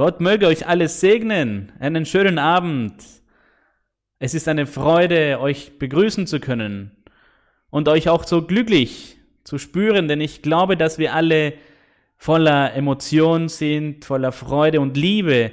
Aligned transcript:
Gott 0.00 0.18
möge 0.22 0.46
euch 0.46 0.66
alles 0.66 0.98
segnen. 0.98 1.72
Einen 1.78 2.06
schönen 2.06 2.38
Abend. 2.38 2.94
Es 4.18 4.32
ist 4.32 4.48
eine 4.48 4.66
Freude, 4.66 5.38
euch 5.40 5.78
begrüßen 5.78 6.26
zu 6.26 6.40
können 6.40 7.04
und 7.68 7.86
euch 7.86 8.08
auch 8.08 8.24
so 8.24 8.46
glücklich 8.46 9.18
zu 9.44 9.58
spüren, 9.58 10.08
denn 10.08 10.22
ich 10.22 10.40
glaube, 10.40 10.78
dass 10.78 10.96
wir 10.96 11.12
alle 11.12 11.52
voller 12.16 12.72
Emotion 12.72 13.50
sind, 13.50 14.06
voller 14.06 14.32
Freude 14.32 14.80
und 14.80 14.96
Liebe. 14.96 15.52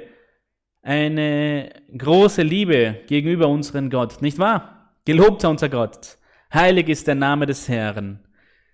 Eine 0.81 1.69
große 1.97 2.41
Liebe 2.41 3.01
gegenüber 3.07 3.49
unseren 3.49 3.89
Gott, 3.89 4.21
nicht 4.21 4.39
wahr? 4.39 4.93
Gelobt 5.03 5.41
sei 5.41 5.49
unser 5.49 5.67
Gott. 5.67 6.17
Heilig 6.53 6.87
ist 6.87 7.05
der 7.05 7.15
Name 7.15 7.47
des 7.47 7.67
Herrn. 7.67 8.25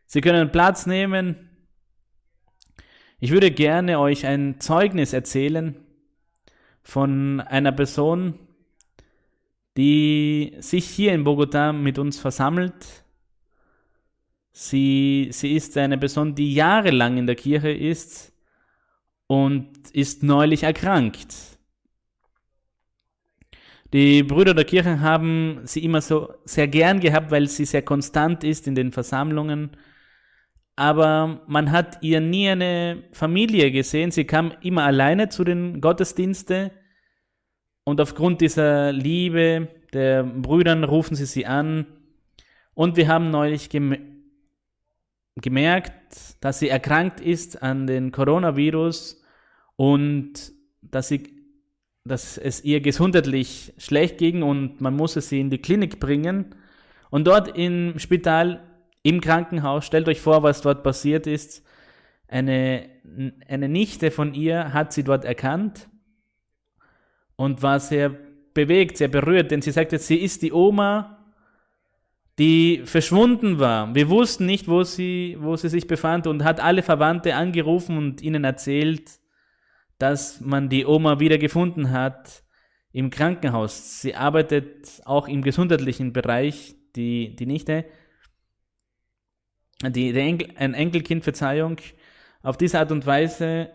Sie 0.06 0.22
können 0.22 0.52
Platz 0.52 0.86
nehmen. 0.86 1.50
Ich 3.24 3.32
würde 3.32 3.52
gerne 3.52 4.02
euch 4.02 4.26
ein 4.26 4.60
Zeugnis 4.60 5.14
erzählen 5.14 5.78
von 6.82 7.40
einer 7.40 7.72
Person, 7.72 8.38
die 9.78 10.58
sich 10.60 10.90
hier 10.90 11.14
in 11.14 11.24
Bogota 11.24 11.72
mit 11.72 11.98
uns 12.00 12.20
versammelt. 12.20 13.06
Sie, 14.52 15.30
sie 15.32 15.56
ist 15.56 15.78
eine 15.78 15.98
Person, 15.98 16.36
die 16.36 16.54
jahrelang 16.54 17.16
in 17.16 17.26
der 17.26 17.38
Kirche 17.38 17.72
ist 17.72 18.34
und 19.28 19.70
ist 19.94 20.22
neulich 20.22 20.64
erkrankt. 20.64 21.34
Die 23.94 24.22
Brüder 24.24 24.54
der 24.54 24.66
Kirche 24.66 25.00
haben 25.00 25.62
sie 25.64 25.86
immer 25.86 26.02
so 26.02 26.34
sehr 26.44 26.68
gern 26.68 27.00
gehabt, 27.00 27.32
weil 27.32 27.48
sie 27.48 27.64
sehr 27.64 27.84
konstant 27.84 28.44
ist 28.44 28.68
in 28.68 28.76
den 28.76 28.92
Versammlungen 28.92 29.78
aber 30.76 31.42
man 31.48 31.72
hat 31.72 32.00
ihr 32.02 32.20
nie 32.20 32.50
eine 32.50 33.04
Familie 33.12 33.72
gesehen. 33.72 34.12
Sie 34.12 34.26
kam 34.26 34.54
immer 34.62 34.84
alleine 34.84 35.30
zu 35.30 35.44
den 35.44 35.82
Gottesdiensten 35.82 36.72
und 37.84 38.02
aufgrund 38.02 38.42
dieser 38.42 38.92
Liebe 38.92 39.68
der 39.94 40.24
Brüdern 40.24 40.84
rufen 40.84 41.16
sie 41.16 41.26
sie 41.26 41.46
an. 41.46 41.86
Und 42.74 42.98
wir 42.98 43.08
haben 43.08 43.30
neulich 43.30 43.70
gem 43.70 44.14
gemerkt, 45.36 46.38
dass 46.42 46.60
sie 46.60 46.70
erkrankt 46.70 47.20
ist 47.20 47.64
an 47.64 47.88
den 47.88 48.12
Coronavirus 48.12 49.24
und 49.76 50.52
dass, 50.82 51.08
sie, 51.08 51.24
dass 52.04 52.38
es 52.38 52.64
ihr 52.64 52.82
gesundheitlich 52.82 53.74
schlecht 53.80 54.20
ging 54.20 54.44
und 54.44 54.80
man 54.80 54.96
musste 54.96 55.22
sie 55.22 55.40
in 55.40 55.50
die 55.50 55.58
Klinik 55.58 56.00
bringen. 56.00 56.54
Und 57.10 57.26
dort 57.26 57.58
im 57.58 57.98
Spital 57.98 58.62
im 59.04 59.22
Krankenhaus. 59.22 59.86
Stellt 59.86 60.08
euch 60.08 60.22
vor, 60.22 60.42
was 60.44 60.62
dort 60.62 60.82
passiert 60.82 61.28
ist. 61.28 61.64
Eine, 62.28 62.90
eine 63.48 63.70
Nichte 63.70 64.10
von 64.10 64.34
ihr 64.34 64.74
hat 64.74 64.92
sie 64.92 65.04
dort 65.04 65.26
erkannt 65.26 65.90
und 67.36 67.62
war 67.62 67.80
sehr 67.80 68.10
bewegt, 68.54 68.98
sehr 68.98 69.10
berührt, 69.10 69.52
denn 69.52 69.62
sie 69.62 69.72
sagte, 69.72 70.00
sie 70.00 70.18
ist 70.18 70.42
die 70.42 70.54
Oma, 70.54 71.20
die 72.40 72.82
verschwunden 72.86 73.60
war. 73.60 73.94
Wir 73.94 74.10
wussten 74.10 74.46
nicht, 74.46 74.68
wo 74.68 74.84
sie, 74.84 75.38
wo 75.40 75.56
sie 75.56 75.70
sich 75.70 75.86
befand 75.86 76.26
und 76.26 76.44
hat 76.44 76.60
alle 76.60 76.82
Verwandte 76.82 77.36
angerufen 77.36 77.98
und 77.98 78.22
ihnen 78.22 78.44
erzählt, 78.44 79.20
dass 80.00 80.42
man 80.42 80.70
die 80.70 80.86
Oma 80.86 81.20
wieder 81.20 81.38
gefunden 81.38 81.92
hat 81.92 82.44
im 82.92 83.10
Krankenhaus. 83.10 84.02
Sie 84.02 84.16
arbeitet 84.16 85.02
auch 85.06 85.28
im 85.28 85.42
gesundheitlichen 85.42 86.14
Bereich, 86.14 86.76
die, 86.96 87.36
die 87.36 87.46
Nichte 87.46 87.86
die, 89.92 90.14
die 90.14 90.20
Enkel, 90.20 90.50
ein 90.58 90.74
Enkelkind, 90.74 91.24
Verzeihung, 91.24 91.78
auf 92.42 92.58
diese 92.58 92.80
Art 92.80 92.92
und 92.92 93.06
Weise, 93.06 93.70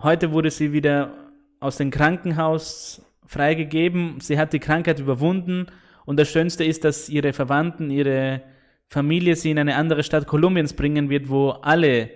heute 0.00 0.32
wurde 0.32 0.50
sie 0.50 0.72
wieder 0.72 1.14
aus 1.60 1.76
dem 1.76 1.90
Krankenhaus 1.90 3.02
freigegeben, 3.26 4.20
sie 4.20 4.38
hat 4.38 4.52
die 4.52 4.58
Krankheit 4.58 4.98
überwunden 4.98 5.66
und 6.04 6.18
das 6.18 6.30
Schönste 6.30 6.64
ist, 6.64 6.84
dass 6.84 7.08
ihre 7.08 7.32
Verwandten, 7.32 7.90
ihre 7.90 8.42
Familie 8.88 9.36
sie 9.36 9.52
in 9.52 9.58
eine 9.58 9.76
andere 9.76 10.02
Stadt 10.02 10.26
Kolumbiens 10.26 10.72
bringen 10.72 11.08
wird, 11.10 11.28
wo 11.28 11.50
alle 11.50 12.10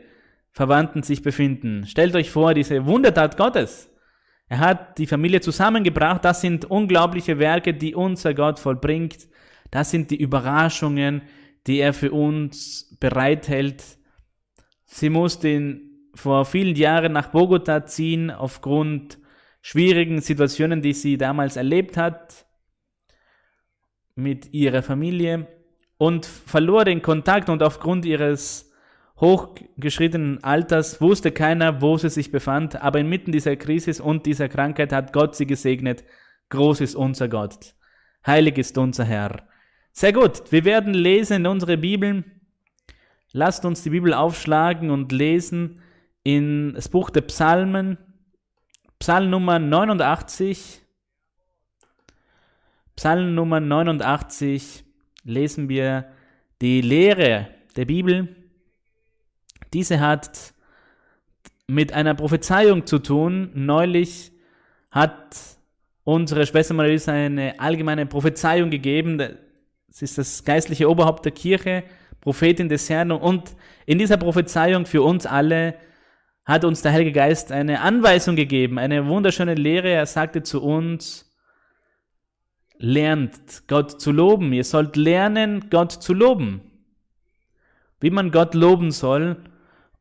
Verwandten 0.51 1.03
sich 1.03 1.23
befinden. 1.23 1.87
Stellt 1.87 2.17
euch 2.17 2.31
vor, 2.31 2.55
diese 2.55 2.87
Wundertat 2.87 3.37
Gottes. 3.37 3.91
Er 4.49 4.59
hat 4.59 4.99
die 4.99 5.07
Familie 5.07 5.41
zusammengebracht. 5.41 6.25
Das 6.25 6.41
sind 6.41 6.65
unglaubliche 6.65 7.39
Werke, 7.39 7.75
die 7.75 7.95
unser 7.95 8.35
Gott 8.35 8.59
vollbringt. 8.59 9.29
Das 9.71 9.91
sind 9.91 10.11
die 10.11 10.21
Überraschungen, 10.21 11.23
die 11.67 11.79
er 11.79 11.93
für 11.93 12.13
uns 12.13 12.97
bereithält. 13.01 13.83
Sie 14.85 15.11
musste 15.11 15.81
vor 16.15 16.45
vielen 16.45 16.77
Jahren 16.77 17.13
nach 17.13 17.29
Bogota 17.29 17.87
ziehen 17.87 18.31
aufgrund 18.31 19.19
schwierigen 19.63 20.21
Situationen, 20.21 20.83
die 20.83 20.93
sie 20.93 21.17
damals 21.17 21.57
erlebt 21.57 21.97
hat 21.97 22.47
mit 24.15 24.53
ihrer 24.53 24.83
Familie 24.83 25.49
und 25.97 26.27
verlor 26.27 26.85
den 26.85 27.03
Kontakt 27.03 27.49
und 27.49 27.63
aufgrund 27.63 28.05
ihres 28.05 28.71
hochgeschrittenen 29.21 30.43
Alters 30.43 31.01
wusste 31.01 31.33
keiner, 31.33 31.81
wo 31.81 31.97
sie 31.97 32.11
sich 32.11 32.31
befand, 32.31 32.83
aber 32.83 32.99
inmitten 32.99 33.33
dieser 33.33 33.57
Krise 33.57 34.03
und 34.03 34.27
dieser 34.27 34.49
Krankheit 34.49 34.93
hat 34.93 35.13
Gott 35.13 35.35
sie 35.35 35.47
gesegnet. 35.47 36.05
Groß 36.51 36.81
ist 36.81 36.95
unser 36.95 37.29
Gott. 37.29 37.75
Heilig 38.27 38.59
ist 38.59 38.77
unser 38.77 39.05
Herr. 39.05 39.49
Sehr 39.97 40.13
gut, 40.13 40.51
wir 40.51 40.65
werden 40.65 40.93
lesen 40.93 41.35
in 41.35 41.47
unsere 41.47 41.77
Bibeln. 41.77 42.25
Lasst 43.31 43.65
uns 43.65 43.85
die 43.85 43.91
Bibel 43.91 44.13
aufschlagen 44.13 44.91
und 44.91 45.13
lesen 45.13 45.81
in 46.25 46.75
das 46.75 46.89
Buch 46.89 47.11
der 47.11 47.21
Psalmen, 47.21 47.97
Psalm 48.99 49.31
Nummer 49.31 49.61
89. 49.61 50.81
Psalm 52.97 53.37
Nummer 53.37 53.61
89 53.61 54.85
lesen 55.23 55.69
wir 55.69 56.07
die 56.61 56.81
Lehre 56.81 57.51
der 57.77 57.85
Bibel. 57.85 58.35
Diese 59.73 60.01
hat 60.01 60.55
mit 61.69 61.93
einer 61.93 62.17
Prophezeiung 62.17 62.85
zu 62.85 62.99
tun. 62.99 63.53
Neulich 63.55 64.33
hat 64.91 65.39
unsere 66.03 66.47
Schwester 66.49 66.75
Marisa 66.75 67.13
eine 67.13 67.61
allgemeine 67.61 68.07
Prophezeiung 68.07 68.71
gegeben. 68.71 69.39
Sie 69.95 70.07
ist 70.07 70.19
das 70.19 70.43
geistliche 70.43 70.91
Oberhaupt 70.91 71.25
der 71.25 71.31
Kirche, 71.31 71.85
Prophetin 72.21 72.69
des 72.69 72.91
Herrn. 72.91 73.13
Und 73.13 73.55
in 73.87 73.97
dieser 73.97 74.17
Prophezeiung 74.17 74.87
für 74.87 75.03
uns 75.03 75.25
alle 75.25 75.77
hat 76.45 76.65
uns 76.65 76.83
der 76.83 76.93
Heilige 76.93 77.13
Geist 77.13 77.53
eine 77.53 77.81
Anweisung 77.81 78.35
gegeben, 78.35 78.81
eine 78.81 79.07
wunderschöne 79.07 79.55
Lehre. 79.55 79.91
Er 79.91 80.07
sagte 80.07 80.43
zu 80.43 80.65
uns, 80.65 81.33
lernt 82.77 83.69
Gott 83.69 84.01
zu 84.01 84.11
loben. 84.11 84.53
Ihr 84.53 84.65
sollt 84.65 84.97
lernen, 84.97 85.71
Gott 85.71 85.93
zu 85.93 86.13
loben. 86.13 86.63
Wie 88.01 88.11
man 88.11 88.33
Gott 88.33 88.55
loben 88.55 88.91
soll. 88.91 89.45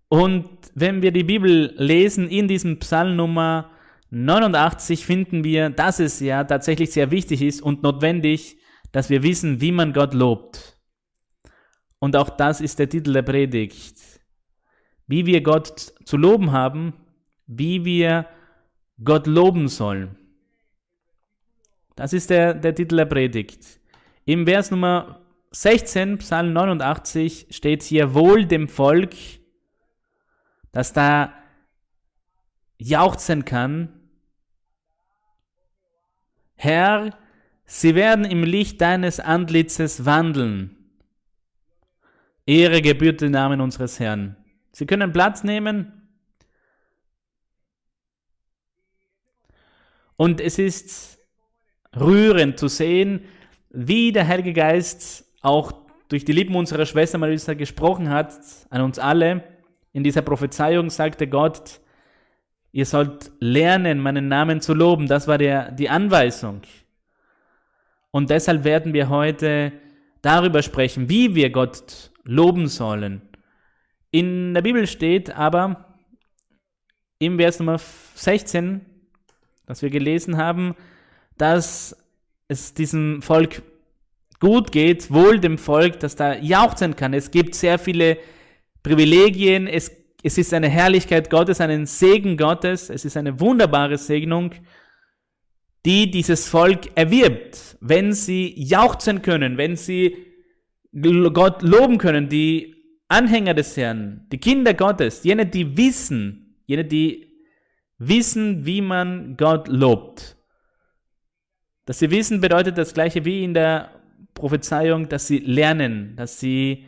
Und 0.08 0.50
wenn 0.74 1.04
wir 1.04 1.12
die 1.12 1.24
Bibel 1.24 1.72
lesen, 1.78 2.30
in 2.30 2.48
diesem 2.48 2.80
Psalm 2.80 3.16
Nummer 3.16 3.70
89 4.10 5.06
finden 5.06 5.44
wir, 5.44 5.70
dass 5.70 6.00
es 6.00 6.20
ja 6.20 6.44
tatsächlich 6.46 6.92
sehr 6.92 7.12
wichtig 7.12 7.44
ist 7.44 7.62
und 7.62 7.84
notwendig, 7.84 8.58
dass 8.94 9.10
wir 9.10 9.24
wissen, 9.24 9.60
wie 9.60 9.74
man 9.74 9.92
Gott 9.92 10.14
lobt. 10.14 10.78
Und 12.00 12.16
auch 12.16 12.30
das 12.30 12.62
ist 12.62 12.80
der 12.80 12.88
Titel 12.88 13.12
der 13.12 13.24
Predigt. 13.24 13.98
Wie 15.08 15.26
wir 15.26 15.42
Gott 15.42 15.94
zu 16.06 16.16
loben 16.16 16.52
haben, 16.52 16.94
wie 17.48 17.84
wir 17.84 18.28
Gott 19.04 19.28
loben 19.28 19.68
sollen. 19.68 20.18
Das 21.96 22.14
ist 22.14 22.30
der, 22.30 22.54
der 22.54 22.76
Titel 22.76 22.98
der 22.98 23.06
Predigt. 23.06 23.80
Im 24.26 24.46
Vers 24.46 24.70
Nummer 24.70 25.22
16, 25.52 26.20
Psalm 26.20 26.54
89, 26.54 27.48
steht 27.50 27.84
hier 27.84 28.14
wohl 28.14 28.46
dem 28.46 28.68
Volk, 28.68 29.16
das 30.72 30.94
da 30.94 31.34
jauchzen 32.78 33.44
kann. 33.44 33.90
Herr, 36.56 37.18
Sie 37.66 37.96
werden 37.96 38.26
im 38.26 38.44
Licht 38.44 38.82
deines 38.82 39.20
Antlitzes 39.20 40.06
wandeln. 40.06 40.78
Ehre 42.46 42.82
gebührt 42.82 43.22
den 43.22 43.32
Namen 43.32 43.62
unseres 43.62 44.00
Herrn. 44.00 44.36
Sie 44.72 44.86
können 44.86 45.14
Platz 45.14 45.44
nehmen. 45.44 46.10
Und 50.18 50.42
es 50.42 50.60
ist 50.60 51.20
rührend 51.96 52.60
zu 52.60 52.68
sehen, 52.68 53.26
wie 53.70 54.12
der 54.12 54.28
Heilige 54.28 54.54
Geist 54.54 55.26
auch 55.42 55.74
durch 56.10 56.26
die 56.26 56.32
Lippen 56.32 56.56
unserer 56.56 56.86
Schwester 56.86 57.18
Marisa 57.18 57.54
gesprochen 57.54 58.10
hat, 58.10 58.34
an 58.70 58.82
uns 58.82 59.00
alle. 59.00 59.44
In 59.94 60.04
dieser 60.04 60.22
Prophezeiung 60.22 60.90
sagte 60.90 61.28
Gott, 61.28 61.80
ihr 62.72 62.86
sollt 62.86 63.32
lernen, 63.40 64.00
meinen 64.00 64.28
Namen 64.28 64.62
zu 64.62 64.74
loben. 64.74 65.08
Das 65.08 65.28
war 65.28 65.38
der, 65.38 65.72
die 65.72 65.90
Anweisung. 65.90 66.62
Und 68.14 68.30
deshalb 68.30 68.64
werden 68.64 68.94
wir 68.94 69.10
heute 69.10 69.72
darüber 70.22 70.62
sprechen, 70.62 71.10
wie 71.10 71.34
wir 71.34 71.50
Gott 71.50 72.12
loben 72.24 72.68
sollen. 72.68 73.24
In 74.12 74.54
der 74.54 74.62
Bibel 74.62 74.86
steht 74.86 75.36
aber 75.36 75.98
im 77.18 77.40
Vers 77.40 77.58
Nummer 77.58 77.80
16, 77.80 78.82
das 79.66 79.82
wir 79.82 79.90
gelesen 79.90 80.38
haben, 80.38 80.76
dass 81.40 81.98
es 82.48 82.76
diesem 82.76 83.24
Volk 83.24 83.64
gut 84.40 84.72
geht, 84.72 85.12
wohl 85.12 85.40
dem 85.40 85.58
Volk, 85.58 86.00
das 86.00 86.16
da 86.16 86.36
jauchzen 86.36 86.96
kann. 86.96 87.16
Es 87.16 87.32
gibt 87.32 87.56
sehr 87.56 87.80
viele 87.80 88.20
Privilegien, 88.84 89.66
es, 89.66 89.92
es 90.22 90.38
ist 90.38 90.54
eine 90.54 90.70
Herrlichkeit 90.70 91.32
Gottes, 91.32 91.60
einen 91.62 91.88
Segen 91.88 92.38
Gottes, 92.38 92.92
es 92.92 93.06
ist 93.06 93.18
eine 93.18 93.40
wunderbare 93.40 93.98
Segnung, 93.98 94.52
die 95.86 96.10
dieses 96.10 96.48
Volk 96.48 96.96
erwirbt, 96.96 97.78
wenn 97.82 98.14
sie 98.14 98.54
jauchzen 98.58 99.22
können, 99.22 99.58
wenn 99.58 99.76
sie 99.76 100.18
Gott 100.94 101.62
loben 101.62 101.98
können, 101.98 102.30
die 102.30 102.76
Anhänger 103.08 103.54
des 103.54 103.76
Herrn, 103.76 104.26
die 104.32 104.38
Kinder 104.38 104.74
Gottes, 104.74 105.24
jene, 105.24 105.46
die 105.46 105.76
wissen, 105.78 106.58
jene, 106.66 106.86
die 106.86 107.34
wissen, 107.98 108.66
wie 108.66 108.82
man 108.82 109.36
Gott 109.38 109.68
lobt. 109.68 110.38
Dass 111.86 112.00
sie 112.00 112.12
wissen 112.12 112.40
bedeutet 112.40 112.78
das 112.78 112.94
gleiche 112.94 113.26
wie 113.26 113.44
in 113.44 113.54
der 113.54 113.92
Prophezeiung, 114.34 115.10
dass 115.10 115.28
sie 115.28 115.40
lernen, 115.40 116.16
dass 116.16 116.40
sie 116.40 116.86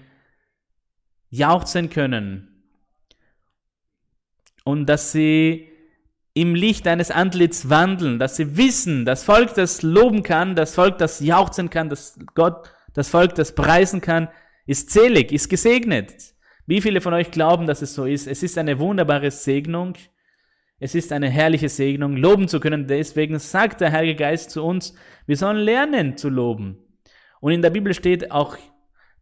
jauchzen 1.30 1.90
können 1.90 2.64
und 4.64 4.88
dass 4.88 5.12
sie 5.12 5.70
im 6.36 6.54
Licht 6.54 6.86
eines 6.86 7.12
Antlitz 7.12 7.70
wandeln, 7.70 8.20
dass 8.20 8.36
sie 8.36 8.58
wissen, 8.58 9.06
das 9.06 9.24
Volk, 9.24 9.54
das 9.56 9.82
loben 9.82 10.22
kann, 10.22 10.54
das 10.56 10.76
Volk, 10.76 10.98
das 10.98 11.22
jauchzen 11.22 11.70
kann, 11.70 11.90
das 11.90 12.20
Gott, 12.36 12.70
das 12.94 13.10
Volk, 13.10 13.36
das 13.36 13.56
preisen 13.56 14.02
kann, 14.02 14.28
ist 14.66 14.92
selig, 14.92 15.32
ist 15.32 15.50
gesegnet. 15.50 16.14
Wie 16.68 16.82
viele 16.82 17.00
von 17.00 17.14
euch 17.14 17.32
glauben, 17.32 17.68
dass 17.68 17.82
es 17.82 17.94
so 17.94 18.06
ist? 18.06 18.28
Es 18.28 18.44
ist 18.44 18.58
eine 18.58 18.80
wunderbare 18.80 19.32
Segnung. 19.32 19.94
Es 20.78 20.94
ist 20.94 21.14
eine 21.14 21.30
herrliche 21.30 21.70
Segnung, 21.70 22.18
loben 22.18 22.50
zu 22.50 22.60
können. 22.60 22.86
Deswegen 22.86 23.40
sagt 23.40 23.80
der 23.80 23.94
Heilige 23.94 24.16
Geist 24.20 24.52
zu 24.52 24.62
uns, 24.62 24.94
wir 25.26 25.38
sollen 25.38 25.58
lernen 25.58 26.18
zu 26.18 26.28
loben. 26.28 26.80
Und 27.40 27.54
in 27.54 27.62
der 27.62 27.70
Bibel 27.70 27.94
steht 27.94 28.32
auch, 28.32 28.58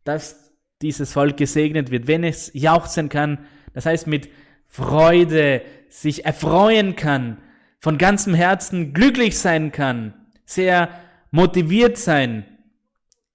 dass 0.03 0.51
dieses 0.81 1.13
Volk 1.13 1.37
gesegnet 1.37 1.91
wird, 1.91 2.07
wenn 2.07 2.23
es 2.23 2.49
jauchzen 2.55 3.07
kann. 3.07 3.45
Das 3.73 3.85
heißt, 3.85 4.07
mit 4.07 4.29
Freude 4.67 5.61
sich 5.93 6.25
erfreuen 6.25 6.95
kann, 6.95 7.37
von 7.79 7.99
ganzem 7.99 8.33
Herzen 8.33 8.93
glücklich 8.95 9.37
sein 9.37 9.71
kann, 9.71 10.13
sehr 10.43 10.89
motiviert 11.29 11.97
sein, 11.97 12.45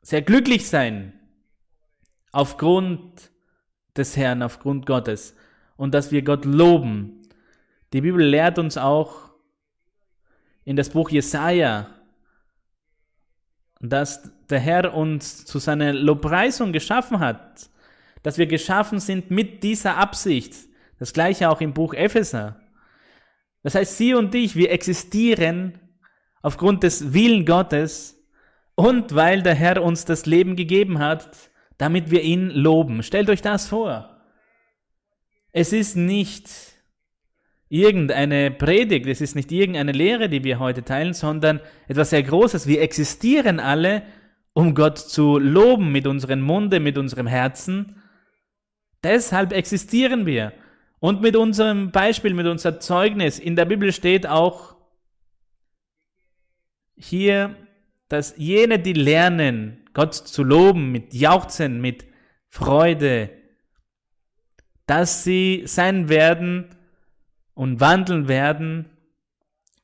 sehr 0.02 0.22
glücklich 0.22 0.69
sein, 0.69 1.12
aufgrund 2.32 3.31
des 3.96 4.16
Herrn, 4.16 4.43
aufgrund 4.43 4.87
Gottes 4.87 5.37
und 5.76 5.94
dass 5.94 6.10
wir 6.10 6.22
Gott 6.22 6.44
loben. 6.44 7.22
Die 7.93 8.00
Bibel 8.00 8.25
lehrt 8.25 8.58
uns 8.58 8.76
auch 8.76 9.31
in 10.64 10.75
das 10.75 10.90
Buch 10.90 11.10
Jesaja, 11.10 11.87
dass 13.81 14.32
der 14.50 14.58
Herr 14.58 14.94
uns 14.94 15.44
zu 15.44 15.60
seiner 15.60 15.93
Lobpreisung 15.93 16.72
geschaffen 16.72 17.20
hat, 17.20 17.70
dass 18.25 18.37
wir 18.37 18.46
geschaffen 18.46 18.99
sind 18.99 19.31
mit 19.31 19.62
dieser 19.62 19.96
Absicht. 19.96 20.68
Das 20.99 21.12
gleiche 21.12 21.49
auch 21.50 21.61
im 21.61 21.75
Buch 21.75 21.95
Epheser. 21.95 22.61
Das 23.62 23.75
heißt, 23.75 23.97
Sie 23.97 24.15
und 24.15 24.35
ich, 24.35 24.56
wir 24.56 24.71
existieren 24.71 25.79
aufgrund 26.43 26.83
des 26.83 27.12
Willen 27.12 27.45
Gottes 27.45 28.25
und 28.75 29.15
weil 29.15 29.43
der 29.43 29.55
Herr 29.55 29.83
uns 29.83 30.05
das 30.05 30.27
Leben 30.27 30.56
gegeben 30.56 30.99
hat, 30.99 31.50
damit 31.79 32.11
wir 32.11 32.23
ihn 32.23 32.50
loben. 32.50 33.03
Stellt 33.03 33.31
euch 33.31 33.43
das 33.43 33.69
vor. 33.69 34.21
Es 35.53 35.73
ist 35.73 35.97
nicht 35.97 36.49
irgendeine 37.69 38.51
Predigt, 38.51 39.06
es 39.06 39.21
ist 39.21 39.35
nicht 39.35 39.53
irgendeine 39.53 39.93
Lehre, 39.93 40.29
die 40.29 40.44
wir 40.44 40.59
heute 40.59 40.85
teilen, 40.85 41.15
sondern 41.15 41.61
etwas 41.87 42.11
sehr 42.11 42.23
Großes. 42.23 42.67
Wir 42.67 42.81
existieren 42.83 43.61
alle, 43.61 44.03
um 44.53 44.75
Gott 44.75 44.99
zu 44.99 45.39
loben 45.39 45.93
mit 45.93 46.06
unserem 46.06 46.41
Munde, 46.41 46.81
mit 46.81 46.99
unserem 46.99 47.27
Herzen. 47.27 48.03
Deshalb 49.03 49.53
existieren 49.53 50.27
wir. 50.27 50.53
Und 51.00 51.21
mit 51.21 51.37
unserem 51.37 51.91
Beispiel, 51.91 52.35
mit 52.35 52.47
unserem 52.47 52.81
Zeugnis, 52.81 53.39
in 53.39 53.56
der 53.56 53.65
Bibel 53.65 53.93
steht 53.93 54.27
auch 54.27 54.77
hier, 56.97 57.55
dass 58.09 58.35
jene, 58.37 58.79
die 58.79 58.95
lernen, 58.95 59.85
Gott 59.95 60.15
zu 60.15 60.43
loben 60.43 60.91
mit 60.91 61.15
Jauchzen, 61.15 61.81
mit 61.81 62.06
Freude, 62.49 63.31
dass 64.87 65.23
sie 65.23 65.62
sein 65.67 66.09
werden 66.09 66.67
und 67.55 67.81
wandeln 67.81 68.27
werden 68.27 68.87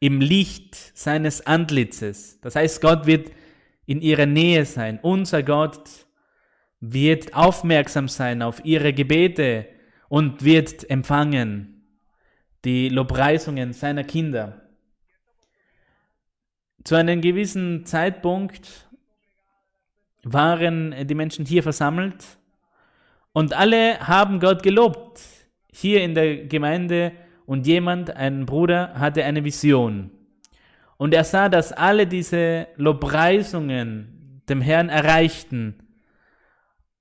im 0.00 0.20
Licht 0.20 0.74
seines 0.94 1.46
Antlitzes. 1.46 2.40
Das 2.40 2.56
heißt, 2.56 2.80
Gott 2.80 3.06
wird 3.06 3.30
in 3.86 4.00
ihrer 4.00 4.26
Nähe 4.26 4.64
sein. 4.64 4.98
Unser 5.02 5.42
Gott 5.42 5.88
wird 6.80 7.34
aufmerksam 7.34 8.08
sein 8.08 8.42
auf 8.42 8.64
ihre 8.64 8.92
Gebete 8.92 9.66
und 10.14 10.44
wird 10.44 10.88
empfangen 10.88 11.82
die 12.64 12.88
Lobpreisungen 12.88 13.72
seiner 13.72 14.04
Kinder. 14.04 14.62
Zu 16.84 16.94
einem 16.94 17.20
gewissen 17.20 17.84
Zeitpunkt 17.84 18.88
waren 20.22 20.94
die 21.08 21.16
Menschen 21.16 21.44
hier 21.44 21.64
versammelt 21.64 22.24
und 23.32 23.54
alle 23.54 23.98
haben 24.06 24.38
Gott 24.38 24.62
gelobt. 24.62 25.20
Hier 25.72 26.04
in 26.04 26.14
der 26.14 26.46
Gemeinde 26.46 27.10
und 27.44 27.66
jemand, 27.66 28.14
ein 28.14 28.46
Bruder, 28.46 28.94
hatte 28.94 29.24
eine 29.24 29.42
Vision. 29.42 30.12
Und 30.96 31.12
er 31.12 31.24
sah, 31.24 31.48
dass 31.48 31.72
alle 31.72 32.06
diese 32.06 32.68
Lobpreisungen 32.76 34.42
dem 34.48 34.60
Herrn 34.60 34.90
erreichten 34.90 35.74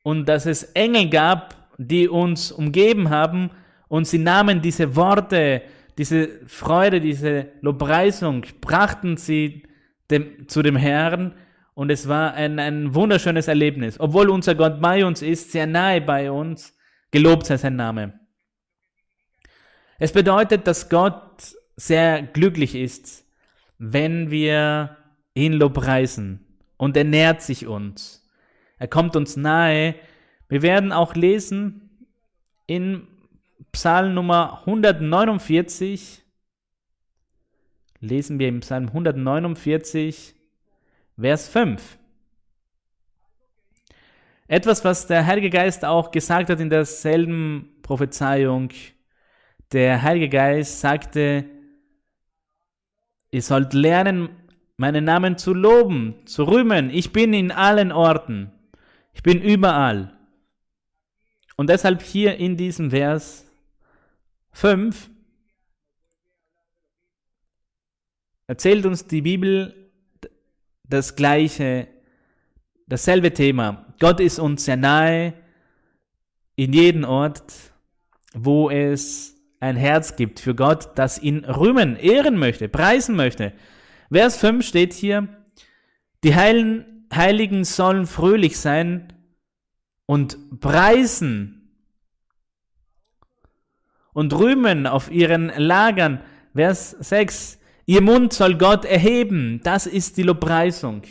und 0.02 0.28
dass 0.28 0.48
es 0.48 0.64
Engel 0.64 1.12
gab, 1.12 1.63
die 1.78 2.08
uns 2.08 2.52
umgeben 2.52 3.10
haben 3.10 3.52
und 3.88 4.08
sie 4.08 4.18
nahmen 4.18 4.62
diese 4.62 4.96
Worte, 4.96 5.62
diese 5.98 6.40
Freude, 6.48 7.00
diese 7.00 7.48
Lobpreisung, 7.62 8.46
brachten 8.62 9.18
sie 9.18 9.64
dem, 10.10 10.48
zu 10.48 10.62
dem 10.62 10.76
Herrn 10.76 11.36
und 11.74 11.92
es 11.92 12.08
war 12.08 12.34
ein, 12.34 12.60
ein 12.60 12.94
wunderschönes 12.94 13.48
Erlebnis. 13.48 14.00
Obwohl 14.00 14.30
unser 14.30 14.56
Gott 14.56 14.82
bei 14.82 15.06
uns 15.06 15.22
ist, 15.22 15.52
sehr 15.52 15.68
nahe 15.68 16.02
bei 16.02 16.32
uns, 16.32 16.78
gelobt 17.12 17.46
sei 17.46 17.58
sein 17.58 17.76
Name. 17.76 18.20
Es 20.00 20.12
bedeutet, 20.12 20.68
dass 20.68 20.90
Gott 20.90 21.56
sehr 21.76 22.22
glücklich 22.24 22.76
ist, 22.76 23.26
wenn 23.78 24.30
wir 24.32 24.98
ihn 25.34 25.54
lobpreisen 25.54 26.60
und 26.78 26.98
er 26.98 27.04
nährt 27.04 27.42
sich 27.42 27.68
uns. 27.68 28.30
Er 28.78 28.88
kommt 28.88 29.16
uns 29.16 29.38
nahe. 29.38 29.96
Wir 30.54 30.62
werden 30.62 30.92
auch 30.92 31.16
lesen 31.16 31.90
in 32.68 33.08
Psalm 33.72 34.14
Nummer 34.14 34.60
149, 34.68 36.22
lesen 38.02 38.38
wir 38.38 38.50
im 38.50 38.60
Psalm 38.60 38.90
149, 38.90 40.36
Vers 41.20 41.48
5. 41.48 41.98
Etwas, 44.48 44.86
was 44.86 45.08
der 45.08 45.26
Heilige 45.26 45.50
Geist 45.50 45.86
auch 45.86 46.12
gesagt 46.12 46.52
hat 46.52 46.60
in 46.60 46.70
derselben 46.70 47.80
Prophezeiung. 47.82 48.70
Der 49.72 50.04
Heilige 50.04 50.30
Geist 50.30 50.82
sagte, 50.82 51.46
ihr 53.32 53.42
sollt 53.42 53.74
lernen, 53.74 54.30
meinen 54.78 55.04
Namen 55.04 55.40
zu 55.40 55.56
loben, 55.56 56.14
zu 56.28 56.44
rühmen. 56.44 56.92
Ich 56.92 57.12
bin 57.12 57.34
in 57.34 57.52
allen 57.52 57.92
Orten. 57.92 58.52
Ich 59.16 59.24
bin 59.24 59.42
überall. 59.42 60.14
Und 61.56 61.70
deshalb 61.70 62.02
hier 62.02 62.38
in 62.38 62.58
diesem 62.58 62.90
Vers 62.92 63.46
5 64.54 65.10
erzählt 68.48 68.86
uns 68.86 69.08
die 69.08 69.22
Bibel 69.22 69.92
das 70.84 71.16
gleiche, 71.16 71.88
dasselbe 72.88 73.34
Thema. 73.34 73.86
Gott 74.00 74.20
ist 74.20 74.40
uns 74.40 74.66
sehr 74.66 74.78
nahe 74.78 75.34
in 76.56 76.74
jedem 76.74 77.04
Ort, 77.04 77.54
wo 78.34 78.70
es 78.70 79.36
ein 79.60 79.76
Herz 79.76 80.16
gibt 80.16 80.40
für 80.40 80.56
Gott, 80.56 80.90
das 80.96 81.20
ihn 81.20 81.46
rühmen, 81.46 81.96
ehren 81.96 82.38
möchte, 82.38 82.68
preisen 82.68 83.16
möchte. 83.16 83.54
Vers 84.12 84.38
5 84.38 84.66
steht 84.66 84.94
hier, 84.94 85.28
die 86.24 86.36
Heiligen 86.36 87.64
sollen 87.64 88.06
fröhlich 88.06 88.60
sein 88.60 89.14
und 90.14 90.60
preisen 90.60 91.72
und 94.14 94.32
rühmen 94.32 94.86
auf 94.86 95.10
ihren 95.10 95.48
Lagern. 95.58 96.22
Vers 96.54 96.92
6, 97.00 97.60
Ihr 97.88 98.02
Mund 98.02 98.32
soll 98.32 98.60
Gott 98.60 98.86
erheben. 98.86 99.60
Das 99.64 99.88
ist 99.88 100.18
die 100.18 100.22
Lobpreisung. 100.22 101.02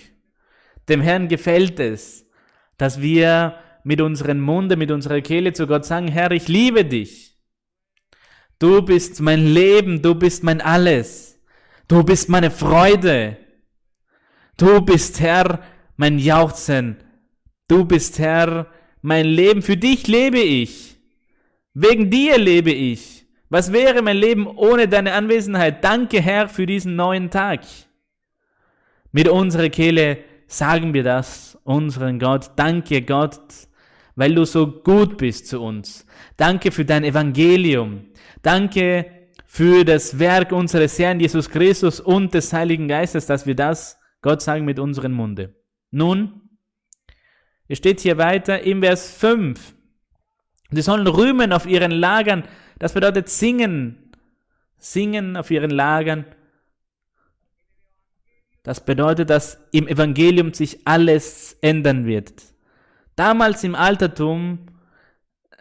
Dem 0.88 1.00
Herrn 1.00 1.26
gefällt 1.26 1.80
es, 1.80 2.26
dass 2.78 3.00
wir 3.00 3.56
mit 3.82 4.00
unserem 4.00 4.40
Munde, 4.40 4.76
mit 4.76 4.92
unserer 4.92 5.20
Kehle 5.20 5.52
zu 5.52 5.66
Gott 5.66 5.84
sagen, 5.84 6.06
Herr, 6.06 6.30
ich 6.30 6.46
liebe 6.46 6.84
dich. 6.84 7.36
Du 8.60 8.82
bist 8.82 9.20
mein 9.20 9.44
Leben, 9.52 10.00
du 10.00 10.14
bist 10.14 10.44
mein 10.44 10.60
Alles. 10.60 11.40
Du 11.88 12.04
bist 12.04 12.28
meine 12.28 12.52
Freude. 12.52 13.36
Du 14.56 14.80
bist 14.80 15.18
Herr, 15.18 15.58
mein 15.96 16.20
Jauchzen. 16.20 16.98
Du 17.66 17.84
bist 17.84 18.20
Herr, 18.20 18.68
mein 19.02 19.26
Leben. 19.26 19.60
Für 19.60 19.76
dich 19.76 20.06
lebe 20.06 20.40
ich. 20.40 20.96
Wegen 21.74 22.10
dir 22.10 22.38
lebe 22.38 22.72
ich. 22.72 23.26
Was 23.48 23.72
wäre 23.72 24.00
mein 24.00 24.16
Leben 24.16 24.46
ohne 24.46 24.88
deine 24.88 25.12
Anwesenheit? 25.12 25.84
Danke, 25.84 26.22
Herr, 26.22 26.48
für 26.48 26.64
diesen 26.64 26.96
neuen 26.96 27.28
Tag. 27.28 27.60
Mit 29.10 29.28
unserer 29.28 29.68
Kehle 29.68 30.18
sagen 30.46 30.94
wir 30.94 31.02
das, 31.02 31.58
unseren 31.64 32.18
Gott. 32.18 32.52
Danke, 32.56 33.02
Gott, 33.02 33.40
weil 34.16 34.34
du 34.34 34.46
so 34.46 34.66
gut 34.66 35.18
bist 35.18 35.48
zu 35.48 35.60
uns. 35.60 36.06
Danke 36.38 36.70
für 36.70 36.84
dein 36.84 37.04
Evangelium. 37.04 38.06
Danke 38.40 39.28
für 39.46 39.84
das 39.84 40.18
Werk 40.18 40.52
unseres 40.52 40.98
Herrn 40.98 41.20
Jesus 41.20 41.50
Christus 41.50 42.00
und 42.00 42.32
des 42.32 42.52
Heiligen 42.52 42.88
Geistes, 42.88 43.26
dass 43.26 43.46
wir 43.46 43.54
das 43.54 43.98
Gott 44.22 44.40
sagen 44.40 44.64
mit 44.64 44.78
unserem 44.78 45.12
Munde. 45.12 45.54
Nun, 45.90 46.41
es 47.72 47.78
steht 47.78 48.00
hier 48.00 48.18
weiter 48.18 48.60
im 48.64 48.82
Vers 48.82 49.16
5. 49.16 49.72
Sie 50.72 50.82
sollen 50.82 51.06
rühmen 51.06 51.54
auf 51.54 51.64
ihren 51.64 51.90
Lagern. 51.90 52.44
Das 52.78 52.92
bedeutet 52.92 53.30
singen. 53.30 54.12
Singen 54.76 55.38
auf 55.38 55.50
ihren 55.50 55.70
Lagern. 55.70 56.26
Das 58.62 58.84
bedeutet, 58.84 59.30
dass 59.30 59.58
im 59.70 59.88
Evangelium 59.88 60.52
sich 60.52 60.86
alles 60.86 61.56
ändern 61.62 62.04
wird. 62.04 62.42
Damals 63.16 63.64
im 63.64 63.74
Altertum 63.74 64.66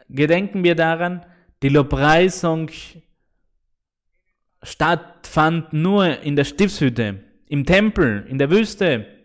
gedenken 0.10 0.66
wir 0.66 0.76
daran, 0.76 1.26
die 1.64 1.70
Lobpreisung 1.70 2.72
stattfand 4.64 5.72
nur 5.72 6.20
in 6.24 6.36
der 6.36 6.44
Stiftshütte, 6.44 7.24
im 7.48 7.66
Tempel, 7.66 8.26
in 8.28 8.38
der 8.38 8.50
Wüste. 8.50 9.21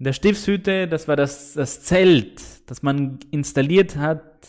In 0.00 0.04
der 0.04 0.14
Stiftshütte, 0.14 0.88
das 0.88 1.08
war 1.08 1.16
das, 1.16 1.52
das 1.52 1.82
Zelt, 1.82 2.70
das 2.70 2.82
man 2.82 3.18
installiert 3.30 3.96
hat 3.96 4.48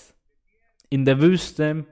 in 0.90 1.04
der 1.04 1.20
Wüste, 1.20 1.86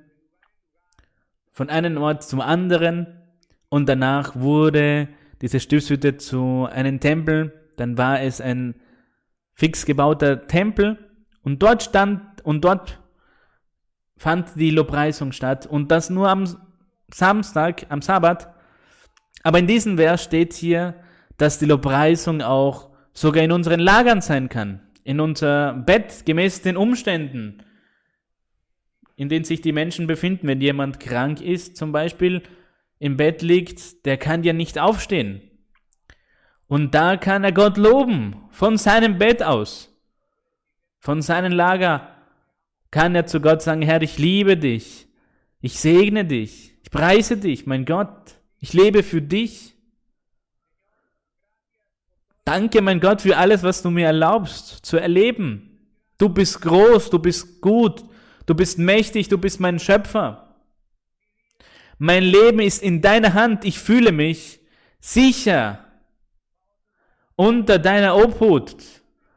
von 1.52 1.70
einem 1.70 1.98
Ort 1.98 2.24
zum 2.24 2.40
anderen. 2.40 3.22
Und 3.68 3.90
danach 3.90 4.38
wurde 4.38 5.10
diese 5.42 5.60
Stiftshütte 5.60 6.16
zu 6.16 6.70
einem 6.72 7.02
Tempel. 7.02 7.52
Dann 7.76 7.98
war 7.98 8.22
es 8.22 8.40
ein 8.40 8.76
fix 9.56 9.86
gebauter 9.86 10.48
Tempel. 10.48 10.98
Und 11.42 11.62
dort 11.62 11.84
stand, 11.84 12.22
und 12.46 12.64
dort 12.64 13.02
fand 14.16 14.56
die 14.56 14.72
Lobpreisung 14.72 15.34
statt. 15.34 15.68
Und 15.68 15.92
das 15.92 16.10
nur 16.10 16.30
am 16.30 16.48
Samstag, 17.14 17.88
am 17.90 18.02
Sabbat. 18.02 18.56
Aber 19.44 19.60
in 19.60 19.68
diesem 19.68 19.98
Vers 19.98 20.24
steht 20.24 20.54
hier, 20.54 20.96
dass 21.36 21.60
die 21.60 21.66
Lobpreisung 21.66 22.42
auch 22.42 22.89
sogar 23.14 23.44
in 23.44 23.52
unseren 23.52 23.80
Lagern 23.80 24.22
sein 24.22 24.50
kann, 24.50 24.82
in 25.04 25.20
unser 25.20 25.74
Bett 25.74 26.26
gemäß 26.26 26.62
den 26.62 26.78
Umständen, 26.78 27.64
in 29.16 29.30
denen 29.30 29.46
sich 29.46 29.62
die 29.62 29.72
Menschen 29.72 30.08
befinden. 30.08 30.48
Wenn 30.48 30.62
jemand 30.62 31.00
krank 31.00 31.42
ist, 31.42 31.78
zum 31.78 31.92
Beispiel 31.92 32.44
im 33.00 33.18
Bett 33.18 33.42
liegt, 33.42 34.06
der 34.06 34.18
kann 34.18 34.44
ja 34.44 34.54
nicht 34.54 34.80
aufstehen. 34.80 35.42
Und 36.68 36.94
da 36.94 37.18
kann 37.18 37.44
er 37.44 37.52
Gott 37.52 37.78
loben, 37.78 38.36
von 38.52 38.78
seinem 38.78 39.18
Bett 39.18 39.42
aus, 39.42 39.90
von 41.00 41.22
seinem 41.22 41.52
Lager 41.52 42.16
kann 42.92 43.16
er 43.16 43.26
zu 43.26 43.42
Gott 43.42 43.62
sagen, 43.62 43.82
Herr, 43.82 44.02
ich 44.02 44.18
liebe 44.18 44.58
dich, 44.58 45.08
ich 45.62 45.80
segne 45.80 46.26
dich, 46.26 46.74
ich 46.84 46.92
preise 46.92 47.38
dich, 47.38 47.66
mein 47.66 47.86
Gott, 47.86 48.36
ich 48.60 48.74
lebe 48.74 49.04
für 49.04 49.22
dich. 49.22 49.76
Danke, 52.50 52.82
mein 52.82 53.00
Gott, 53.00 53.22
für 53.22 53.38
alles, 53.38 53.62
was 53.62 53.84
du 53.84 53.92
mir 53.92 54.08
erlaubst 54.08 54.84
zu 54.84 54.98
erleben. 54.98 55.78
Du 56.18 56.30
bist 56.30 56.60
groß, 56.64 57.12
du 57.12 57.20
bist 57.20 57.62
gut, 57.62 58.04
du 58.48 58.56
bist 58.56 58.80
mächtig, 58.80 59.28
du 59.28 59.38
bist 59.38 59.60
mein 59.60 59.78
Schöpfer. 59.78 60.56
Mein 62.00 62.24
Leben 62.24 62.60
ist 62.60 62.82
in 62.82 63.04
deiner 63.04 63.36
Hand, 63.36 63.66
ich 63.66 63.78
fühle 63.78 64.12
mich 64.12 64.62
sicher 65.00 65.86
unter 67.36 67.78
deiner 67.78 68.16
Obhut, 68.16 68.78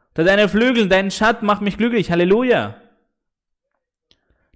unter 0.07 0.23
deiner 0.23 0.49
Flügel, 0.49 0.89
dein 0.89 1.11
Schatten 1.11 1.45
macht 1.45 1.61
mich 1.61 1.77
glücklich. 1.77 2.09
Halleluja. 2.09 2.81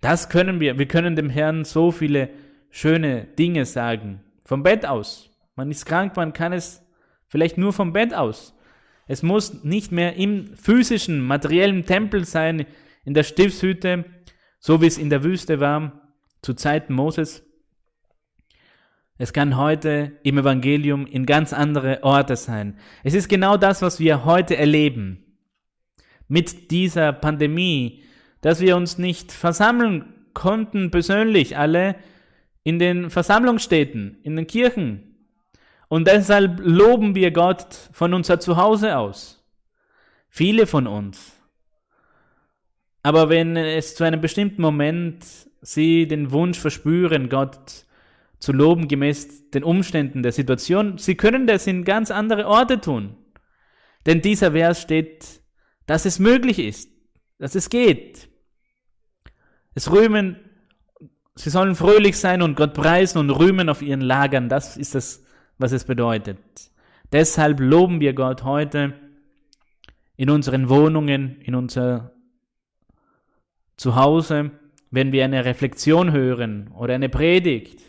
Das 0.01 0.29
können 0.29 0.59
wir. 0.59 0.79
Wir 0.79 0.87
können 0.87 1.15
dem 1.15 1.29
Herrn 1.29 1.63
so 1.63 1.91
viele 1.91 2.29
schöne 2.71 3.25
Dinge 3.37 3.67
sagen. 3.67 4.23
Vom 4.43 4.63
Bett 4.63 4.83
aus. 4.83 5.29
Man 5.55 5.69
ist 5.69 5.85
krank, 5.85 6.15
man 6.15 6.33
kann 6.33 6.53
es 6.53 6.81
Vielleicht 7.27 7.57
nur 7.57 7.73
vom 7.73 7.93
Bett 7.93 8.13
aus. 8.13 8.53
Es 9.07 9.23
muss 9.23 9.63
nicht 9.63 9.91
mehr 9.91 10.15
im 10.15 10.55
physischen, 10.55 11.21
materiellen 11.21 11.85
Tempel 11.85 12.25
sein, 12.25 12.65
in 13.05 13.13
der 13.13 13.23
Stiftshütte, 13.23 14.05
so 14.59 14.81
wie 14.81 14.87
es 14.87 14.97
in 14.97 15.09
der 15.09 15.23
Wüste 15.23 15.59
war, 15.59 16.13
zu 16.41 16.53
Zeiten 16.53 16.93
Moses. 16.93 17.43
Es 19.17 19.33
kann 19.33 19.57
heute 19.57 20.19
im 20.23 20.37
Evangelium 20.37 21.07
in 21.07 21.25
ganz 21.25 21.53
andere 21.53 22.03
Orte 22.03 22.35
sein. 22.35 22.77
Es 23.03 23.13
ist 23.13 23.29
genau 23.29 23.57
das, 23.57 23.81
was 23.81 23.99
wir 23.99 24.25
heute 24.25 24.57
erleben. 24.57 25.23
Mit 26.27 26.71
dieser 26.71 27.13
Pandemie, 27.13 28.03
dass 28.41 28.59
wir 28.59 28.75
uns 28.75 28.97
nicht 28.97 29.31
versammeln 29.31 30.13
konnten 30.33 30.91
persönlich 30.91 31.57
alle 31.57 31.95
in 32.63 32.77
den 32.77 33.09
Versammlungsstätten, 33.09 34.19
in 34.21 34.35
den 34.35 34.45
Kirchen, 34.45 35.16
und 35.89 36.07
deshalb 36.07 36.59
loben 36.59 37.15
wir 37.15 37.31
Gott 37.31 37.73
von 37.91 38.13
unser 38.13 38.39
Zuhause 38.39 38.97
aus. 38.97 39.43
Viele 40.29 40.67
von 40.67 40.87
uns. 40.87 41.33
Aber 43.03 43.29
wenn 43.29 43.55
es 43.55 43.95
zu 43.95 44.03
einem 44.03 44.19
bestimmten 44.19 44.61
Moment 44.61 45.25
sie 45.61 46.07
den 46.07 46.31
Wunsch 46.31 46.59
verspüren, 46.59 47.29
Gott 47.29 47.85
zu 48.39 48.51
loben 48.51 48.87
gemäß 48.87 49.49
den 49.51 49.63
Umständen 49.63 50.23
der 50.23 50.31
Situation, 50.31 50.97
sie 50.97 51.15
können 51.15 51.47
das 51.47 51.67
in 51.67 51.85
ganz 51.85 52.11
andere 52.11 52.47
Orte 52.47 52.81
tun. 52.81 53.15
Denn 54.05 54.21
dieser 54.21 54.51
Vers 54.51 54.81
steht, 54.81 55.41
dass 55.85 56.05
es 56.05 56.19
möglich 56.19 56.59
ist, 56.59 56.91
dass 57.39 57.55
es 57.55 57.69
geht. 57.69 58.29
Es 59.73 59.91
rühmen, 59.91 60.37
sie 61.35 61.49
sollen 61.49 61.75
fröhlich 61.75 62.17
sein 62.17 62.41
und 62.41 62.55
Gott 62.55 62.73
preisen 62.73 63.19
und 63.19 63.29
rühmen 63.29 63.69
auf 63.69 63.81
ihren 63.81 64.01
Lagern. 64.01 64.49
Das 64.49 64.75
ist 64.75 64.95
das 64.95 65.23
was 65.57 65.71
es 65.71 65.83
bedeutet. 65.83 66.39
Deshalb 67.11 67.59
loben 67.59 67.99
wir 67.99 68.13
Gott 68.13 68.43
heute 68.43 68.93
in 70.15 70.29
unseren 70.29 70.69
Wohnungen, 70.69 71.39
in 71.41 71.55
unser 71.55 72.11
Zuhause, 73.77 74.51
wenn 74.91 75.11
wir 75.11 75.23
eine 75.23 75.45
Reflexion 75.45 76.11
hören 76.11 76.69
oder 76.75 76.95
eine 76.95 77.09
Predigt. 77.09 77.79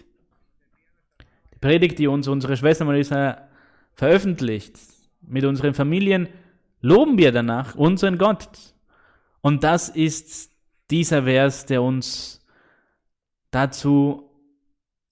Die 1.55 1.59
Predigt, 1.59 1.99
die 1.99 2.07
uns 2.07 2.29
unsere 2.29 2.57
Schwester 2.57 2.85
Marisa 2.85 3.49
veröffentlicht, 3.95 4.79
mit 5.23 5.45
unseren 5.45 5.75
Familien, 5.75 6.29
loben 6.81 7.19
wir 7.19 7.33
danach 7.33 7.75
unseren 7.75 8.19
Gott. 8.19 8.49
Und 9.41 9.65
das 9.65 9.89
ist 9.89 10.53
dieser 10.91 11.25
Vers, 11.25 11.67
der 11.67 11.83
uns 11.83 12.45
dazu 13.51 14.31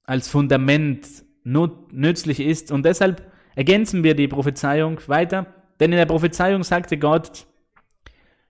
als 0.05 0.29
Fundament 0.29 1.25
nützlich 1.47 2.41
ist. 2.41 2.73
Und 2.73 2.85
deshalb 2.85 3.31
ergänzen 3.55 4.03
wir 4.03 4.15
die 4.15 4.29
Prophezeiung 4.29 5.00
weiter. 5.07 5.47
Denn 5.81 5.93
in 5.93 5.99
der 5.99 6.07
Prophezeiung 6.07 6.65
sagte 6.65 6.99
Gott, 6.99 7.47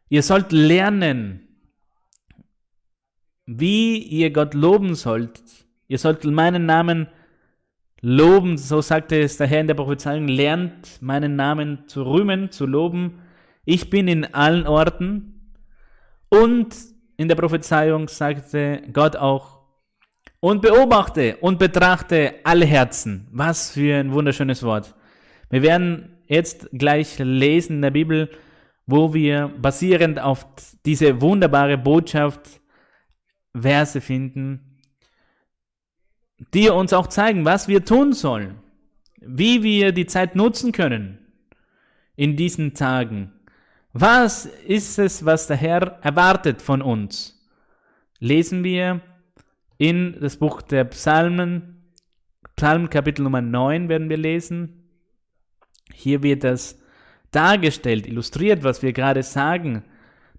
ihr 0.08 0.22
sollt 0.22 0.52
lernen, 0.52 1.46
wie 3.44 3.98
ihr 3.98 4.32
Gott 4.32 4.54
loben 4.54 4.94
sollt. 4.94 5.42
Ihr 5.88 5.98
sollt 5.98 6.24
meinen 6.24 6.66
Namen 6.66 7.08
loben, 8.00 8.56
so 8.58 8.80
sagte 8.80 9.20
es 9.20 9.36
der 9.36 9.46
Herr 9.46 9.60
in 9.60 9.66
der 9.66 9.74
Prophezeiung, 9.74 10.26
lernt 10.26 11.00
meinen 11.00 11.36
Namen 11.36 11.86
zu 11.86 12.02
rühmen, 12.02 12.50
zu 12.50 12.66
loben. 12.66 13.20
Ich 13.64 13.90
bin 13.90 14.08
in 14.08 14.34
allen 14.34 14.66
Orten. 14.66 15.52
Und 16.28 16.74
in 17.16 17.28
der 17.28 17.36
Prophezeiung 17.36 18.08
sagte 18.08 18.82
Gott 18.92 19.16
auch, 19.16 19.55
und 20.40 20.62
beobachte 20.62 21.36
und 21.40 21.58
betrachte 21.58 22.34
alle 22.44 22.66
Herzen. 22.66 23.28
Was 23.32 23.72
für 23.72 23.98
ein 23.98 24.12
wunderschönes 24.12 24.62
Wort. 24.62 24.94
Wir 25.50 25.62
werden 25.62 26.16
jetzt 26.26 26.68
gleich 26.72 27.18
lesen 27.18 27.76
in 27.76 27.82
der 27.82 27.90
Bibel, 27.90 28.30
wo 28.86 29.14
wir 29.14 29.48
basierend 29.60 30.20
auf 30.20 30.46
diese 30.84 31.20
wunderbare 31.20 31.78
Botschaft 31.78 32.60
Verse 33.54 34.00
finden, 34.00 34.80
die 36.52 36.68
uns 36.68 36.92
auch 36.92 37.06
zeigen, 37.06 37.44
was 37.44 37.68
wir 37.68 37.84
tun 37.84 38.12
sollen, 38.12 38.56
wie 39.20 39.62
wir 39.62 39.92
die 39.92 40.06
Zeit 40.06 40.36
nutzen 40.36 40.72
können 40.72 41.18
in 42.16 42.36
diesen 42.36 42.74
Tagen. 42.74 43.32
Was 43.92 44.44
ist 44.44 44.98
es, 44.98 45.24
was 45.24 45.46
der 45.46 45.56
Herr 45.56 45.98
erwartet 46.02 46.60
von 46.60 46.82
uns? 46.82 47.32
Lesen 48.18 48.62
wir 48.62 49.00
in 49.78 50.18
das 50.20 50.36
Buch 50.36 50.62
der 50.62 50.84
Psalmen, 50.84 51.92
Psalm 52.56 52.88
Kapitel 52.88 53.22
Nummer 53.22 53.42
9 53.42 53.88
werden 53.88 54.08
wir 54.08 54.16
lesen. 54.16 54.90
Hier 55.92 56.22
wird 56.22 56.44
das 56.44 56.80
dargestellt, 57.30 58.06
illustriert, 58.06 58.64
was 58.64 58.82
wir 58.82 58.92
gerade 58.92 59.22
sagen, 59.22 59.84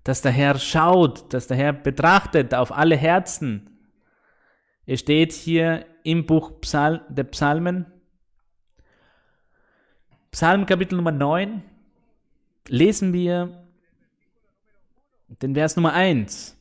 dass 0.04 0.22
der 0.22 0.32
Herr 0.32 0.58
schaut, 0.58 1.34
dass 1.34 1.48
der 1.48 1.58
Herr 1.58 1.74
betrachtet 1.74 2.56
auf 2.56 2.72
alle 2.72 2.96
Herzen. 2.96 3.70
Es 4.86 5.02
steht 5.02 5.34
hier 5.34 5.86
im 6.04 6.26
Buch 6.26 6.60
Psal 6.62 7.06
der 7.10 7.26
Psalmen, 7.26 7.86
Psalm 10.32 10.66
Kapitel 10.66 10.96
Nummer 10.96 11.12
9, 11.12 11.62
lesen 12.68 13.14
wir 13.14 13.66
den 15.42 15.54
Vers 15.54 15.76
Nummer 15.76 15.94
1. 15.94 16.57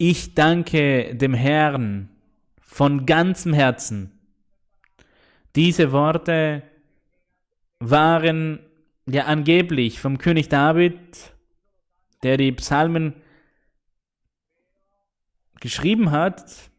Ich 0.00 0.34
danke 0.34 1.16
dem 1.16 1.34
Herrn 1.34 2.08
von 2.60 3.04
ganzem 3.04 3.52
Herzen. 3.52 4.12
Diese 5.56 5.90
Worte 5.90 6.62
waren 7.80 8.60
ja 9.06 9.24
angeblich 9.24 9.98
vom 10.00 10.18
König 10.18 10.48
David, 10.48 10.96
der 12.22 12.36
die 12.36 12.52
Psalmen 12.52 13.14
geschrieben 15.60 16.12
hat, 16.12 16.70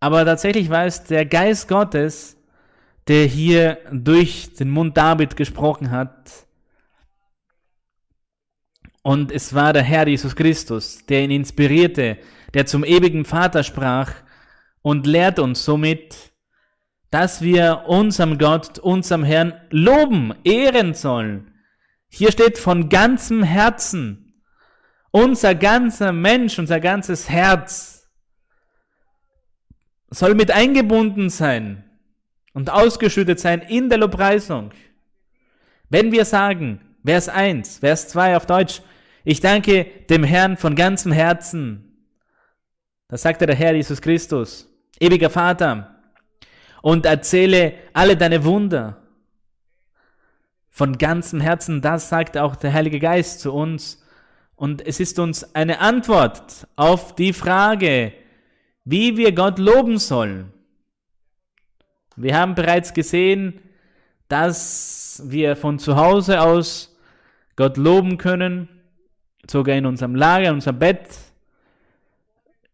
aber 0.00 0.24
tatsächlich 0.24 0.70
war 0.70 0.86
es 0.86 1.04
der 1.04 1.26
Geist 1.26 1.68
Gottes, 1.68 2.38
der 3.08 3.26
hier 3.26 3.78
durch 3.92 4.54
den 4.54 4.70
Mund 4.70 4.96
David 4.96 5.36
gesprochen 5.36 5.90
hat. 5.90 6.45
Und 9.06 9.30
es 9.30 9.54
war 9.54 9.72
der 9.72 9.84
Herr 9.84 10.08
Jesus 10.08 10.34
Christus, 10.34 11.06
der 11.06 11.22
ihn 11.22 11.30
inspirierte, 11.30 12.18
der 12.54 12.66
zum 12.66 12.82
ewigen 12.82 13.24
Vater 13.24 13.62
sprach 13.62 14.12
und 14.82 15.06
lehrt 15.06 15.38
uns 15.38 15.64
somit, 15.64 16.32
dass 17.12 17.40
wir 17.40 17.84
unserem 17.86 18.36
Gott, 18.36 18.80
unserem 18.80 19.22
Herrn 19.22 19.52
loben, 19.70 20.34
ehren 20.42 20.92
sollen. 20.92 21.54
Hier 22.08 22.32
steht 22.32 22.58
von 22.58 22.88
ganzem 22.88 23.44
Herzen. 23.44 24.42
Unser 25.12 25.54
ganzer 25.54 26.10
Mensch, 26.10 26.58
unser 26.58 26.80
ganzes 26.80 27.30
Herz 27.30 28.08
soll 30.10 30.34
mit 30.34 30.50
eingebunden 30.50 31.30
sein 31.30 31.84
und 32.54 32.70
ausgeschüttet 32.70 33.38
sein 33.38 33.60
in 33.60 33.88
der 33.88 33.98
Lobpreisung. 33.98 34.72
Wenn 35.90 36.10
wir 36.10 36.24
sagen, 36.24 36.80
Vers 37.04 37.28
1, 37.28 37.78
Vers 37.78 38.08
2 38.08 38.36
auf 38.36 38.46
Deutsch, 38.46 38.82
ich 39.26 39.40
danke 39.40 39.86
dem 40.08 40.22
Herrn 40.22 40.56
von 40.56 40.76
ganzem 40.76 41.10
Herzen, 41.10 42.06
da 43.08 43.16
sagte 43.16 43.44
der 43.44 43.56
Herr 43.56 43.74
Jesus 43.74 44.00
Christus, 44.00 44.72
ewiger 45.00 45.30
Vater, 45.30 46.00
und 46.80 47.06
erzähle 47.06 47.74
alle 47.92 48.16
deine 48.16 48.44
Wunder. 48.44 49.02
Von 50.68 50.96
ganzem 50.96 51.40
Herzen, 51.40 51.82
das 51.82 52.08
sagt 52.08 52.38
auch 52.38 52.54
der 52.54 52.72
Heilige 52.72 53.00
Geist 53.00 53.40
zu 53.40 53.52
uns. 53.52 54.00
Und 54.54 54.86
es 54.86 55.00
ist 55.00 55.18
uns 55.18 55.56
eine 55.56 55.80
Antwort 55.80 56.68
auf 56.76 57.16
die 57.16 57.32
Frage, 57.32 58.12
wie 58.84 59.16
wir 59.16 59.32
Gott 59.32 59.58
loben 59.58 59.98
sollen. 59.98 60.52
Wir 62.14 62.36
haben 62.38 62.54
bereits 62.54 62.94
gesehen, 62.94 63.60
dass 64.28 65.20
wir 65.24 65.56
von 65.56 65.80
zu 65.80 65.96
Hause 65.96 66.40
aus 66.40 66.96
Gott 67.56 67.76
loben 67.76 68.18
können, 68.18 68.68
sogar 69.50 69.76
in 69.76 69.86
unserem 69.86 70.14
Lager, 70.14 70.48
in 70.48 70.54
unserem 70.54 70.78
Bett. 70.78 71.08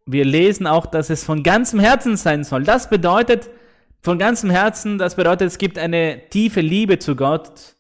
Wir 0.07 0.25
lesen 0.25 0.67
auch, 0.67 0.87
dass 0.87 1.11
es 1.11 1.25
von 1.25 1.43
ganzem 1.43 1.81
Herzen 1.81 2.17
sein 2.17 2.45
soll. 2.45 2.65
Das 2.65 2.91
bedeutet, 2.91 3.51
von 4.03 4.19
ganzem 4.19 4.51
Herzen, 4.51 4.99
das 4.99 5.15
bedeutet, 5.15 5.47
es 5.47 5.59
gibt 5.59 5.79
eine 5.79 6.29
tiefe 6.29 6.61
Liebe 6.61 6.99
zu 6.99 7.15
Gott 7.15 7.77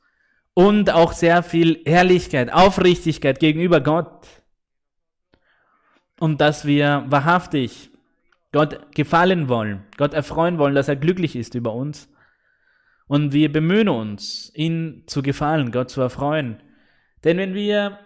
und 0.54 0.90
auch 0.90 1.12
sehr 1.12 1.42
viel 1.42 1.80
Ehrlichkeit, 1.84 2.52
Aufrichtigkeit 2.52 3.40
gegenüber 3.40 3.80
Gott. 3.80 4.26
Und 6.20 6.40
dass 6.40 6.64
wir 6.64 7.04
wahrhaftig 7.08 7.90
Gott 8.52 8.94
gefallen 8.94 9.48
wollen, 9.48 9.82
Gott 9.96 10.14
erfreuen 10.14 10.58
wollen, 10.58 10.74
dass 10.74 10.88
er 10.88 10.96
glücklich 10.96 11.34
ist 11.34 11.54
über 11.54 11.72
uns. 11.72 12.08
Und 13.08 13.32
wir 13.32 13.50
bemühen 13.50 13.88
uns, 13.88 14.52
ihn 14.54 15.02
zu 15.06 15.22
gefallen, 15.22 15.72
Gott 15.72 15.90
zu 15.90 16.00
erfreuen. 16.00 16.62
Denn 17.24 17.38
wenn 17.38 17.54
wir, 17.54 17.98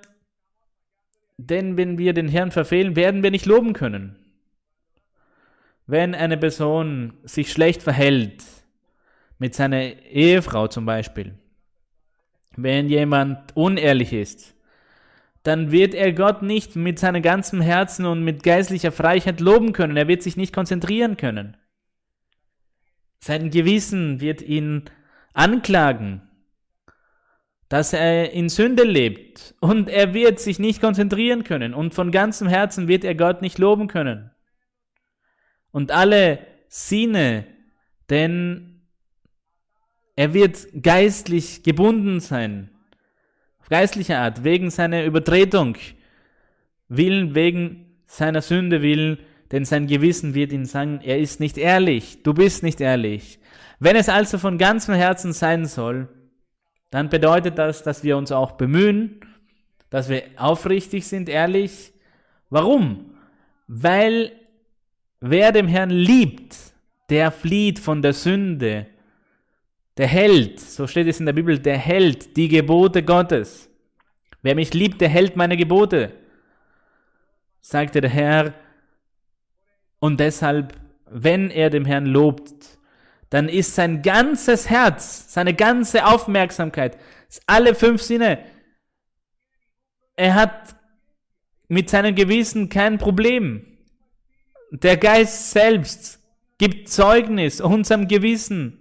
denn 1.38 1.76
wenn 1.76 1.98
wir 1.98 2.12
den 2.12 2.28
Herrn 2.28 2.50
verfehlen, 2.50 2.96
werden 2.96 3.22
wir 3.22 3.30
nicht 3.30 3.46
loben 3.46 3.72
können. 3.72 4.16
Wenn 5.86 6.14
eine 6.14 6.36
Person 6.36 7.14
sich 7.24 7.52
schlecht 7.52 7.82
verhält, 7.82 8.42
mit 9.38 9.54
seiner 9.54 9.82
Ehefrau 9.82 10.66
zum 10.66 10.86
Beispiel, 10.86 11.34
wenn 12.56 12.88
jemand 12.88 13.54
unehrlich 13.54 14.12
ist, 14.12 14.54
dann 15.42 15.70
wird 15.70 15.94
er 15.94 16.12
Gott 16.12 16.42
nicht 16.42 16.74
mit 16.74 16.98
seinem 16.98 17.22
ganzen 17.22 17.60
Herzen 17.60 18.04
und 18.06 18.24
mit 18.24 18.42
geistlicher 18.42 18.90
Freiheit 18.90 19.40
loben 19.40 19.72
können. 19.72 19.96
Er 19.96 20.08
wird 20.08 20.22
sich 20.22 20.36
nicht 20.36 20.52
konzentrieren 20.52 21.16
können. 21.16 21.56
Sein 23.20 23.50
Gewissen 23.50 24.20
wird 24.20 24.42
ihn 24.42 24.84
anklagen, 25.34 26.22
dass 27.68 27.92
er 27.92 28.32
in 28.32 28.48
Sünde 28.48 28.84
lebt 28.84 29.54
und 29.60 29.88
er 29.88 30.14
wird 30.14 30.38
sich 30.38 30.58
nicht 30.58 30.80
konzentrieren 30.80 31.44
können 31.44 31.74
und 31.74 31.94
von 31.94 32.10
ganzem 32.10 32.48
Herzen 32.48 32.88
wird 32.88 33.04
er 33.04 33.14
Gott 33.14 33.42
nicht 33.42 33.58
loben 33.58 33.88
können. 33.88 34.30
Und 35.72 35.90
alle 35.90 36.38
Sinne, 36.68 37.46
denn 38.08 38.82
er 40.14 40.32
wird 40.32 40.66
geistlich 40.82 41.62
gebunden 41.62 42.20
sein 42.20 42.70
auf 43.66 43.70
geistlicher 43.70 44.20
Art, 44.20 44.44
wegen 44.44 44.70
seiner 44.70 45.04
Übertretung, 45.04 45.76
willen, 46.86 47.34
wegen 47.34 47.96
seiner 48.06 48.40
Sünde 48.40 48.80
willen, 48.80 49.18
denn 49.50 49.64
sein 49.64 49.88
Gewissen 49.88 50.34
wird 50.34 50.52
ihn 50.52 50.66
sagen, 50.66 51.00
er 51.02 51.18
ist 51.18 51.40
nicht 51.40 51.58
ehrlich, 51.58 52.22
du 52.22 52.32
bist 52.32 52.62
nicht 52.62 52.80
ehrlich. 52.80 53.40
Wenn 53.80 53.96
es 53.96 54.08
also 54.08 54.38
von 54.38 54.56
ganzem 54.56 54.94
Herzen 54.94 55.32
sein 55.32 55.64
soll, 55.64 56.08
dann 56.90 57.08
bedeutet 57.08 57.58
das, 57.58 57.82
dass 57.82 58.02
wir 58.04 58.16
uns 58.16 58.32
auch 58.32 58.52
bemühen, 58.52 59.20
dass 59.90 60.08
wir 60.08 60.22
aufrichtig 60.36 61.06
sind, 61.06 61.28
ehrlich. 61.28 61.92
Warum? 62.50 63.16
Weil 63.66 64.32
wer 65.20 65.52
dem 65.52 65.68
Herrn 65.68 65.90
liebt, 65.90 66.56
der 67.10 67.30
flieht 67.30 67.78
von 67.78 68.02
der 68.02 68.12
Sünde 68.12 68.86
der 69.96 70.06
hält, 70.06 70.60
so 70.60 70.86
steht 70.86 71.06
es 71.06 71.20
in 71.20 71.26
der 71.26 71.32
Bibel, 71.32 71.58
der 71.58 71.78
hält 71.78 72.36
die 72.36 72.48
Gebote 72.48 73.02
Gottes. 73.02 73.70
Wer 74.42 74.54
mich 74.54 74.74
liebt, 74.74 75.00
der 75.00 75.08
hält 75.08 75.36
meine 75.36 75.56
Gebote, 75.56 76.12
sagte 77.60 78.00
der 78.00 78.10
Herr. 78.10 78.54
Und 79.98 80.20
deshalb, 80.20 80.74
wenn 81.10 81.50
er 81.50 81.70
dem 81.70 81.86
Herrn 81.86 82.06
lobt, 82.06 82.75
dann 83.30 83.48
ist 83.48 83.74
sein 83.74 84.02
ganzes 84.02 84.70
Herz, 84.70 85.32
seine 85.32 85.54
ganze 85.54 86.06
Aufmerksamkeit, 86.06 86.98
alle 87.46 87.74
fünf 87.74 88.02
Sinne, 88.02 88.38
er 90.14 90.34
hat 90.34 90.76
mit 91.68 91.90
seinem 91.90 92.14
Gewissen 92.14 92.68
kein 92.68 92.98
Problem. 92.98 93.66
Der 94.70 94.96
Geist 94.96 95.50
selbst 95.50 96.20
gibt 96.58 96.88
Zeugnis 96.88 97.60
unserem 97.60 98.08
Gewissen. 98.08 98.80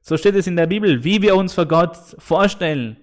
So 0.00 0.16
steht 0.16 0.36
es 0.36 0.46
in 0.46 0.56
der 0.56 0.66
Bibel, 0.66 1.02
wie 1.02 1.20
wir 1.22 1.34
uns 1.34 1.54
vor 1.54 1.66
Gott 1.66 1.96
vorstellen. 2.18 2.96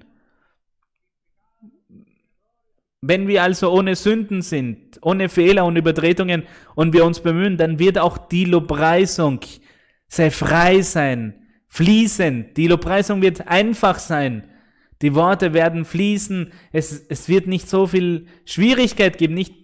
Wenn 3.01 3.27
wir 3.27 3.43
also 3.43 3.69
ohne 3.73 3.97
Sünden 3.97 4.41
sind, 4.41 4.99
ohne 5.01 5.27
Fehler 5.27 5.65
und 5.65 5.75
Übertretungen 5.75 6.43
und 6.75 6.93
wir 6.93 7.03
uns 7.03 7.19
bemühen, 7.19 7.57
dann 7.57 7.77
wird 7.77 7.97
auch 7.97 8.17
die 8.17 8.45
Lobpreisung 8.45 9.41
sehr 10.07 10.31
frei 10.31 10.81
sein, 10.81 11.47
fließen. 11.67 12.53
Die 12.55 12.67
Lobpreisung 12.67 13.21
wird 13.21 13.47
einfach 13.47 13.99
sein. 13.99 14.43
Die 15.01 15.15
Worte 15.15 15.53
werden 15.53 15.85
fließen. 15.85 16.51
Es, 16.71 17.05
es 17.09 17.27
wird 17.27 17.47
nicht 17.47 17.69
so 17.69 17.87
viel 17.87 18.27
Schwierigkeit 18.45 19.17
geben, 19.17 19.33
nicht 19.33 19.63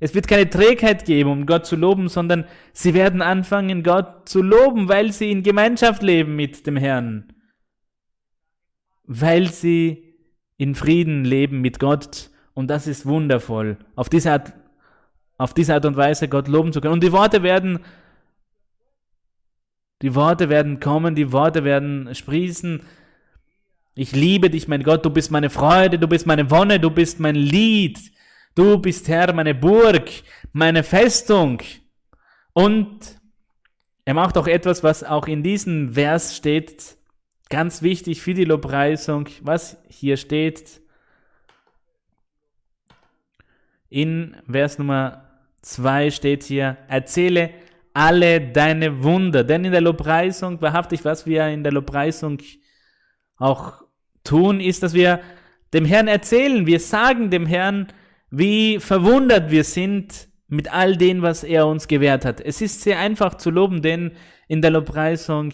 es 0.00 0.14
wird 0.14 0.28
keine 0.28 0.50
Trägheit 0.50 1.06
geben, 1.06 1.30
um 1.30 1.46
Gott 1.46 1.64
zu 1.64 1.76
loben, 1.76 2.08
sondern 2.08 2.44
sie 2.74 2.92
werden 2.92 3.22
anfangen, 3.22 3.82
Gott 3.82 4.28
zu 4.28 4.42
loben, 4.42 4.88
weil 4.88 5.12
sie 5.12 5.30
in 5.30 5.42
Gemeinschaft 5.42 6.02
leben 6.02 6.36
mit 6.36 6.66
dem 6.66 6.76
Herrn. 6.76 7.32
Weil 9.04 9.50
sie 9.50 10.16
in 10.58 10.74
Frieden 10.74 11.24
leben 11.24 11.62
mit 11.62 11.78
Gott. 11.78 12.28
Und 12.52 12.68
das 12.68 12.86
ist 12.86 13.06
wundervoll. 13.06 13.78
Auf 13.94 14.10
diese 14.10 14.32
Art, 14.32 14.52
auf 15.38 15.54
diese 15.54 15.72
Art 15.72 15.86
und 15.86 15.96
Weise 15.96 16.28
Gott 16.28 16.48
loben 16.48 16.72
zu 16.72 16.82
können. 16.82 16.94
Und 16.94 17.02
die 17.02 17.12
Worte 17.12 17.42
werden, 17.42 17.78
die 20.04 20.14
Worte 20.14 20.50
werden 20.50 20.80
kommen, 20.80 21.14
die 21.14 21.32
Worte 21.32 21.64
werden 21.64 22.14
sprießen. 22.14 22.82
Ich 23.94 24.12
liebe 24.12 24.50
dich, 24.50 24.68
mein 24.68 24.82
Gott, 24.82 25.02
du 25.02 25.08
bist 25.08 25.30
meine 25.30 25.48
Freude, 25.48 25.98
du 25.98 26.06
bist 26.06 26.26
meine 26.26 26.50
Wonne, 26.50 26.78
du 26.78 26.90
bist 26.90 27.20
mein 27.20 27.34
Lied. 27.34 27.98
Du 28.54 28.76
bist 28.76 29.08
Herr, 29.08 29.32
meine 29.32 29.54
Burg, 29.54 30.10
meine 30.52 30.82
Festung. 30.82 31.62
Und 32.52 33.18
er 34.04 34.12
macht 34.12 34.36
auch 34.36 34.46
etwas, 34.46 34.82
was 34.82 35.04
auch 35.04 35.26
in 35.26 35.42
diesem 35.42 35.94
Vers 35.94 36.36
steht, 36.36 36.98
ganz 37.48 37.80
wichtig 37.80 38.20
für 38.20 38.34
die 38.34 38.44
Lobpreisung, 38.44 39.30
was 39.40 39.78
hier 39.88 40.18
steht. 40.18 40.82
In 43.88 44.36
Vers 44.46 44.78
Nummer 44.78 45.30
2 45.62 46.10
steht 46.10 46.42
hier, 46.42 46.76
erzähle 46.88 47.63
alle 47.94 48.40
deine 48.40 49.02
Wunder. 49.02 49.44
Denn 49.44 49.64
in 49.64 49.72
der 49.72 49.80
Lobpreisung, 49.80 50.60
wahrhaftig, 50.60 51.04
was 51.04 51.24
wir 51.24 51.46
in 51.48 51.62
der 51.62 51.72
Lobpreisung 51.72 52.38
auch 53.36 53.84
tun, 54.24 54.60
ist, 54.60 54.82
dass 54.82 54.92
wir 54.92 55.20
dem 55.72 55.84
Herrn 55.84 56.08
erzählen, 56.08 56.66
wir 56.66 56.80
sagen 56.80 57.30
dem 57.30 57.46
Herrn, 57.46 57.88
wie 58.30 58.80
verwundert 58.80 59.50
wir 59.50 59.64
sind 59.64 60.28
mit 60.48 60.72
all 60.72 60.96
dem, 60.96 61.22
was 61.22 61.44
er 61.44 61.66
uns 61.66 61.88
gewährt 61.88 62.24
hat. 62.24 62.40
Es 62.40 62.60
ist 62.60 62.82
sehr 62.82 62.98
einfach 62.98 63.36
zu 63.36 63.50
loben, 63.50 63.80
denn 63.80 64.12
in 64.48 64.60
der 64.60 64.72
Lobpreisung 64.72 65.52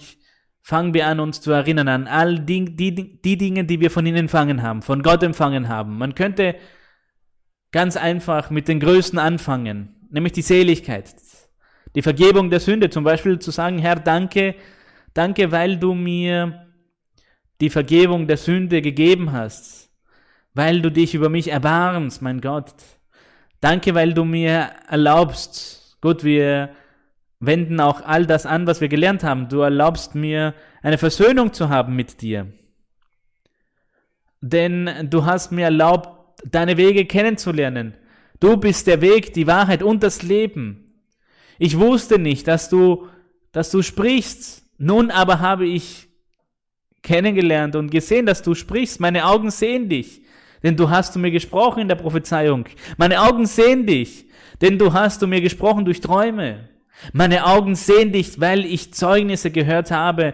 fangen 0.63 0.95
wir 0.95 1.07
an, 1.07 1.21
uns 1.21 1.41
zu 1.41 1.53
erinnern 1.53 1.89
an 1.89 2.07
all 2.07 2.39
die, 2.39 2.77
die, 2.77 3.21
die 3.21 3.37
Dinge, 3.37 3.65
die 3.65 3.81
wir 3.81 3.91
von 3.91 4.05
ihm 4.07 4.17
empfangen 4.17 4.63
haben, 4.63 4.83
von 4.83 5.03
Gott 5.03 5.23
empfangen 5.23 5.69
haben. 5.69 5.99
Man 5.99 6.15
könnte 6.15 6.57
ganz 7.71 7.97
einfach 7.97 8.51
mit 8.51 8.69
den 8.69 8.81
Größten 8.81 9.19
anfangen, 9.19 10.07
nämlich 10.11 10.33
die 10.33 10.43
Seligkeit, 10.43 11.15
die 11.95 12.03
Vergebung 12.03 12.51
der 12.51 12.61
Sünde, 12.61 12.91
zum 12.91 13.05
Beispiel 13.05 13.39
zu 13.39 13.51
sagen, 13.51 13.79
Herr, 13.79 13.97
danke, 13.97 14.55
danke, 15.15 15.51
weil 15.53 15.77
du 15.77 15.95
mir 15.95 16.67
die 17.61 17.71
Vergebung 17.71 18.27
der 18.27 18.37
Sünde 18.37 18.81
gegeben 18.81 19.33
hast, 19.33 19.91
weil 20.55 20.81
du 20.81 20.91
dich 20.91 21.15
über 21.15 21.29
mich 21.29 21.49
erbarmst, 21.49 22.23
mein 22.23 22.41
Gott. 22.41 22.75
Danke, 23.61 23.95
weil 23.95 24.15
du 24.15 24.25
mir 24.25 24.71
erlaubst, 24.89 25.99
Gott, 26.01 26.25
wir 26.25 26.71
wenden 27.41 27.81
auch 27.81 28.03
all 28.03 28.27
das 28.27 28.47
an, 28.47 28.67
was 28.67 28.81
wir 28.81 28.89
gelernt 28.89 29.23
haben. 29.23 29.49
Du 29.49 29.61
erlaubst 29.61 30.15
mir 30.15 30.55
eine 30.83 30.99
Versöhnung 30.99 31.53
zu 31.53 31.69
haben 31.69 31.97
mit 31.97 32.23
dir. 32.23 32.47
Denn 34.41 35.09
du 35.11 35.27
hast 35.27 35.53
mir 35.53 35.65
erlaubt, 35.65 36.43
deine 36.51 36.79
Wege 36.79 37.05
kennenzulernen. 37.05 37.95
Du 38.39 38.57
bist 38.57 38.87
der 38.87 39.03
Weg, 39.03 39.35
die 39.35 39.47
Wahrheit 39.47 39.83
und 39.83 40.03
das 40.03 40.23
Leben. 40.23 40.90
Ich 41.63 41.79
wusste 41.79 42.19
nicht, 42.19 42.49
dass 42.49 42.71
du, 42.71 43.07
dass 43.53 43.71
du 43.71 43.83
sprichst. 43.83 44.63
Nun 44.79 45.11
aber 45.11 45.41
habe 45.41 45.67
ich 45.67 46.09
kennengelernt 47.03 47.77
und 47.77 47.91
gesehen, 47.91 48.25
dass 48.25 48.41
du 48.41 48.55
sprichst. 48.55 48.99
Meine 48.99 49.27
Augen 49.27 49.51
sehen 49.51 49.91
dich, 49.91 50.23
denn 50.63 50.75
du 50.79 50.89
hast 50.89 51.13
zu 51.13 51.19
mir 51.19 51.31
gesprochen 51.31 51.81
in 51.81 51.89
der 51.89 51.97
Prophezeiung. 51.97 52.65
Meine 52.97 53.21
Augen 53.21 53.45
sehen 53.45 53.87
dich, 53.87 54.25
denn 54.63 54.79
du 54.79 54.95
hast 54.95 55.21
zu 55.21 55.27
mir 55.27 55.43
gesprochen 55.43 55.85
durch 55.85 56.01
Träume. 56.01 56.71
Meine 57.13 57.45
Augen 57.45 57.75
sehen 57.75 58.11
dich, 58.11 58.41
weil 58.41 58.65
ich 58.65 58.95
Zeugnisse 58.95 59.51
gehört 59.51 59.91
habe, 59.91 60.33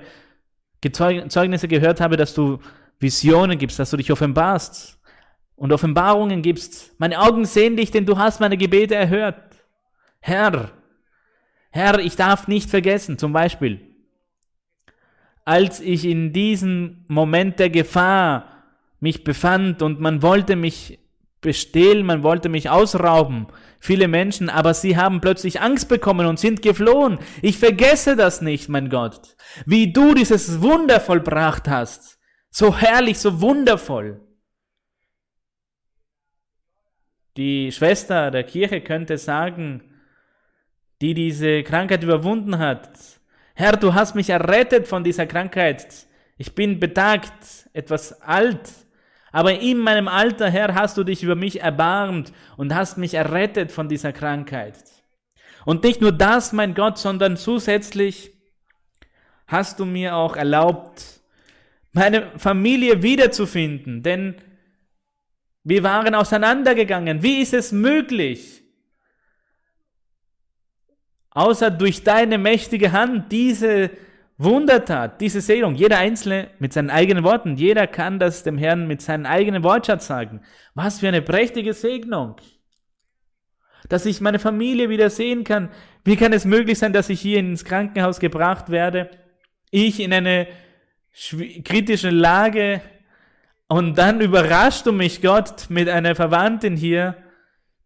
Zeugnisse 0.93 1.67
gehört 1.67 2.01
habe, 2.01 2.17
dass 2.17 2.35
du 2.35 2.61
Visionen 3.01 3.59
gibst, 3.59 3.81
dass 3.81 3.91
du 3.91 3.97
dich 3.97 4.13
offenbarst 4.13 5.01
und 5.57 5.73
Offenbarungen 5.73 6.41
gibst. 6.41 6.95
Meine 7.01 7.21
Augen 7.21 7.47
sehen 7.47 7.77
dich, 7.77 7.91
denn 7.91 8.07
du 8.07 8.17
hast 8.17 8.39
meine 8.39 8.57
Gebete 8.57 8.95
erhört. 8.95 9.43
Herr, 10.21 10.71
Herr, 11.77 11.99
ich 11.99 12.17
darf 12.17 12.49
nicht 12.49 12.71
vergessen, 12.71 13.19
zum 13.19 13.35
Beispiel, 13.35 13.81
als 15.45 15.81
ich 15.81 16.07
in 16.07 16.33
diesem 16.33 17.05
Moment 17.07 17.59
der 17.59 17.69
Gefahr 17.69 18.65
mich 18.99 19.25
befand 19.25 19.83
und 19.83 20.01
man 20.01 20.23
wollte 20.23 20.57
mich 20.57 20.99
bestehlen, 21.43 22.07
man 22.07 22.23
wollte 22.23 22.49
mich 22.49 22.71
ausrauben, 22.71 23.47
viele 23.79 24.09
Menschen, 24.09 24.49
aber 24.49 24.73
sie 24.73 24.97
haben 24.97 25.21
plötzlich 25.21 25.61
Angst 25.61 25.91
bekommen 25.91 26.27
und 26.27 26.41
sind 26.41 26.63
geflohen. 26.63 27.19
Ich 27.43 27.59
vergesse 27.59 28.17
das 28.17 28.41
nicht, 28.41 28.71
mein 28.71 28.89
Gott, 28.89 29.37
wie 29.67 29.93
du 29.93 30.15
dieses 30.15 30.63
Wunder 30.63 30.99
vollbracht 30.99 31.69
hast. 31.69 32.19
So 32.49 32.75
herrlich, 32.75 33.19
so 33.19 33.43
wundervoll. 33.43 34.23
Die 37.37 37.71
Schwester 37.71 38.31
der 38.31 38.45
Kirche 38.45 38.81
könnte 38.81 39.19
sagen, 39.19 39.83
die 41.01 41.15
diese 41.15 41.63
Krankheit 41.63 42.03
überwunden 42.03 42.59
hat, 42.59 42.91
Herr, 43.55 43.77
du 43.77 43.95
hast 43.95 44.15
mich 44.15 44.29
errettet 44.29 44.87
von 44.87 45.03
dieser 45.03 45.27
Krankheit. 45.27 46.07
Ich 46.37 46.55
bin 46.55 46.79
betagt, 46.79 47.71
etwas 47.73 48.21
alt, 48.21 48.71
aber 49.33 49.59
in 49.59 49.79
meinem 49.79 50.09
Alter, 50.09 50.51
Herr, 50.51 50.75
hast 50.75 50.99
du 50.99 51.05
dich 51.05 51.23
über 51.23 51.35
mich 51.35 51.63
erbarmt 51.63 52.33
und 52.59 52.75
hast 52.75 52.99
mich 52.99 53.15
errettet 53.15 53.73
von 53.73 53.89
dieser 53.89 54.13
Krankheit. 54.13 54.77
Und 55.65 55.85
nicht 55.85 56.01
nur 56.01 56.13
das, 56.13 56.53
mein 56.53 56.75
Gott, 56.75 56.99
sondern 56.99 57.37
zusätzlich 57.37 58.31
hast 59.47 59.81
du 59.81 59.87
mir 59.87 60.17
auch 60.17 60.37
erlaubt, 60.37 61.21
meine 61.93 62.31
Familie 62.39 63.03
wiederzufinden, 63.03 64.03
denn 64.03 64.37
wir 65.65 65.83
waren 65.83 66.15
auseinandergegangen. 66.15 67.23
Wie 67.23 67.41
ist 67.41 67.55
es 67.55 67.73
möglich? 67.73 68.63
Außer 71.37 71.71
durch 71.71 72.03
deine 72.03 72.39
mächtige 72.39 72.93
Hand 72.93 73.31
diese 73.31 73.91
Wundertat, 74.39 75.21
diese 75.21 75.43
Segnung. 75.43 75.75
Jeder 75.75 75.99
Einzelne 75.99 76.49
mit 76.59 76.73
seinen 76.73 76.89
eigenen 76.89 77.25
Worten. 77.25 77.57
Jeder 77.57 77.87
kann 77.87 78.19
das 78.19 78.43
dem 78.43 78.57
Herrn 78.57 78.87
mit 78.87 79.03
seinem 79.03 79.27
eigenen 79.27 79.63
Wortschatz 79.63 80.07
sagen. 80.07 80.41
Was 80.75 81.01
für 81.01 81.09
eine 81.09 81.21
prächtige 81.21 81.75
Segnung. 81.75 82.37
Dass 83.91 84.07
ich 84.07 84.23
meine 84.23 84.39
Familie 84.39 84.89
wieder 84.89 85.11
sehen 85.11 85.45
kann. 85.45 85.69
Wie 86.05 86.17
kann 86.17 86.33
es 86.33 86.47
möglich 86.47 86.79
sein, 86.79 86.95
dass 86.95 87.11
ich 87.11 87.21
hier 87.21 87.39
ins 87.39 87.67
Krankenhaus 87.67 88.19
gebracht 88.19 88.71
werde? 88.71 89.11
Ich 89.71 90.01
in 90.01 90.15
eine 90.15 90.49
kritische 91.65 92.11
Lage 92.11 92.81
und 93.69 93.99
dann 93.99 94.23
überrascht 94.23 94.87
du 94.87 94.93
mich 94.93 95.21
Gott 95.21 95.67
mit 95.69 95.89
einer 95.91 96.15
Verwandtin 96.15 96.77
hier, 96.77 97.15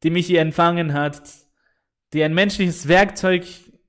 die 0.04 0.10
mich 0.10 0.26
hier 0.26 0.40
empfangen 0.40 0.92
hat 0.92 1.20
die 2.12 2.22
ein 2.22 2.34
menschliches 2.34 2.88
Werkzeug 2.88 3.44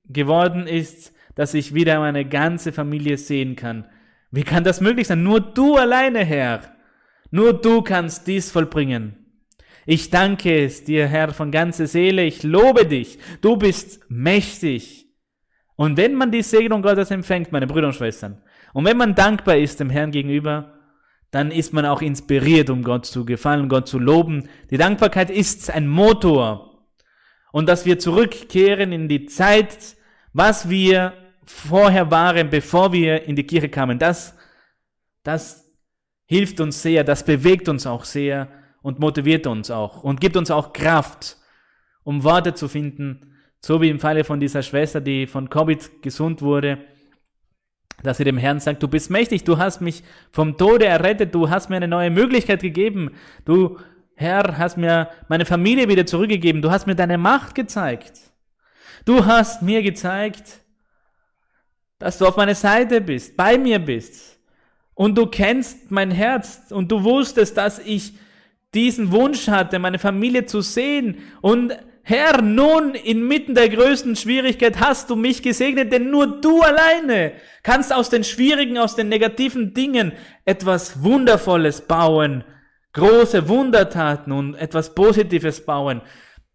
geworden 0.08 0.66
ist, 0.66 1.12
dass 1.34 1.54
ich 1.54 1.74
wieder 1.74 1.98
meine 2.00 2.24
ganze 2.24 2.72
Familie 2.72 3.16
sehen 3.16 3.56
kann. 3.56 3.86
Wie 4.30 4.44
kann 4.44 4.64
das 4.64 4.80
möglich 4.80 5.06
sein? 5.06 5.22
Nur 5.22 5.40
du 5.40 5.76
alleine, 5.76 6.24
Herr. 6.24 6.60
Nur 7.30 7.54
du 7.54 7.82
kannst 7.82 8.26
dies 8.26 8.50
vollbringen. 8.50 9.16
Ich 9.86 10.10
danke 10.10 10.64
es 10.64 10.84
dir, 10.84 11.06
Herr, 11.08 11.32
von 11.32 11.50
ganzer 11.50 11.86
Seele. 11.86 12.24
Ich 12.24 12.42
lobe 12.42 12.86
dich. 12.86 13.18
Du 13.40 13.56
bist 13.56 14.00
mächtig. 14.08 15.06
Und 15.74 15.96
wenn 15.96 16.14
man 16.14 16.30
die 16.30 16.42
Segnung 16.42 16.82
Gottes 16.82 17.10
empfängt, 17.10 17.50
meine 17.50 17.66
Brüder 17.66 17.88
und 17.88 17.94
Schwestern, 17.94 18.42
und 18.72 18.84
wenn 18.84 18.96
man 18.96 19.14
dankbar 19.14 19.56
ist 19.56 19.80
dem 19.80 19.90
Herrn 19.90 20.12
gegenüber, 20.12 20.78
dann 21.30 21.50
ist 21.50 21.72
man 21.72 21.86
auch 21.86 22.02
inspiriert, 22.02 22.70
um 22.70 22.82
Gott 22.82 23.06
zu 23.06 23.24
gefallen, 23.24 23.68
Gott 23.68 23.88
zu 23.88 23.98
loben. 23.98 24.48
Die 24.70 24.76
Dankbarkeit 24.76 25.30
ist 25.30 25.70
ein 25.70 25.88
Motor, 25.88 26.71
und 27.52 27.68
dass 27.68 27.86
wir 27.86 28.00
zurückkehren 28.00 28.90
in 28.90 29.08
die 29.08 29.26
Zeit, 29.26 29.96
was 30.32 30.68
wir 30.68 31.12
vorher 31.44 32.10
waren, 32.10 32.50
bevor 32.50 32.92
wir 32.92 33.24
in 33.24 33.36
die 33.36 33.46
Kirche 33.46 33.68
kamen. 33.68 33.98
Das, 33.98 34.36
das 35.22 35.70
hilft 36.26 36.60
uns 36.60 36.82
sehr, 36.82 37.04
das 37.04 37.24
bewegt 37.24 37.68
uns 37.68 37.86
auch 37.86 38.04
sehr 38.04 38.48
und 38.80 38.98
motiviert 38.98 39.46
uns 39.46 39.70
auch 39.70 40.02
und 40.02 40.20
gibt 40.20 40.36
uns 40.36 40.50
auch 40.50 40.72
Kraft, 40.72 41.36
um 42.02 42.24
Worte 42.24 42.54
zu 42.54 42.68
finden, 42.68 43.36
so 43.60 43.80
wie 43.80 43.90
im 43.90 44.00
Falle 44.00 44.24
von 44.24 44.40
dieser 44.40 44.62
Schwester, 44.62 45.00
die 45.00 45.26
von 45.26 45.48
Covid 45.48 46.02
gesund 46.02 46.42
wurde, 46.42 46.78
dass 48.02 48.16
sie 48.16 48.24
dem 48.24 48.38
Herrn 48.38 48.58
sagt, 48.58 48.82
du 48.82 48.88
bist 48.88 49.10
mächtig, 49.10 49.44
du 49.44 49.58
hast 49.58 49.80
mich 49.80 50.02
vom 50.32 50.56
Tode 50.56 50.86
errettet, 50.86 51.34
du 51.34 51.50
hast 51.50 51.70
mir 51.70 51.76
eine 51.76 51.86
neue 51.86 52.10
Möglichkeit 52.10 52.62
gegeben, 52.62 53.12
du 53.44 53.78
Herr, 54.22 54.56
hast 54.56 54.78
mir 54.78 55.10
meine 55.28 55.44
Familie 55.44 55.88
wieder 55.88 56.06
zurückgegeben. 56.06 56.62
Du 56.62 56.70
hast 56.70 56.86
mir 56.86 56.94
deine 56.94 57.18
Macht 57.18 57.54
gezeigt. 57.54 58.12
Du 59.04 59.26
hast 59.26 59.62
mir 59.62 59.82
gezeigt, 59.82 60.60
dass 61.98 62.18
du 62.18 62.26
auf 62.26 62.36
meiner 62.36 62.54
Seite 62.54 63.00
bist, 63.00 63.36
bei 63.36 63.58
mir 63.58 63.78
bist. 63.78 64.38
Und 64.94 65.16
du 65.18 65.26
kennst 65.26 65.90
mein 65.90 66.10
Herz 66.10 66.70
und 66.70 66.90
du 66.90 67.02
wusstest, 67.04 67.56
dass 67.56 67.78
ich 67.78 68.14
diesen 68.74 69.12
Wunsch 69.12 69.48
hatte, 69.48 69.78
meine 69.78 69.98
Familie 69.98 70.46
zu 70.46 70.60
sehen. 70.60 71.18
Und 71.40 71.76
Herr, 72.02 72.42
nun 72.42 72.94
inmitten 72.94 73.54
der 73.54 73.68
größten 73.68 74.16
Schwierigkeit 74.16 74.80
hast 74.80 75.10
du 75.10 75.16
mich 75.16 75.42
gesegnet, 75.42 75.92
denn 75.92 76.10
nur 76.10 76.40
du 76.40 76.60
alleine 76.60 77.32
kannst 77.62 77.92
aus 77.92 78.10
den 78.10 78.24
schwierigen, 78.24 78.78
aus 78.78 78.96
den 78.96 79.08
negativen 79.08 79.74
Dingen 79.74 80.12
etwas 80.44 81.02
Wundervolles 81.02 81.82
bauen 81.82 82.44
große 82.92 83.48
Wundertaten 83.48 84.32
und 84.32 84.54
etwas 84.54 84.94
Positives 84.94 85.64
bauen. 85.64 86.02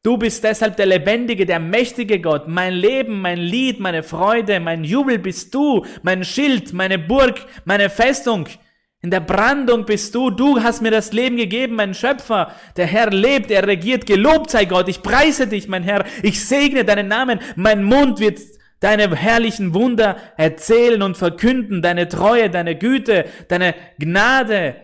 Du 0.04 0.18
bist 0.18 0.44
deshalb 0.44 0.78
der 0.78 0.86
lebendige, 0.86 1.46
der 1.46 1.60
mächtige 1.60 2.22
Gott. 2.22 2.48
Mein 2.48 2.74
Leben, 2.74 3.20
mein 3.22 3.40
Lied, 3.40 3.80
meine 3.80 4.04
Freude, 4.04 4.60
mein 4.60 4.84
Jubel 4.84 5.20
bist 5.20 5.54
du, 5.54 5.86
mein 6.02 6.24
Schild, 6.24 6.72
meine 6.72 6.98
Burg, 6.98 7.42
meine 7.66 7.90
Festung. 7.90 8.48
In 9.02 9.12
der 9.12 9.20
Brandung 9.20 9.86
bist 9.86 10.16
du, 10.16 10.30
du 10.30 10.64
hast 10.64 10.82
mir 10.82 10.92
das 10.92 11.12
Leben 11.12 11.38
gegeben, 11.38 11.76
mein 11.76 11.94
Schöpfer. 11.94 12.54
Der 12.78 12.88
Herr 12.88 13.10
lebt, 13.12 13.52
er 13.52 13.68
regiert, 13.68 14.06
gelobt 14.06 14.50
sei 14.50 14.66
Gott. 14.66 14.88
Ich 14.88 15.02
preise 15.02 15.48
dich, 15.48 15.68
mein 15.68 15.84
Herr. 15.84 16.06
Ich 16.24 16.46
segne 16.46 16.86
deinen 16.86 17.08
Namen. 17.08 17.40
Mein 17.56 17.84
Mund 17.84 18.20
wird 18.20 18.40
deine 18.80 19.14
herrlichen 19.16 19.74
Wunder 19.74 20.18
erzählen 20.38 21.02
und 21.02 21.18
verkünden, 21.18 21.82
deine 21.82 22.08
Treue, 22.08 22.50
deine 22.50 22.76
Güte, 22.76 23.26
deine 23.50 23.76
Gnade, 24.00 24.76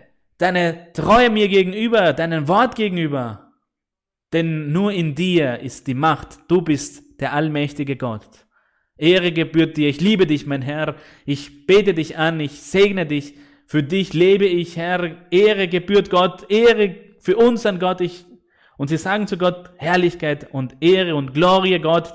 deine 0.43 0.91
Treue 0.91 1.29
mir 1.29 1.47
gegenüber, 1.47 2.12
deinen 2.12 2.49
Wort 2.49 2.75
gegenüber. 2.75 3.53
Denn 4.34 4.73
nur 4.73 4.91
in 4.91 5.15
dir 5.15 5.60
ist 5.60 5.88
die 5.88 5.93
Macht. 5.93 6.39
Du 6.49 6.62
bist 6.62 7.21
der 7.21 7.32
allmächtige 7.32 7.95
Gott. 7.95 8.27
Ehre 8.97 9.32
gebührt 9.32 9.77
dir. 9.77 9.88
Ich 9.88 10.01
liebe 10.01 10.27
dich, 10.27 10.45
mein 10.45 10.62
Herr. 10.62 10.95
Ich 11.25 11.65
bete 11.65 11.93
dich 11.93 12.17
an. 12.17 12.41
Ich 12.41 12.62
segne 12.62 13.06
dich. 13.06 13.36
Für 13.67 13.84
dich 13.84 14.12
lebe 14.13 14.45
ich, 14.45 14.75
Herr. 14.75 15.15
Ehre 15.32 15.69
gebührt 15.69 16.10
Gott. 16.10 16.51
Ehre 16.51 16.93
für 17.19 17.38
uns 17.38 17.65
an 17.65 17.79
Gott. 17.79 18.01
Ich, 18.01 18.25
und 18.77 18.89
sie 18.89 18.97
sagen 18.97 19.27
zu 19.27 19.38
Gott 19.38 19.71
Herrlichkeit 19.77 20.51
und 20.51 20.75
Ehre 20.82 21.15
und 21.15 21.34
Glorie 21.34 21.79
Gott. 21.79 22.13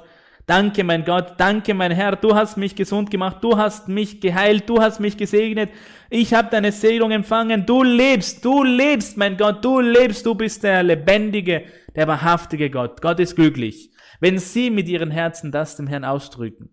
Danke, 0.48 0.82
mein 0.82 1.04
Gott, 1.04 1.34
danke, 1.36 1.74
mein 1.74 1.92
Herr, 1.92 2.16
du 2.16 2.34
hast 2.34 2.56
mich 2.56 2.74
gesund 2.74 3.10
gemacht, 3.10 3.44
du 3.44 3.58
hast 3.58 3.86
mich 3.86 4.18
geheilt, 4.18 4.66
du 4.66 4.80
hast 4.80 4.98
mich 4.98 5.18
gesegnet, 5.18 5.70
ich 6.08 6.32
habe 6.32 6.48
deine 6.50 6.72
Segnung 6.72 7.10
empfangen, 7.10 7.66
du 7.66 7.82
lebst, 7.82 8.42
du 8.46 8.64
lebst, 8.64 9.18
mein 9.18 9.36
Gott, 9.36 9.62
du 9.62 9.80
lebst, 9.80 10.24
du 10.24 10.34
bist 10.34 10.62
der 10.64 10.82
lebendige, 10.82 11.66
der 11.94 12.08
wahrhaftige 12.08 12.70
Gott. 12.70 13.02
Gott 13.02 13.20
ist 13.20 13.36
glücklich, 13.36 13.90
wenn 14.20 14.38
sie 14.38 14.70
mit 14.70 14.88
ihren 14.88 15.10
Herzen 15.10 15.52
das 15.52 15.76
dem 15.76 15.86
Herrn 15.86 16.06
ausdrücken. 16.06 16.70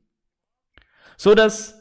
So 1.18 1.36
dass, 1.36 1.78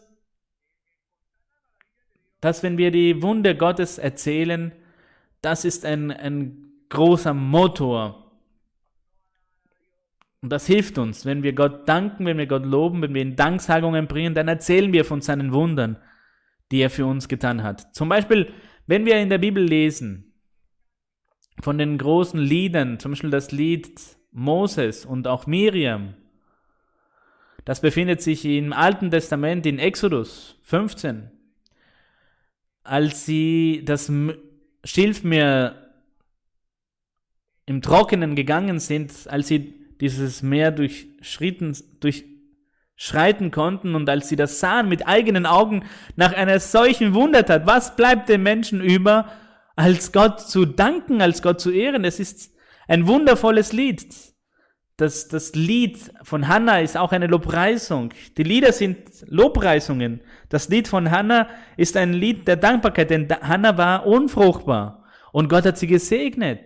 dass 2.41 2.65
wenn 2.65 2.77
wir 2.77 2.91
die 2.91 3.23
Wunde 3.23 3.57
Gottes 3.57 3.99
erzählen, 3.99 4.73
das 5.43 5.65
ist 5.65 5.85
ein, 5.85 6.11
ein 6.11 6.73
großer 6.89 7.35
Motor 7.35 8.24
und 10.45 10.51
das 10.51 10.67
hilft 10.67 10.99
uns, 10.99 11.25
wenn 11.25 11.43
wir 11.43 11.55
Gott 11.55 11.89
danken, 11.89 12.27
wenn 12.27 12.37
wir 12.37 12.47
Gott 12.47 12.67
loben, 12.67 13.01
wenn 13.01 13.15
wir 13.15 13.23
ihn 13.23 13.35
Danksagungen 13.35 14.07
bringen, 14.07 14.35
dann 14.35 14.47
erzählen 14.47 14.93
wir 14.93 15.07
von 15.07 15.23
seinen 15.23 15.55
Wundern, 15.55 15.97
die 16.71 16.83
er 16.83 16.91
für 16.91 17.07
uns 17.07 17.29
getan 17.29 17.63
hat. 17.63 17.97
Zum 17.97 18.11
Beispiel, 18.11 18.53
wenn 18.87 19.07
wir 19.07 19.17
in 19.17 19.31
der 19.31 19.39
Bibel 19.39 19.65
lesen 19.65 20.35
von 21.63 21.79
den 21.79 21.97
großen 21.97 22.39
Liedern, 22.39 23.01
zum 23.01 23.13
Beispiel 23.13 23.31
das 23.31 23.53
Lied 23.53 23.99
Moses 24.33 25.07
und 25.07 25.27
auch 25.27 25.47
Miriam, 25.47 26.13
das 27.65 27.81
befindet 27.81 28.21
sich 28.21 28.45
im 28.45 28.75
Alten 28.75 29.11
Testament 29.11 29.65
in 29.65 29.79
Exodus 29.79 30.61
15. 30.65 31.31
Als 32.83 33.25
sie 33.25 33.81
das 33.87 34.13
Schilfmeer 34.85 35.91
im 37.65 37.81
Trockenen 37.81 38.37
gegangen 38.37 38.79
sind, 38.79 39.27
als 39.31 39.49
sie 39.49 39.84
dieses 40.01 40.43
Meer 40.43 40.71
durchschritten, 40.71 41.77
durchschreiten 42.01 43.51
konnten 43.51 43.95
und 43.95 44.09
als 44.09 44.29
sie 44.29 44.37
das 44.37 44.61
sahen 44.61 44.89
mit 44.89 45.07
eigenen 45.07 45.47
Augen 45.47 45.85
nach 46.17 46.33
einer 46.33 46.61
solchen 46.61 47.15
Wundertat, 47.15 47.67
was 47.67 47.97
bleibt 47.97 48.29
den 48.29 48.43
Menschen 48.43 48.81
über, 48.81 49.29
als 49.77 50.13
Gott 50.13 50.41
zu 50.41 50.65
danken, 50.65 51.21
als 51.21 51.43
Gott 51.43 51.61
zu 51.61 51.71
ehren? 51.71 52.05
Es 52.05 52.21
ist 52.21 52.53
ein 52.89 53.07
wundervolles 53.07 53.73
Lied. 53.73 54.07
Das, 54.97 55.27
das 55.27 55.55
Lied 55.55 55.99
von 56.23 56.47
Hannah 56.47 56.81
ist 56.81 56.97
auch 56.97 57.11
eine 57.11 57.27
Lobpreisung. 57.27 58.11
Die 58.37 58.45
Lieder 58.45 58.73
sind 58.73 58.99
Lobpreisungen. 59.27 60.21
Das 60.51 60.69
Lied 60.69 60.87
von 60.87 61.11
Hannah 61.11 61.49
ist 61.77 61.97
ein 61.97 62.13
Lied 62.13 62.47
der 62.47 62.57
Dankbarkeit, 62.57 63.11
denn 63.11 63.29
Hannah 63.29 63.77
war 63.77 64.07
unfruchtbar 64.07 65.05
und 65.33 65.49
Gott 65.49 65.65
hat 65.65 65.79
sie 65.79 65.89
gesegnet 65.89 66.61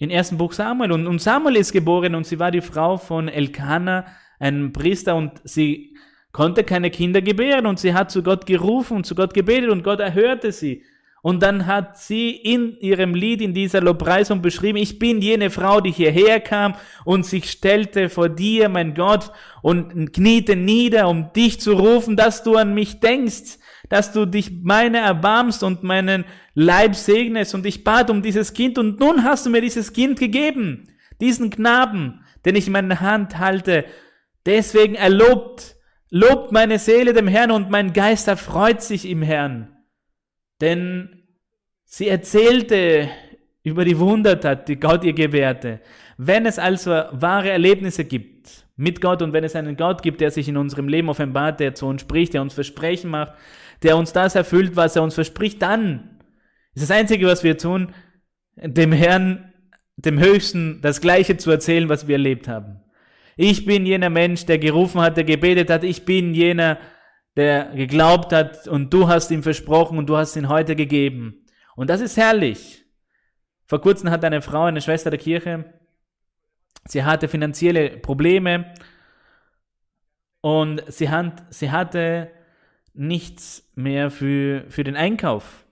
in 0.00 0.10
ersten 0.10 0.38
Buch 0.38 0.52
Samuel. 0.52 0.90
Und, 0.90 1.06
und 1.06 1.20
Samuel 1.20 1.56
ist 1.56 1.72
geboren 1.72 2.16
und 2.16 2.26
sie 2.26 2.40
war 2.40 2.50
die 2.50 2.62
Frau 2.62 2.96
von 2.96 3.28
Elkanah, 3.28 4.06
einem 4.40 4.72
Priester, 4.72 5.14
und 5.14 5.32
sie 5.44 5.94
konnte 6.32 6.64
keine 6.64 6.90
Kinder 6.90 7.20
gebären 7.20 7.66
und 7.66 7.78
sie 7.78 7.92
hat 7.92 8.10
zu 8.10 8.22
Gott 8.22 8.46
gerufen 8.46 8.96
und 8.96 9.06
zu 9.06 9.14
Gott 9.14 9.34
gebetet 9.34 9.70
und 9.70 9.84
Gott 9.84 10.00
erhörte 10.00 10.50
sie. 10.50 10.82
Und 11.22 11.42
dann 11.42 11.66
hat 11.66 11.98
sie 11.98 12.30
in 12.30 12.78
ihrem 12.80 13.14
Lied, 13.14 13.42
in 13.42 13.52
dieser 13.52 13.82
Lobpreisung 13.82 14.40
beschrieben, 14.40 14.78
ich 14.78 14.98
bin 14.98 15.20
jene 15.20 15.50
Frau, 15.50 15.82
die 15.82 15.90
hierher 15.90 16.40
kam 16.40 16.76
und 17.04 17.26
sich 17.26 17.50
stellte 17.50 18.08
vor 18.08 18.30
dir, 18.30 18.70
mein 18.70 18.94
Gott, 18.94 19.30
und 19.60 20.14
kniete 20.14 20.56
nieder, 20.56 21.10
um 21.10 21.30
dich 21.34 21.60
zu 21.60 21.74
rufen, 21.74 22.16
dass 22.16 22.42
du 22.42 22.56
an 22.56 22.72
mich 22.72 23.00
denkst, 23.00 23.58
dass 23.90 24.12
du 24.12 24.24
dich 24.24 24.62
meine 24.62 24.98
erbarmst 24.98 25.62
und 25.62 25.82
meinen 25.82 26.24
Leib 26.54 26.94
segnest. 26.94 27.54
Und 27.54 27.66
ich 27.66 27.84
bat 27.84 28.08
um 28.08 28.22
dieses 28.22 28.54
Kind 28.54 28.78
und 28.78 28.98
nun 29.00 29.24
hast 29.24 29.44
du 29.44 29.50
mir 29.50 29.60
dieses 29.60 29.92
Kind 29.92 30.18
gegeben, 30.18 30.88
diesen 31.20 31.50
Knaben, 31.50 32.24
den 32.46 32.56
ich 32.56 32.68
in 32.68 32.72
meiner 32.72 33.00
Hand 33.00 33.38
halte. 33.38 33.84
Deswegen 34.46 34.94
erlobt, 34.94 35.76
lobt 36.08 36.52
meine 36.52 36.78
Seele 36.78 37.12
dem 37.12 37.28
Herrn 37.28 37.50
und 37.50 37.68
mein 37.68 37.92
Geist 37.92 38.28
erfreut 38.28 38.80
sich 38.80 39.06
im 39.06 39.22
Herrn. 39.22 39.76
Denn 40.60 41.24
sie 41.84 42.08
erzählte 42.08 43.08
über 43.64 43.84
die 43.84 43.98
Wundertat, 43.98 44.68
die 44.68 44.78
Gott 44.78 45.02
ihr 45.02 45.14
gewährte. 45.14 45.80
Wenn 46.16 46.46
es 46.46 46.60
also 46.60 46.90
wahre 47.10 47.50
Erlebnisse 47.50 48.04
gibt 48.04 48.66
mit 48.76 49.00
Gott 49.00 49.20
und 49.20 49.32
wenn 49.32 49.44
es 49.44 49.56
einen 49.56 49.76
Gott 49.76 50.02
gibt, 50.02 50.20
der 50.20 50.30
sich 50.30 50.48
in 50.48 50.56
unserem 50.56 50.86
Leben 50.86 51.08
offenbart, 51.08 51.58
der 51.58 51.74
zu 51.74 51.86
uns 51.86 52.02
spricht, 52.02 52.34
der 52.34 52.42
uns 52.42 52.54
Versprechen 52.54 53.10
macht, 53.10 53.34
der 53.82 53.96
uns 53.96 54.12
das 54.12 54.34
erfüllt, 54.34 54.76
was 54.76 54.96
er 54.96 55.02
uns 55.02 55.14
verspricht, 55.14 55.62
dann 55.62 56.20
ist 56.74 56.82
das 56.82 56.90
Einzige, 56.90 57.26
was 57.26 57.42
wir 57.42 57.58
tun, 57.58 57.94
dem 58.56 58.92
Herrn, 58.92 59.52
dem 59.96 60.18
Höchsten, 60.18 60.80
das 60.82 61.00
Gleiche 61.00 61.36
zu 61.36 61.50
erzählen, 61.50 61.88
was 61.88 62.06
wir 62.06 62.14
erlebt 62.14 62.48
haben. 62.48 62.80
Ich 63.36 63.64
bin 63.64 63.86
jener 63.86 64.10
Mensch, 64.10 64.44
der 64.46 64.58
gerufen 64.58 65.00
hat, 65.00 65.16
der 65.16 65.24
gebetet 65.24 65.70
hat. 65.70 65.84
Ich 65.84 66.04
bin 66.04 66.34
jener, 66.34 66.78
der 67.36 67.66
geglaubt 67.74 68.32
hat 68.32 68.68
und 68.68 68.92
du 68.92 69.08
hast 69.08 69.30
ihm 69.30 69.42
versprochen 69.42 69.98
und 69.98 70.08
du 70.08 70.16
hast 70.16 70.36
ihn 70.36 70.48
heute 70.48 70.76
gegeben. 70.76 71.46
Und 71.74 71.88
das 71.88 72.00
ist 72.00 72.16
herrlich. 72.16 72.84
Vor 73.66 73.80
kurzem 73.80 74.10
hat 74.10 74.24
eine 74.24 74.42
Frau, 74.42 74.64
eine 74.64 74.80
Schwester 74.80 75.10
der 75.10 75.18
Kirche, 75.18 75.72
sie 76.86 77.04
hatte 77.04 77.28
finanzielle 77.28 77.90
Probleme 77.98 78.74
und 80.40 80.82
sie, 80.88 81.08
hat, 81.08 81.44
sie 81.50 81.70
hatte 81.70 82.30
nichts 82.94 83.70
mehr 83.74 84.10
für, 84.10 84.64
für 84.68 84.84
den 84.84 84.96
Einkauf, 84.96 85.64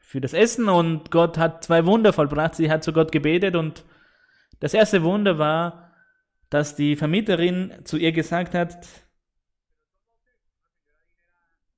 für 0.00 0.20
das 0.20 0.32
Essen 0.32 0.68
und 0.68 1.10
Gott 1.10 1.38
hat 1.38 1.62
zwei 1.62 1.86
Wunder 1.86 2.12
vollbracht. 2.12 2.56
Sie 2.56 2.70
hat 2.70 2.82
zu 2.82 2.92
Gott 2.92 3.12
gebetet 3.12 3.54
und 3.54 3.84
das 4.58 4.74
erste 4.74 5.04
Wunder 5.04 5.38
war, 5.38 5.92
dass 6.48 6.74
die 6.74 6.96
Vermieterin 6.96 7.72
zu 7.84 7.96
ihr 7.96 8.10
gesagt 8.10 8.54
hat, 8.54 8.88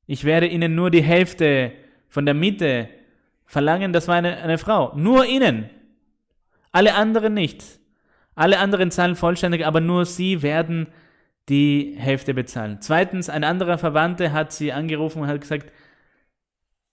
ich 0.07 0.25
werde 0.25 0.47
Ihnen 0.47 0.75
nur 0.75 0.91
die 0.91 1.03
Hälfte 1.03 1.73
von 2.09 2.27
der 2.27 2.35
Miete 2.35 2.89
verlangen. 3.45 3.93
Das 3.93 4.09
war 4.09 4.17
eine, 4.17 4.39
eine 4.39 4.59
Frau. 4.59 4.93
Nur 4.97 5.27
Ihnen. 5.27 5.71
Alle 6.71 6.95
anderen 6.95 7.35
nicht. 7.35 7.65
Alle 8.35 8.59
anderen 8.59 8.91
zahlen 8.91 9.15
vollständig, 9.15 9.67
aber 9.67 9.81
nur 9.81 10.07
Sie 10.07 10.43
werden 10.43 10.89
die 11.49 11.95
Hälfte 11.99 12.35
bezahlen. 12.35 12.79
Zweitens, 12.81 13.29
ein 13.29 13.45
anderer 13.45 13.79
Verwandter 13.79 14.33
hat 14.33 14.53
sie 14.53 14.73
angerufen 14.73 15.23
und 15.23 15.29
hat 15.29 15.41
gesagt, 15.41 15.73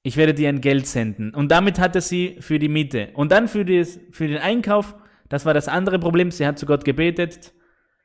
ich 0.01 0.17
werde 0.17 0.33
dir 0.33 0.49
ein 0.49 0.62
Geld 0.62 0.88
senden. 0.88 1.33
Und 1.33 1.51
damit 1.51 1.77
hatte 1.79 2.01
sie 2.01 2.38
für 2.39 2.57
die 2.57 2.69
Miete. 2.69 3.09
Und 3.13 3.31
dann 3.31 3.47
für, 3.47 3.65
das, 3.65 3.99
für 4.12 4.27
den 4.27 4.38
Einkauf, 4.38 4.95
das 5.27 5.45
war 5.45 5.53
das 5.53 5.67
andere 5.67 5.99
Problem, 5.99 6.31
sie 6.31 6.47
hat 6.47 6.57
zu 6.57 6.65
Gott 6.65 6.85
gebetet. 6.85 7.53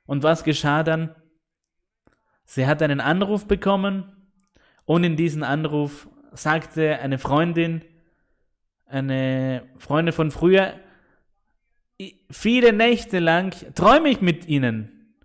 Und 0.06 0.22
was 0.22 0.44
geschah 0.44 0.82
dann? 0.82 1.14
Sie 2.44 2.66
hat 2.66 2.82
einen 2.82 3.00
Anruf 3.00 3.46
bekommen 3.46 4.12
und 4.84 5.02
in 5.04 5.16
diesem 5.16 5.42
Anruf 5.42 6.08
sagte 6.32 6.98
eine 6.98 7.18
Freundin, 7.18 7.82
eine 8.86 9.66
Freundin 9.78 10.12
von 10.12 10.30
früher, 10.30 10.74
viele 12.30 12.72
Nächte 12.74 13.18
lang 13.18 13.54
träume 13.74 14.10
ich 14.10 14.20
mit 14.20 14.46
ihnen. 14.46 15.16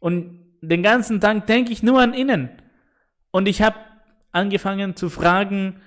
Und 0.00 0.39
den 0.60 0.82
ganzen 0.82 1.20
Tag 1.20 1.46
denke 1.46 1.72
ich 1.72 1.82
nur 1.82 2.00
an 2.00 2.14
ihnen. 2.14 2.50
Und 3.30 3.48
ich 3.48 3.62
habe 3.62 3.76
angefangen 4.32 4.96
zu 4.96 5.08
fragen, 5.08 5.80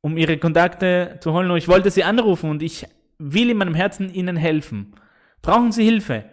um 0.00 0.16
ihre 0.16 0.38
Kontakte 0.38 1.18
zu 1.20 1.32
holen. 1.32 1.50
Und 1.50 1.56
ich 1.56 1.68
wollte 1.68 1.90
sie 1.90 2.04
anrufen 2.04 2.50
und 2.50 2.62
ich 2.62 2.86
will 3.18 3.50
in 3.50 3.56
meinem 3.56 3.74
Herzen 3.74 4.12
ihnen 4.12 4.36
helfen. 4.36 4.94
Brauchen 5.42 5.72
sie 5.72 5.84
Hilfe? 5.84 6.24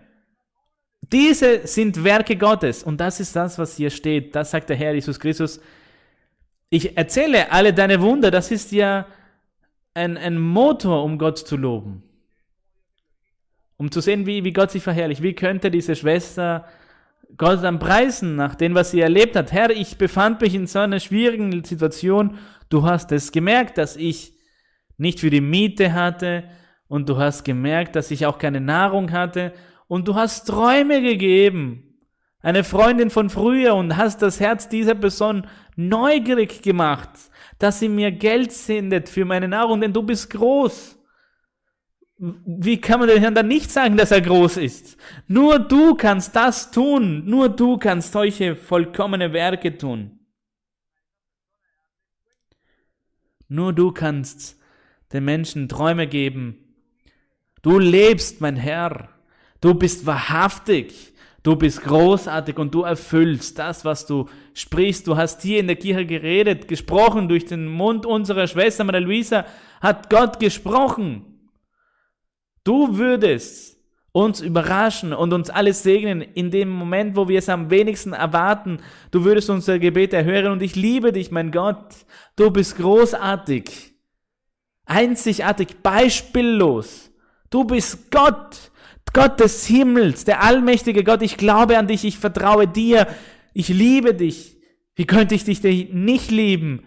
Diese 1.12 1.66
sind 1.68 2.04
Werke 2.04 2.36
Gottes. 2.36 2.84
Und 2.84 3.00
das 3.00 3.20
ist 3.20 3.36
das, 3.36 3.58
was 3.58 3.78
hier 3.78 3.90
steht. 3.90 4.36
Das 4.36 4.52
sagt 4.52 4.70
der 4.70 4.76
Herr 4.76 4.94
Jesus 4.94 5.20
Christus. 5.20 5.60
Ich 6.70 6.98
erzähle 6.98 7.52
alle 7.52 7.74
deine 7.74 8.02
Wunder. 8.02 8.32
Das 8.32 8.52
ist 8.52 8.72
ja 8.72 9.08
ein, 9.94 10.18
ein 10.18 10.38
Motor, 10.38 11.04
um 11.04 11.18
Gott 11.18 11.40
zu 11.40 11.58
loben. 11.58 12.04
Um 13.78 13.92
zu 13.92 14.02
sehen, 14.02 14.26
wie, 14.26 14.44
wie 14.44 14.54
Gott 14.54 14.72
sich 14.72 14.84
verherrlicht. 14.84 15.24
Wie 15.24 15.34
könnte 15.34 15.72
diese 15.72 15.96
Schwester 15.96 16.66
Gott 17.38 17.64
am 17.64 17.80
Preisen 17.80 18.36
nach 18.36 18.56
dem, 18.56 18.76
was 18.76 18.92
sie 18.92 19.02
erlebt 19.02 19.36
hat. 19.36 19.52
Herr, 19.52 19.70
ich 19.70 19.98
befand 19.98 20.42
mich 20.42 20.56
in 20.56 20.68
so 20.68 20.80
einer 20.80 21.00
schwierigen 21.00 21.64
Situation. 21.64 22.38
Du 22.70 22.84
hast 22.84 23.12
es 23.12 23.32
gemerkt, 23.32 23.78
dass 23.78 23.96
ich 23.96 24.34
nicht 24.98 25.20
für 25.20 25.30
die 25.30 25.42
Miete 25.42 25.94
hatte 25.94 26.44
und 26.88 27.08
du 27.08 27.18
hast 27.18 27.46
gemerkt, 27.46 27.96
dass 27.96 28.12
ich 28.12 28.26
auch 28.26 28.38
keine 28.38 28.62
Nahrung 28.62 29.12
hatte 29.12 29.54
und 29.88 30.08
du 30.08 30.16
hast 30.16 30.46
Träume 30.46 31.02
gegeben. 31.02 31.86
Eine 32.42 32.64
Freundin 32.64 33.10
von 33.10 33.30
früher 33.30 33.76
und 33.76 33.98
hast 33.98 34.22
das 34.22 34.40
Herz 34.40 34.70
dieser 34.70 34.96
Person 34.96 35.46
neugierig 35.76 36.62
gemacht, 36.62 37.10
dass 37.58 37.80
sie 37.80 37.90
mir 37.90 38.12
Geld 38.12 38.52
sendet 38.52 39.10
für 39.10 39.26
meine 39.26 39.48
Nahrung, 39.48 39.82
denn 39.82 39.94
du 39.94 40.04
bist 40.04 40.30
groß. 40.32 40.99
Wie 42.22 42.82
kann 42.82 43.00
man 43.00 43.08
den 43.08 43.22
Herrn 43.22 43.34
dann 43.34 43.48
nicht 43.48 43.72
sagen, 43.72 43.96
dass 43.96 44.12
er 44.12 44.20
groß 44.20 44.58
ist? 44.58 44.98
Nur 45.28 45.58
du 45.58 45.96
kannst 45.96 46.36
das 46.36 46.70
tun. 46.70 47.24
Nur 47.26 47.48
du 47.48 47.78
kannst 47.78 48.12
solche 48.12 48.58
vollkommene 48.58 49.32
Werke 49.32 49.78
tun. 49.78 50.20
Nur 53.48 53.72
du 53.72 53.92
kannst 53.92 54.60
den 55.14 55.24
Menschen 55.24 55.70
Träume 55.70 56.08
geben. 56.08 56.58
Du 57.62 57.80
lebst, 57.80 58.42
mein 58.42 58.58
Herr. 58.58 59.10
Du 59.62 59.74
bist 59.74 60.06
wahrhaftig. 60.06 61.14
Du 61.42 61.56
bist 61.56 61.82
großartig 61.84 62.58
und 62.58 62.76
du 62.76 62.82
erfüllst 62.82 63.58
das, 63.58 63.86
was 63.86 64.06
du 64.06 64.28
sprichst. 64.54 65.08
Du 65.08 65.16
hast 65.16 65.42
hier 65.42 65.62
in 65.62 65.68
der 65.68 65.78
Kirche 65.78 66.06
geredet, 66.06 66.68
gesprochen 66.68 67.30
durch 67.30 67.46
den 67.46 67.66
Mund 67.66 68.06
unserer 68.06 68.46
Schwester 68.46 68.84
Maria 68.84 69.00
Luisa, 69.00 69.46
hat 69.80 70.10
Gott 70.10 70.42
gesprochen. 70.42 71.29
Du 72.64 72.98
würdest 72.98 73.78
uns 74.12 74.42
überraschen 74.42 75.14
und 75.14 75.34
uns 75.34 75.50
alles 75.50 75.84
segnen 75.84 76.22
in 76.22 76.52
dem 76.52 76.70
Moment, 76.70 77.16
wo 77.16 77.28
wir 77.28 77.40
es 77.40 77.50
am 77.50 77.70
wenigsten 77.70 78.14
erwarten. 78.14 78.80
Du 79.12 79.24
würdest 79.24 79.50
unser 79.50 79.80
Gebet 79.80 80.14
erhören 80.14 80.52
und 80.52 80.62
ich 80.62 80.76
liebe 80.76 81.12
dich, 81.12 81.32
mein 81.32 81.52
Gott. 81.52 81.96
Du 82.36 82.50
bist 82.50 82.78
großartig, 82.78 83.94
einzigartig, 84.86 85.82
beispiellos. 85.84 87.12
Du 87.50 87.64
bist 87.64 88.12
Gott, 88.12 88.72
Gott 89.14 89.40
des 89.40 89.66
Himmels, 89.66 90.26
der 90.26 90.44
allmächtige 90.44 91.04
Gott. 91.04 91.22
Ich 91.22 91.38
glaube 91.38 91.78
an 91.78 91.88
dich, 91.88 92.04
ich 92.06 92.18
vertraue 92.18 92.68
dir, 92.68 93.08
ich 93.54 93.70
liebe 93.70 94.14
dich. 94.14 94.58
Wie 94.96 95.06
könnte 95.06 95.36
ich 95.36 95.44
dich 95.44 95.64
nicht 95.64 96.30
lieben? 96.32 96.84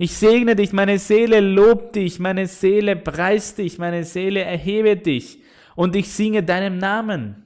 Ich 0.00 0.16
segne 0.16 0.54
dich, 0.54 0.72
meine 0.72 1.00
Seele 1.00 1.40
lobt 1.40 1.96
dich, 1.96 2.20
meine 2.20 2.46
Seele 2.46 2.94
preist 2.94 3.58
dich, 3.58 3.78
meine 3.78 4.04
Seele 4.04 4.42
erhebe 4.42 4.96
dich 4.96 5.42
und 5.74 5.96
ich 5.96 6.08
singe 6.10 6.44
deinem 6.44 6.78
Namen. 6.78 7.44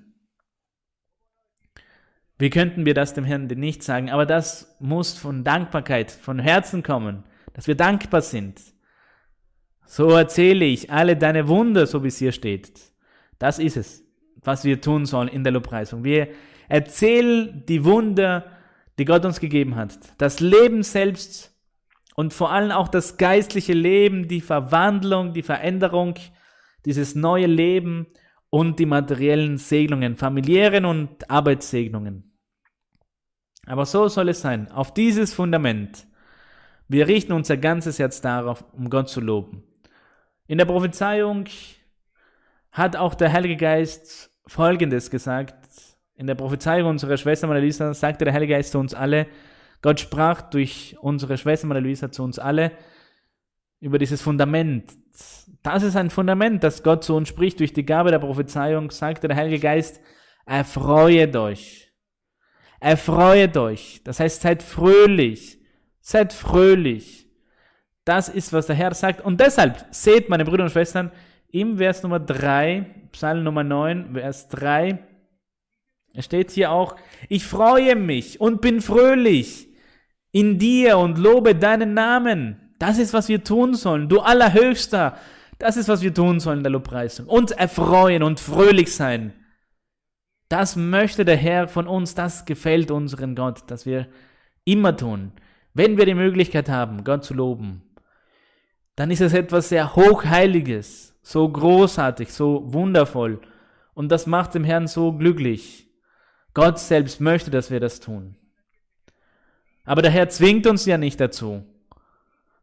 Wie 2.38 2.50
könnten 2.50 2.84
wir 2.84 2.92
das 2.92 3.14
dem 3.14 3.24
Herrn 3.24 3.46
nicht 3.46 3.82
sagen? 3.82 4.10
Aber 4.10 4.26
das 4.26 4.76
muss 4.80 5.16
von 5.16 5.44
Dankbarkeit, 5.44 6.10
von 6.10 6.38
Herzen 6.38 6.82
kommen, 6.82 7.24
dass 7.54 7.68
wir 7.68 7.74
dankbar 7.74 8.20
sind. 8.20 8.60
So 9.86 10.10
erzähle 10.10 10.66
ich 10.66 10.90
alle 10.90 11.16
deine 11.16 11.48
Wunder, 11.48 11.86
so 11.86 12.02
wie 12.04 12.08
es 12.08 12.18
hier 12.18 12.32
steht. 12.32 12.72
Das 13.38 13.58
ist 13.58 13.78
es, 13.78 14.04
was 14.42 14.64
wir 14.64 14.80
tun 14.80 15.06
sollen 15.06 15.28
in 15.28 15.42
der 15.42 15.52
Lobpreisung. 15.54 16.04
Wir 16.04 16.28
erzählen 16.68 17.64
die 17.66 17.84
Wunder, 17.84 18.44
die 18.98 19.06
Gott 19.06 19.24
uns 19.24 19.40
gegeben 19.40 19.76
hat. 19.76 19.98
Das 20.18 20.40
Leben 20.40 20.82
selbst 20.82 21.51
und 22.14 22.32
vor 22.32 22.52
allem 22.52 22.70
auch 22.70 22.88
das 22.88 23.16
geistliche 23.16 23.72
Leben, 23.72 24.28
die 24.28 24.40
Verwandlung, 24.40 25.32
die 25.32 25.42
Veränderung, 25.42 26.14
dieses 26.84 27.14
neue 27.14 27.46
Leben 27.46 28.06
und 28.50 28.78
die 28.78 28.86
materiellen 28.86 29.56
Segnungen, 29.56 30.16
familiären 30.16 30.84
und 30.84 31.30
Arbeitssegnungen. 31.30 32.32
Aber 33.66 33.86
so 33.86 34.08
soll 34.08 34.28
es 34.28 34.40
sein, 34.40 34.70
auf 34.70 34.92
dieses 34.92 35.32
Fundament. 35.32 36.06
Wir 36.88 37.06
richten 37.06 37.32
unser 37.32 37.56
ganzes 37.56 37.98
Herz 37.98 38.20
darauf, 38.20 38.64
um 38.72 38.90
Gott 38.90 39.08
zu 39.08 39.20
loben. 39.20 39.62
In 40.46 40.58
der 40.58 40.64
Prophezeiung 40.66 41.44
hat 42.72 42.96
auch 42.96 43.14
der 43.14 43.32
Heilige 43.32 43.56
Geist 43.56 44.30
Folgendes 44.46 45.10
gesagt. 45.10 45.54
In 46.16 46.26
der 46.26 46.34
Prophezeiung 46.34 46.90
unserer 46.90 47.16
Schwester 47.16 47.46
Maria 47.46 47.94
sagte 47.94 48.24
der 48.24 48.34
Heilige 48.34 48.54
Geist 48.54 48.72
zu 48.72 48.78
uns 48.78 48.92
alle, 48.92 49.26
Gott 49.82 49.98
sprach 49.98 50.42
durch 50.42 50.96
unsere 51.00 51.36
Schwester 51.36 51.66
Maria 51.66 51.82
Luisa 51.82 52.10
zu 52.10 52.22
uns 52.22 52.38
alle 52.38 52.72
über 53.80 53.98
dieses 53.98 54.22
Fundament. 54.22 54.92
Das 55.62 55.82
ist 55.82 55.96
ein 55.96 56.08
Fundament, 56.08 56.62
das 56.62 56.84
Gott 56.84 57.02
zu 57.02 57.16
uns 57.16 57.28
spricht. 57.28 57.58
Durch 57.58 57.72
die 57.72 57.84
Gabe 57.84 58.12
der 58.12 58.20
Prophezeiung 58.20 58.92
sagte 58.92 59.26
der 59.26 59.36
Heilige 59.36 59.58
Geist, 59.58 60.00
erfreuet 60.46 61.34
euch. 61.34 61.92
Erfreuet 62.78 63.56
euch. 63.56 64.00
Das 64.04 64.20
heißt, 64.20 64.42
seid 64.42 64.62
fröhlich. 64.62 65.58
Seid 66.00 66.32
fröhlich. 66.32 67.28
Das 68.04 68.28
ist, 68.28 68.52
was 68.52 68.66
der 68.66 68.76
Herr 68.76 68.94
sagt. 68.94 69.20
Und 69.20 69.40
deshalb, 69.40 69.84
seht, 69.90 70.28
meine 70.28 70.44
Brüder 70.44 70.64
und 70.64 70.70
Schwestern, 70.70 71.10
im 71.50 71.78
Vers 71.78 72.02
Nummer 72.02 72.20
3, 72.20 73.08
Psalm 73.12 73.42
Nummer 73.42 73.62
9, 73.62 74.14
Vers 74.14 74.48
3, 74.48 74.98
es 76.14 76.24
steht 76.24 76.50
hier 76.50 76.70
auch, 76.70 76.96
ich 77.28 77.46
freue 77.46 77.96
mich 77.96 78.40
und 78.40 78.60
bin 78.60 78.80
fröhlich 78.80 79.71
in 80.32 80.58
dir 80.58 80.98
und 80.98 81.18
lobe 81.18 81.54
deinen 81.54 81.94
Namen. 81.94 82.74
Das 82.78 82.98
ist, 82.98 83.12
was 83.12 83.28
wir 83.28 83.44
tun 83.44 83.74
sollen. 83.74 84.08
Du 84.08 84.20
Allerhöchster, 84.20 85.16
das 85.58 85.76
ist, 85.76 85.88
was 85.88 86.02
wir 86.02 86.12
tun 86.12 86.40
sollen 86.40 86.64
der 86.64 86.72
Lobpreisung. 86.72 87.26
Uns 87.26 87.52
erfreuen 87.52 88.22
und 88.22 88.40
fröhlich 88.40 88.94
sein. 88.94 89.32
Das 90.48 90.74
möchte 90.74 91.24
der 91.24 91.36
Herr 91.36 91.68
von 91.68 91.86
uns, 91.86 92.14
das 92.14 92.44
gefällt 92.44 92.90
unseren 92.90 93.36
Gott, 93.36 93.70
dass 93.70 93.86
wir 93.86 94.08
immer 94.64 94.96
tun. 94.96 95.32
Wenn 95.74 95.96
wir 95.96 96.04
die 96.04 96.14
Möglichkeit 96.14 96.68
haben, 96.68 97.04
Gott 97.04 97.24
zu 97.24 97.34
loben, 97.34 97.82
dann 98.96 99.10
ist 99.10 99.20
es 99.20 99.32
etwas 99.32 99.68
sehr 99.68 99.94
Hochheiliges, 99.96 101.18
so 101.22 101.48
großartig, 101.48 102.32
so 102.32 102.72
wundervoll. 102.72 103.40
Und 103.94 104.10
das 104.10 104.26
macht 104.26 104.54
dem 104.54 104.64
Herrn 104.64 104.86
so 104.86 105.12
glücklich. 105.12 105.86
Gott 106.52 106.78
selbst 106.78 107.20
möchte, 107.20 107.50
dass 107.50 107.70
wir 107.70 107.80
das 107.80 108.00
tun. 108.00 108.36
Aber 109.84 110.02
der 110.02 110.10
Herr 110.10 110.28
zwingt 110.28 110.66
uns 110.66 110.86
ja 110.86 110.98
nicht 110.98 111.20
dazu, 111.20 111.64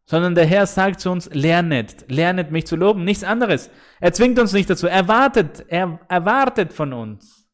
sondern 0.05 0.35
der 0.35 0.45
Herr 0.45 0.65
sagt 0.65 1.01
zu 1.01 1.11
uns, 1.11 1.29
lernet, 1.33 2.05
lernet 2.09 2.51
mich 2.51 2.65
zu 2.65 2.75
loben, 2.75 3.03
nichts 3.03 3.23
anderes. 3.23 3.69
Er 3.99 4.13
zwingt 4.13 4.39
uns 4.39 4.53
nicht 4.53 4.69
dazu, 4.69 4.87
er 4.87 5.07
wartet, 5.07 5.65
er 5.67 5.99
erwartet 6.07 6.73
von 6.73 6.93
uns. 6.93 7.47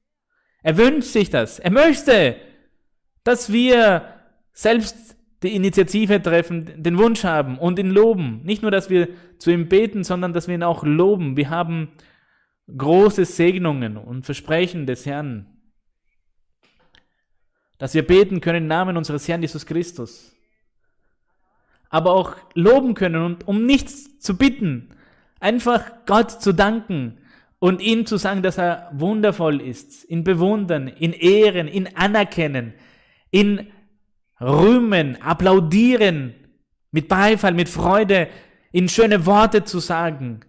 Er 0.61 0.77
wünscht 0.77 1.09
sich 1.09 1.29
das, 1.29 1.59
er 1.59 1.71
möchte, 1.71 2.37
dass 3.23 3.51
wir 3.51 4.03
selbst 4.53 5.17
die 5.43 5.55
Initiative 5.55 6.21
treffen, 6.21 6.71
den 6.81 6.97
Wunsch 6.97 7.23
haben 7.23 7.59
und 7.59 7.77
ihn 7.77 7.91
loben. 7.91 8.41
Nicht 8.43 8.61
nur, 8.61 8.71
dass 8.71 8.89
wir 8.89 9.09
zu 9.37 9.51
ihm 9.51 9.67
beten, 9.67 10.03
sondern 10.03 10.33
dass 10.33 10.47
wir 10.47 10.55
ihn 10.55 10.63
auch 10.63 10.83
loben. 10.83 11.37
Wir 11.37 11.49
haben 11.49 11.89
große 12.75 13.25
Segnungen 13.25 13.97
und 13.97 14.25
Versprechen 14.25 14.85
des 14.85 15.05
Herrn 15.05 15.54
dass 17.77 17.93
wir 17.93 18.05
beten 18.05 18.41
können 18.41 18.63
im 18.63 18.67
Namen 18.67 18.97
unseres 18.97 19.27
Herrn 19.27 19.41
Jesus 19.41 19.65
Christus. 19.65 20.33
Aber 21.89 22.13
auch 22.13 22.35
loben 22.53 22.93
können 22.93 23.23
und 23.23 23.47
um 23.47 23.65
nichts 23.65 24.19
zu 24.19 24.37
bitten, 24.37 24.89
einfach 25.39 25.83
Gott 26.05 26.31
zu 26.31 26.53
danken 26.53 27.17
und 27.59 27.81
ihm 27.81 28.05
zu 28.05 28.17
sagen, 28.17 28.41
dass 28.41 28.57
er 28.57 28.89
wundervoll 28.93 29.61
ist, 29.61 30.09
ihn 30.09 30.23
bewundern, 30.23 30.91
ihn 30.99 31.13
ehren, 31.13 31.67
ihn 31.67 31.89
anerkennen, 31.95 32.73
ihn 33.31 33.71
rühmen, 34.39 35.21
applaudieren, 35.21 36.35
mit 36.91 37.07
Beifall, 37.07 37.53
mit 37.53 37.69
Freude, 37.69 38.29
in 38.71 38.89
schöne 38.89 39.25
Worte 39.25 39.63
zu 39.63 39.79
sagen. 39.79 40.41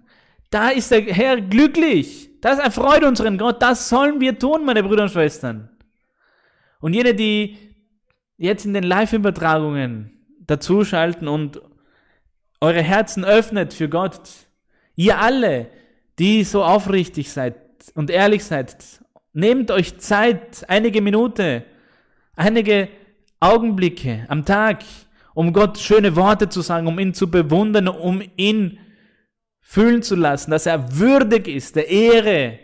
Da 0.51 0.71
ist 0.71 0.91
der 0.91 1.03
Herr 1.03 1.41
glücklich. 1.41 2.29
Das 2.41 2.59
erfreut 2.59 3.05
unseren 3.05 3.39
Gott. 3.39 3.61
Das 3.61 3.89
sollen 3.89 4.21
wir 4.21 4.39
tun, 4.39 4.65
meine 4.65 4.83
Brüder 4.83 5.05
und 5.05 5.11
Schwestern. 5.11 5.76
Und 6.87 6.94
jene, 6.94 7.14
die 7.16 7.57
jetzt 8.37 8.64
in 8.64 8.72
den 8.72 8.85
Live-Übertragungen 8.85 10.24
dazuschalten 10.39 11.26
und 11.26 11.61
eure 12.61 12.80
Herzen 12.80 13.24
öffnet 13.24 13.74
für 13.74 13.89
Gott, 13.89 14.20
ihr 14.95 15.18
alle, 15.18 15.66
die 16.20 16.45
so 16.45 16.62
aufrichtig 16.62 17.32
seid 17.32 17.57
und 17.97 18.09
ehrlich 18.09 18.45
seid, 18.45 18.76
nehmt 19.32 19.72
euch 19.72 19.99
Zeit, 19.99 20.64
einige 20.68 21.03
Minuten, 21.03 21.64
einige 22.37 22.89
Augenblicke 23.41 24.24
am 24.28 24.45
Tag, 24.45 24.84
um 25.34 25.53
Gott 25.53 25.78
schöne 25.78 26.14
Worte 26.14 26.49
zu 26.49 26.61
sagen, 26.61 26.87
um 26.87 27.01
ihn 27.01 27.14
zu 27.14 27.28
bewundern, 27.28 27.89
um 27.89 28.22
ihn 28.37 28.78
fühlen 29.61 30.05
zu 30.05 30.14
lassen, 30.14 30.53
dass 30.53 30.66
er 30.66 30.97
würdig 30.97 31.49
ist 31.49 31.74
der 31.74 31.89
Ehre, 31.89 32.61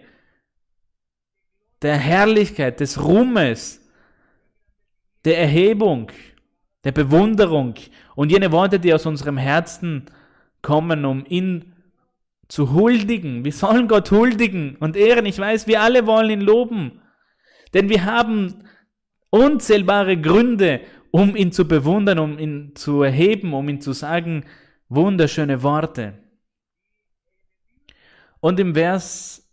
der 1.83 1.97
Herrlichkeit, 1.97 2.79
des 2.79 3.03
Ruhmes, 3.03 3.82
der 5.25 5.39
Erhebung, 5.39 6.11
der 6.85 6.93
Bewunderung 6.93 7.75
und 8.15 8.33
jene 8.33 8.53
Worte, 8.53 8.81
die 8.81 8.93
aus 8.93 9.07
unserem 9.07 9.37
Herzen 9.37 10.07
kommen, 10.63 11.05
um 11.05 11.25
ihn 11.29 11.75
zu 12.49 12.73
huldigen. 12.73 13.45
Wir 13.45 13.53
sollen 13.53 13.89
Gott 13.89 14.11
huldigen 14.11 14.77
und 14.77 14.97
ehren. 14.97 15.27
Ich 15.27 15.39
weiß, 15.39 15.67
wir 15.67 15.81
alle 15.81 16.07
wollen 16.07 16.31
ihn 16.31 16.41
loben. 16.41 17.01
Denn 17.73 17.89
wir 17.89 18.05
haben 18.05 18.65
unzählbare 19.31 20.21
Gründe, 20.21 20.81
um 21.11 21.37
ihn 21.37 21.53
zu 21.53 21.67
bewundern, 21.67 22.19
um 22.19 22.39
ihn 22.39 22.73
zu 22.75 23.03
erheben, 23.03 23.55
um 23.55 23.69
ihn 23.69 23.81
zu 23.81 23.93
sagen, 23.93 24.45
wunderschöne 24.89 25.63
Worte. 25.63 26.19
Und 28.41 28.59
im 28.59 28.75
Vers, 28.75 29.49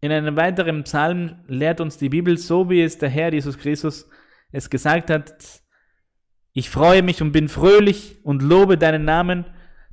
in 0.00 0.10
einem 0.10 0.36
weiteren 0.36 0.84
Psalm 0.84 1.36
lehrt 1.46 1.80
uns 1.80 1.98
die 1.98 2.08
Bibel, 2.08 2.38
so 2.38 2.70
wie 2.70 2.82
es 2.82 2.98
der 2.98 3.10
Herr 3.10 3.32
Jesus 3.32 3.58
Christus 3.58 4.08
es 4.52 4.70
gesagt 4.70 5.10
hat, 5.10 5.62
ich 6.52 6.70
freue 6.70 7.02
mich 7.02 7.22
und 7.22 7.32
bin 7.32 7.48
fröhlich 7.48 8.18
und 8.24 8.42
lobe 8.42 8.78
deinen 8.78 9.04
Namen, 9.04 9.44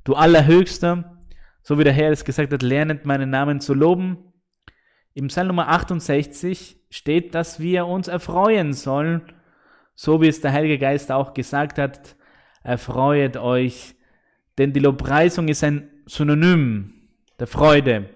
du 0.03 0.15
Allerhöchster, 0.15 1.17
so 1.61 1.77
wie 1.77 1.83
der 1.83 1.93
Herr 1.93 2.11
es 2.11 2.25
gesagt 2.25 2.53
hat, 2.53 2.61
lernet 2.61 3.05
meinen 3.05 3.29
Namen 3.29 3.59
zu 3.59 3.73
loben. 3.73 4.33
Im 5.13 5.27
Psalm 5.27 5.47
Nummer 5.47 5.69
68 5.69 6.77
steht, 6.89 7.35
dass 7.35 7.59
wir 7.59 7.85
uns 7.85 8.07
erfreuen 8.07 8.73
sollen, 8.73 9.21
so 9.95 10.21
wie 10.21 10.27
es 10.27 10.41
der 10.41 10.51
Heilige 10.51 10.77
Geist 10.77 11.11
auch 11.11 11.33
gesagt 11.33 11.77
hat, 11.77 12.15
erfreuet 12.63 13.37
euch, 13.37 13.95
denn 14.57 14.73
die 14.73 14.79
Lobpreisung 14.79 15.47
ist 15.47 15.63
ein 15.63 15.89
Synonym 16.05 16.93
der 17.39 17.47
Freude, 17.47 18.09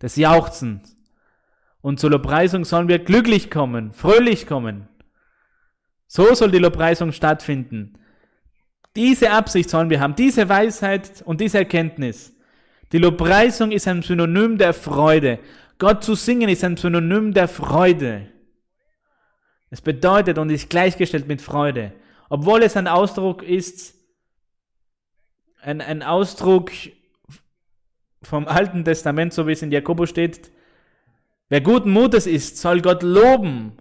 des 0.00 0.16
Jauchzens. 0.16 0.96
Und 1.80 2.00
zur 2.00 2.10
Lobpreisung 2.10 2.64
sollen 2.64 2.88
wir 2.88 2.98
glücklich 2.98 3.50
kommen, 3.50 3.92
fröhlich 3.92 4.46
kommen. 4.46 4.88
So 6.08 6.34
soll 6.34 6.50
die 6.50 6.58
Lobpreisung 6.58 7.12
stattfinden. 7.12 7.98
Diese 8.96 9.30
Absicht 9.30 9.70
sollen 9.70 9.90
wir 9.90 10.00
haben, 10.00 10.16
diese 10.16 10.48
Weisheit 10.48 11.22
und 11.24 11.40
diese 11.40 11.58
Erkenntnis. 11.58 12.34
Die 12.90 12.98
Lobpreisung 12.98 13.70
ist 13.70 13.86
ein 13.86 14.02
Synonym 14.02 14.56
der 14.56 14.72
Freude. 14.72 15.38
Gott 15.78 16.02
zu 16.02 16.14
singen 16.14 16.48
ist 16.48 16.64
ein 16.64 16.78
Synonym 16.78 17.34
der 17.34 17.46
Freude. 17.46 18.26
Es 19.70 19.82
bedeutet 19.82 20.38
und 20.38 20.50
ist 20.50 20.70
gleichgestellt 20.70 21.28
mit 21.28 21.42
Freude. 21.42 21.92
Obwohl 22.30 22.62
es 22.62 22.76
ein 22.76 22.88
Ausdruck 22.88 23.42
ist, 23.42 23.94
ein, 25.60 25.82
ein 25.82 26.02
Ausdruck 26.02 26.70
vom 28.22 28.48
Alten 28.48 28.84
Testament, 28.84 29.34
so 29.34 29.46
wie 29.46 29.52
es 29.52 29.62
in 29.62 29.70
Jakobus 29.70 30.08
steht, 30.08 30.50
wer 31.50 31.60
guten 31.60 31.90
Mutes 31.90 32.26
ist, 32.26 32.56
soll 32.56 32.80
Gott 32.80 33.02
loben. 33.02 33.76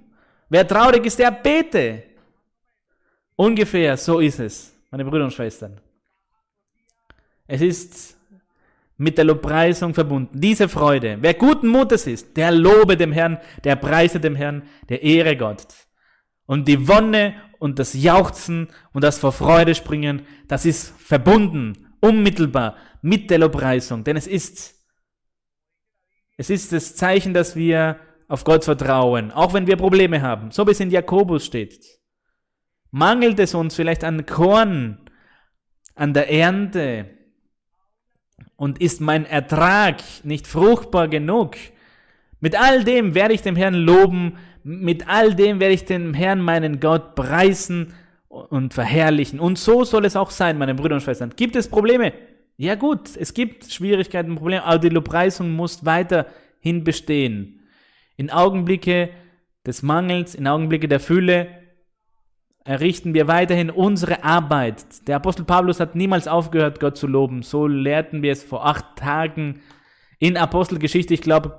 Wer 0.50 0.68
traurig 0.68 1.06
ist, 1.06 1.20
der 1.20 1.32
bete. 1.32 2.04
Ungefähr 3.38 3.96
so 3.98 4.20
ist 4.20 4.40
es, 4.40 4.74
meine 4.90 5.06
Brüder 5.06 5.24
und 5.24 5.32
Schwestern. 5.32 5.80
Es 7.46 7.62
ist 7.62 8.18
mit 8.98 9.18
der 9.18 9.26
Lobpreisung 9.26 9.94
verbunden. 9.94 10.42
Diese 10.42 10.68
Freude. 10.68 11.18
Wer 11.22 11.36
guten 11.36 11.68
Mutes 11.68 12.08
ist, 12.08 12.36
der 12.36 12.52
lobe 12.52 12.98
dem 12.98 13.12
Herrn, 13.12 13.38
der 13.64 13.76
preise 13.76 14.20
dem 14.20 14.36
Herrn, 14.36 14.64
der 14.90 15.04
ehre 15.04 15.38
Gott. 15.38 15.68
Und 16.48 16.68
die 16.68 16.88
Wonne 16.88 17.36
und 17.60 17.78
das 17.78 17.94
Jauchzen 17.94 18.70
und 18.92 19.04
das 19.04 19.20
vor 19.20 19.32
Freude 19.32 19.76
springen, 19.76 20.26
das 20.48 20.66
ist 20.66 21.00
verbunden, 21.00 21.94
unmittelbar 22.00 22.76
mit 23.04 23.30
der 23.30 23.38
Lobpreisung. 23.38 24.04
Denn 24.04 24.18
es 24.18 24.26
ist, 24.26 24.74
es 26.38 26.50
ist 26.50 26.74
das 26.74 26.96
Zeichen, 26.96 27.36
dass 27.36 27.56
wir 27.56 28.00
auf 28.28 28.44
Gott 28.44 28.64
vertrauen, 28.64 29.32
auch 29.32 29.54
wenn 29.54 29.68
wir 29.68 29.78
Probleme 29.78 30.24
haben. 30.24 30.50
So 30.50 30.66
wie 30.66 30.72
es 30.72 30.80
in 30.80 30.90
Jakobus 30.90 31.46
steht. 31.46 31.97
Mangelt 32.92 33.40
es 33.40 33.54
uns 33.54 33.76
vielleicht 33.76 34.04
an 34.04 34.26
Korn, 34.26 34.98
an 35.96 36.14
der 36.14 36.32
Ernte, 36.32 37.18
und 38.56 38.82
ist 38.82 39.02
mein 39.02 39.26
Ertrag 39.26 40.02
nicht 40.24 40.48
fruchtbar 40.48 41.08
genug, 41.08 41.56
mit 42.40 42.60
all 42.60 42.84
dem 42.84 43.16
werde 43.16 43.34
ich 43.34 43.42
dem 43.42 43.56
Herrn 43.56 43.74
loben, 43.74 44.38
mit 44.64 45.08
all 45.08 45.34
dem 45.34 45.60
werde 45.60 45.74
ich 45.74 45.86
dem 45.86 46.14
Herrn 46.14 46.42
meinen 46.42 46.80
Gott 46.80 47.16
preisen 47.16 47.94
und 48.28 48.74
verherrlichen. 48.74 49.40
Und 49.40 49.58
so 49.58 49.84
soll 49.84 50.06
es 50.06 50.16
auch 50.16 50.30
sein, 50.30 50.58
meine 50.58 50.76
Brüder 50.76 50.96
und 50.96 51.02
Schwestern. 51.02 51.34
Gibt 51.36 51.56
es 51.56 51.68
Probleme? 51.68 52.14
Ja 52.58 52.76
gut, 52.76 53.16
es 53.16 53.34
gibt 53.34 53.72
Schwierigkeiten, 53.72 54.36
Probleme, 54.36 54.64
aber 54.64 54.80
die 54.80 54.90
Lobpreisung 54.90 55.52
muss 55.52 55.86
weiterhin 55.86 56.84
bestehen. 56.84 57.62
In 58.18 58.32
Augenblicke 58.32 59.10
des 59.66 59.84
Mangels, 59.84 60.36
in 60.36 60.48
Augenblicke 60.48 60.88
der 60.88 61.00
Fülle 61.00 61.48
errichten 62.68 63.14
wir 63.14 63.28
weiterhin 63.28 63.70
unsere 63.70 64.26
Arbeit. 64.26 65.08
Der 65.08 65.16
Apostel 65.16 65.46
Paulus 65.46 65.80
hat 65.80 65.96
niemals 65.96 66.28
aufgehört, 66.28 66.82
Gott 66.82 66.98
zu 66.98 67.08
loben. 67.08 67.42
So 67.42 67.66
lehrten 67.66 68.22
wir 68.22 68.34
es 68.34 68.44
vor 68.44 68.68
acht 68.68 68.98
Tagen 68.98 69.62
in 70.20 70.36
Apostelgeschichte. 70.36 71.14
Ich 71.14 71.22
glaube, 71.22 71.58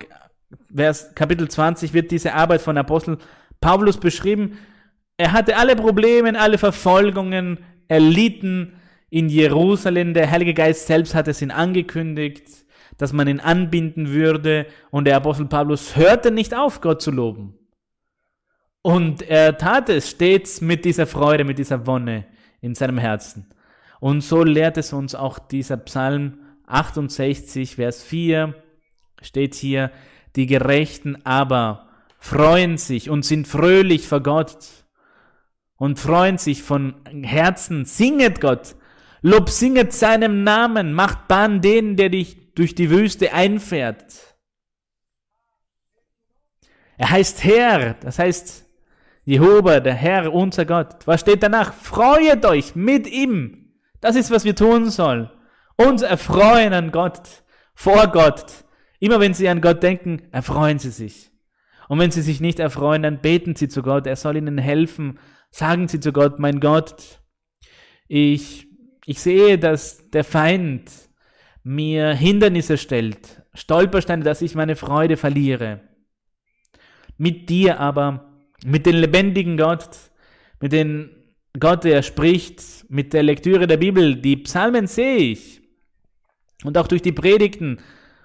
Vers 0.75 1.15
Kapitel 1.15 1.49
20 1.49 1.95
wird 1.95 2.11
diese 2.11 2.35
Arbeit 2.35 2.61
von 2.61 2.77
Apostel 2.77 3.17
Paulus 3.59 3.97
beschrieben. 3.97 4.59
Er 5.17 5.33
hatte 5.33 5.57
alle 5.57 5.77
Probleme, 5.77 6.39
alle 6.39 6.59
Verfolgungen 6.59 7.59
erlitten 7.89 8.75
in 9.09 9.31
Jerusalem. 9.31 10.13
Der 10.13 10.31
Heilige 10.31 10.53
Geist 10.53 10.87
selbst 10.87 11.15
hat 11.15 11.27
es 11.27 11.41
ihn 11.41 11.51
angekündigt, 11.51 12.45
dass 12.99 13.15
man 13.15 13.29
ihn 13.29 13.41
anbinden 13.41 14.11
würde. 14.11 14.67
Und 14.91 15.07
der 15.07 15.17
Apostel 15.17 15.47
Paulus 15.47 15.97
hörte 15.97 16.31
nicht 16.31 16.55
auf, 16.55 16.83
Gott 16.83 17.01
zu 17.01 17.11
loben. 17.11 17.58
Und 18.89 19.21
er 19.21 19.59
tat 19.59 19.91
es 19.91 20.09
stets 20.09 20.63
mit 20.63 20.87
dieser 20.87 21.07
Freude, 21.07 21.45
mit 21.45 21.59
dieser 21.59 21.87
Wonne 21.87 22.25
in 22.63 22.75
seinem 22.75 22.97
Herzen. 22.97 23.47
Und 24.01 24.23
so 24.23 24.43
lehrt 24.43 24.79
es 24.79 24.95
uns 24.95 25.15
auch 25.15 25.39
dieser 25.39 25.77
Psalm 25.77 26.39
68, 26.65 27.77
Vers 27.77 28.03
4, 28.03 28.55
steht 29.21 29.55
hier, 29.57 29.91
die 30.37 30.47
Gerechten 30.47 31.19
aber 31.27 31.91
freuen 32.19 32.79
sich 32.79 33.11
und 33.11 33.27
sind 33.27 33.47
fröhlich 33.47 34.09
vor 34.09 34.23
Gott 34.23 34.57
und 35.77 35.99
freuen 35.99 36.39
sich 36.39 36.63
von 36.63 36.95
Herzen, 37.23 37.85
singet 37.85 38.41
Gott, 38.41 38.75
Lob 39.21 39.51
singet 39.51 39.93
seinem 39.93 40.45
Namen, 40.45 40.95
macht 40.95 41.29
Bahn 41.29 41.61
denen, 41.61 41.97
der 41.97 42.09
dich 42.09 42.55
durch 42.55 42.75
die 42.75 42.89
Wüste 42.89 43.35
einfährt. 43.35 44.35
Er 46.97 47.11
heißt 47.11 47.45
Herr, 47.45 47.93
das 48.01 48.19
heißt, 48.19 48.65
Jehova, 49.29 49.81
der 49.81 49.93
Herr, 49.93 50.33
unser 50.33 50.65
Gott. 50.65 51.07
Was 51.07 51.21
steht 51.21 51.43
danach? 51.43 51.75
Freuet 51.75 52.47
euch 52.47 52.75
mit 52.75 53.07
ihm. 53.07 53.75
Das 54.01 54.17
ist, 54.17 54.31
was 54.31 54.47
wir 54.47 54.57
tun 54.57 54.89
sollen. 54.89 55.29
Uns 55.77 56.01
erfreuen 56.01 56.73
an 56.73 56.93
Gott, 56.93 57.45
vor 57.75 58.07
Gott. 58.07 58.65
Immer 59.01 59.21
wenn 59.21 59.35
Sie 59.35 59.47
an 59.47 59.61
Gott 59.61 59.83
denken, 59.83 60.23
erfreuen 60.33 60.79
Sie 60.79 60.89
sich. 60.89 61.31
Und 61.89 61.99
wenn 61.99 62.11
Sie 62.11 62.23
sich 62.23 62.41
nicht 62.41 62.59
erfreuen, 62.59 63.03
dann 63.03 63.21
beten 63.21 63.55
Sie 63.55 63.69
zu 63.69 63.83
Gott. 63.83 64.07
Er 64.07 64.17
soll 64.17 64.39
Ihnen 64.39 64.57
helfen. 64.57 65.19
Sagen 65.51 65.89
Sie 65.89 66.01
zu 66.01 66.15
Gott, 66.15 66.39
mein 66.39 66.59
Gott, 66.59 67.21
ich, 68.07 68.67
ich 69.05 69.21
sehe, 69.21 69.59
dass 69.59 70.09
der 70.09 70.25
Feind 70.25 70.91
mir 71.63 72.15
Hindernisse 72.15 72.79
stellt, 72.79 73.43
Stolpersteine, 73.53 74.25
dass 74.25 74.41
ich 74.41 74.55
meine 74.55 74.75
Freude 74.75 75.19
verliere. 75.19 75.83
Mit 77.19 77.51
dir 77.51 77.79
aber 77.79 78.28
mit 78.65 78.87
dem 78.87 78.97
lebendigen 78.97 79.57
Gott, 79.57 79.89
mit 80.61 80.73
dem 80.73 81.11
Gott, 81.59 81.85
der 81.85 82.03
spricht, 82.03 82.63
mit 82.89 83.13
der 83.13 83.23
Lektüre 83.23 83.67
der 83.67 83.77
Bibel, 83.77 84.17
die 84.17 84.37
Psalmen 84.37 84.87
sehe 84.87 85.17
ich. 85.17 85.61
Und 86.65 86.77
auch 86.77 86.89
durch 86.89 87.03
die 87.03 87.13
Predigten 87.13 87.79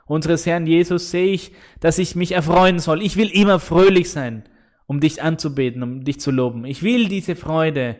unseres 0.06 0.46
Herrn 0.46 0.68
Jesus 0.68 1.12
sehe 1.12 1.34
ich, 1.34 1.52
dass 1.80 2.00
ich 2.00 2.16
mich 2.16 2.32
erfreuen 2.32 2.80
soll. 2.80 3.02
Ich 3.02 3.16
will 3.16 3.30
immer 3.30 3.60
fröhlich 3.60 4.10
sein, 4.12 4.44
um 4.86 5.00
dich 5.00 5.22
anzubeten, 5.22 5.84
um 5.84 6.04
dich 6.04 6.20
zu 6.20 6.32
loben. 6.32 6.66
Ich 6.66 6.84
will 6.84 7.08
diese 7.08 7.36
Freude. 7.36 7.98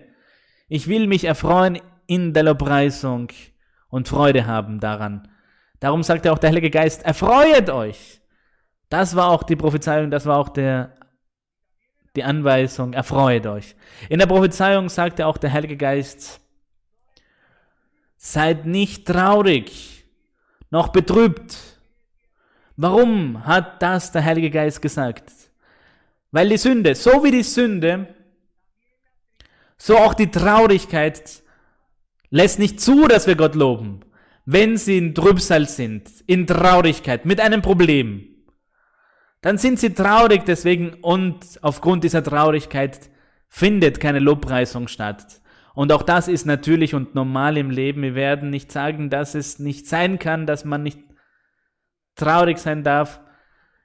Ich 0.68 0.88
will 0.88 1.08
mich 1.08 1.26
erfreuen 1.26 1.80
in 2.08 2.34
der 2.34 2.44
Lobpreisung 2.44 3.30
und 3.90 4.08
Freude 4.08 4.46
haben 4.46 4.80
daran. 4.80 5.28
Darum 5.80 6.04
sagt 6.04 6.26
er 6.26 6.34
auch 6.34 6.40
der 6.40 6.50
Heilige 6.50 6.70
Geist, 6.70 7.04
erfreuet 7.04 7.70
euch. 7.70 8.22
Das 8.90 9.16
war 9.16 9.30
auch 9.30 9.44
die 9.44 9.56
Prophezeiung, 9.56 10.12
das 10.12 10.26
war 10.26 10.38
auch 10.38 10.50
der 10.50 10.96
die 12.16 12.24
Anweisung, 12.24 12.94
erfreut 12.94 13.46
euch. 13.48 13.76
In 14.10 14.20
der 14.20 14.28
Prophezeiung 14.28 14.90
sagte 14.90 15.26
auch 15.26 15.38
der 15.38 15.52
Heilige 15.52 15.78
Geist, 15.78 16.40
seid 18.18 18.66
nicht 18.66 19.08
traurig, 19.08 20.06
noch 20.70 20.90
betrübt. 20.90 21.58
Warum 22.78 23.46
hat 23.46 23.82
das 23.82 24.12
der 24.12 24.24
Heilige 24.24 24.50
Geist 24.50 24.82
gesagt? 24.82 25.32
Weil 26.32 26.50
die 26.50 26.58
Sünde, 26.58 26.96
so 26.96 27.24
wie 27.24 27.32
die 27.32 27.44
Sünde, 27.44 28.08
so 29.78 29.98
auch 29.98 30.14
die 30.14 30.32
Traurigkeit 30.32 31.44
lässt 32.30 32.58
nicht 32.58 32.80
zu, 32.80 33.08
dass 33.08 33.28
wir 33.28 33.36
Gott 33.36 33.54
loben. 33.54 34.00
Wenn 34.46 34.78
sie 34.78 34.98
in 34.98 35.14
Trübsal 35.16 35.68
sind, 35.68 36.10
in 36.26 36.48
Traurigkeit, 36.48 37.26
mit 37.26 37.40
einem 37.40 37.62
Problem, 37.62 38.33
dann 39.44 39.58
sind 39.58 39.78
sie 39.78 39.94
traurig 39.94 40.44
deswegen 40.46 40.94
und 41.02 41.60
aufgrund 41.62 42.06
dieser 42.06 42.24
Traurigkeit 42.24 43.12
findet 43.50 44.00
keine 44.00 44.20
Lobpreisung 44.20 44.88
statt. 44.88 45.42
Und 45.76 45.92
auch 45.92 46.04
das 46.04 46.30
ist 46.30 46.46
natürlich 46.46 46.96
und 46.96 47.14
normal 47.14 47.58
im 47.58 47.70
Leben. 47.70 48.04
Wir 48.04 48.16
werden 48.16 48.50
nicht 48.50 48.72
sagen, 48.72 49.10
dass 49.10 49.36
es 49.36 49.60
nicht 49.60 49.86
sein 49.86 50.18
kann, 50.18 50.48
dass 50.48 50.64
man 50.64 50.82
nicht 50.82 51.00
traurig 52.16 52.58
sein 52.58 52.84
darf. 52.84 53.20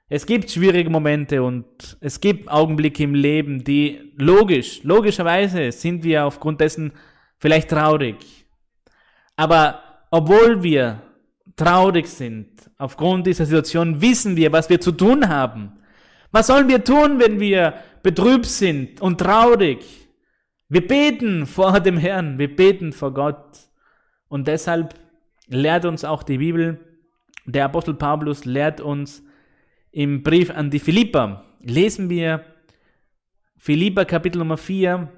Es 0.07 0.25
gibt 0.25 0.49
schwierige 0.49 0.89
Momente 0.89 1.43
und 1.43 1.97
es 1.99 2.21
gibt 2.21 2.49
Augenblicke 2.49 3.03
im 3.03 3.13
Leben, 3.13 3.63
die 3.65 4.13
logisch, 4.15 4.81
logischerweise 4.83 5.73
sind 5.73 6.03
wir 6.05 6.25
aufgrund 6.25 6.61
dessen 6.61 6.93
vielleicht 7.37 7.69
traurig. 7.69 8.15
Aber 9.35 9.83
obwohl 10.09 10.63
wir 10.63 11.01
traurig 11.59 12.07
sind, 12.07 12.47
aufgrund 12.77 13.27
dieser 13.27 13.45
Situation 13.45 14.01
wissen 14.01 14.35
wir, 14.35 14.51
was 14.51 14.69
wir 14.69 14.79
zu 14.79 14.91
tun 14.91 15.27
haben. 15.27 15.73
Was 16.31 16.47
sollen 16.47 16.67
wir 16.67 16.83
tun, 16.83 17.19
wenn 17.19 17.39
wir 17.39 17.73
betrübt 18.01 18.45
sind 18.45 19.01
und 19.01 19.19
traurig? 19.19 19.79
Wir 20.69 20.87
beten 20.87 21.45
vor 21.45 21.79
dem 21.79 21.97
Herrn, 21.97 22.37
wir 22.37 22.55
beten 22.55 22.93
vor 22.93 23.13
Gott. 23.13 23.59
Und 24.27 24.47
deshalb 24.47 24.93
lehrt 25.47 25.85
uns 25.85 26.05
auch 26.05 26.23
die 26.23 26.37
Bibel, 26.37 26.79
der 27.45 27.65
Apostel 27.65 27.95
Paulus 27.95 28.45
lehrt 28.45 28.79
uns 28.79 29.23
im 29.91 30.21
Brief 30.21 30.51
an 30.51 30.69
die 30.69 30.79
Philipper. 30.79 31.43
Lesen 31.61 32.09
wir 32.09 32.45
Philipper 33.57 34.05
Kapitel 34.05 34.37
Nummer 34.37 34.57
4. 34.57 35.09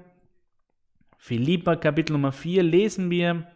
Philipper 1.18 1.76
Kapitel 1.76 2.14
Nummer 2.14 2.32
4 2.32 2.62
lesen 2.62 3.10
wir 3.10 3.46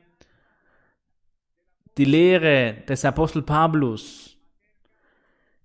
die 1.98 2.04
Lehre 2.04 2.76
des 2.88 3.04
Apostel 3.04 3.42
Paulus 3.42 4.36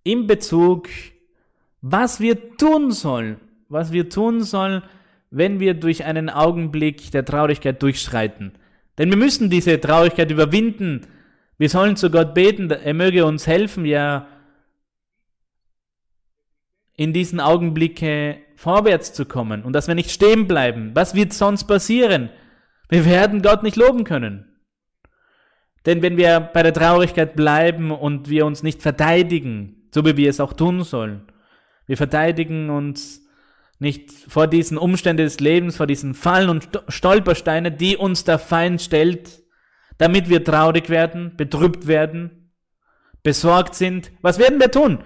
in 0.04 0.28
Bezug, 0.28 0.88
was 1.82 2.20
wir 2.20 2.58
tun 2.58 2.92
sollen, 2.92 3.40
was 3.70 3.92
wir 3.92 4.10
tun 4.10 4.44
sollen, 4.44 4.82
wenn 5.30 5.60
wir 5.60 5.74
durch 5.74 6.04
einen 6.04 6.30
Augenblick 6.30 7.12
der 7.12 7.26
Traurigkeit 7.26 7.82
durchschreiten. 7.82 8.54
Denn 8.98 9.10
wir 9.10 9.18
müssen 9.18 9.50
diese 9.50 9.80
Traurigkeit 9.80 10.30
überwinden. 10.30 11.08
Wir 11.58 11.70
sollen 11.70 11.96
zu 11.96 12.12
Gott 12.12 12.34
beten, 12.34 12.70
er 12.70 12.94
möge 12.94 13.26
uns 13.26 13.48
helfen, 13.48 13.86
ja, 13.86 14.28
in 16.96 17.14
diesen 17.14 17.40
Augenblicke 17.40 18.38
vorwärts 18.56 19.14
zu 19.14 19.26
kommen 19.26 19.64
und 19.64 19.74
dass 19.74 19.88
wir 19.88 19.96
nicht 19.96 20.12
stehen 20.12 20.48
bleiben. 20.48 20.92
Was 20.94 21.16
wird 21.16 21.34
sonst 21.34 21.64
passieren? 21.64 22.30
Wir 22.90 23.06
werden 23.06 23.42
Gott 23.42 23.64
nicht 23.64 23.76
loben 23.76 24.04
können. 24.04 24.51
Denn 25.86 26.02
wenn 26.02 26.18
wir 26.18 26.40
bei 26.40 26.64
der 26.64 26.74
Traurigkeit 26.74 27.36
bleiben 27.36 27.92
und 27.92 28.30
wir 28.30 28.46
uns 28.46 28.64
nicht 28.64 28.82
verteidigen, 28.82 29.88
so 29.94 30.06
wie 30.06 30.18
wir 30.18 30.30
es 30.30 30.40
auch 30.40 30.54
tun 30.54 30.84
sollen, 30.84 31.24
wir 31.88 31.98
verteidigen 31.98 32.70
uns 32.70 33.22
nicht 33.80 34.12
vor 34.12 34.46
diesen 34.46 34.78
Umständen 34.78 35.24
des 35.24 35.40
Lebens, 35.40 35.78
vor 35.78 35.88
diesen 35.88 36.14
Fallen 36.14 36.50
und 36.50 36.70
Stolpersteine, 36.88 37.72
die 37.72 37.98
uns 37.98 38.24
der 38.24 38.38
Feind 38.38 38.80
stellt, 38.82 39.42
damit 39.98 40.30
wir 40.30 40.44
traurig 40.44 40.90
werden, 40.90 41.36
betrübt 41.36 41.88
werden, 41.88 42.52
besorgt 43.24 43.74
sind. 43.74 44.12
Was 44.22 44.38
werden 44.38 44.60
wir 44.60 44.70
tun? 44.70 45.00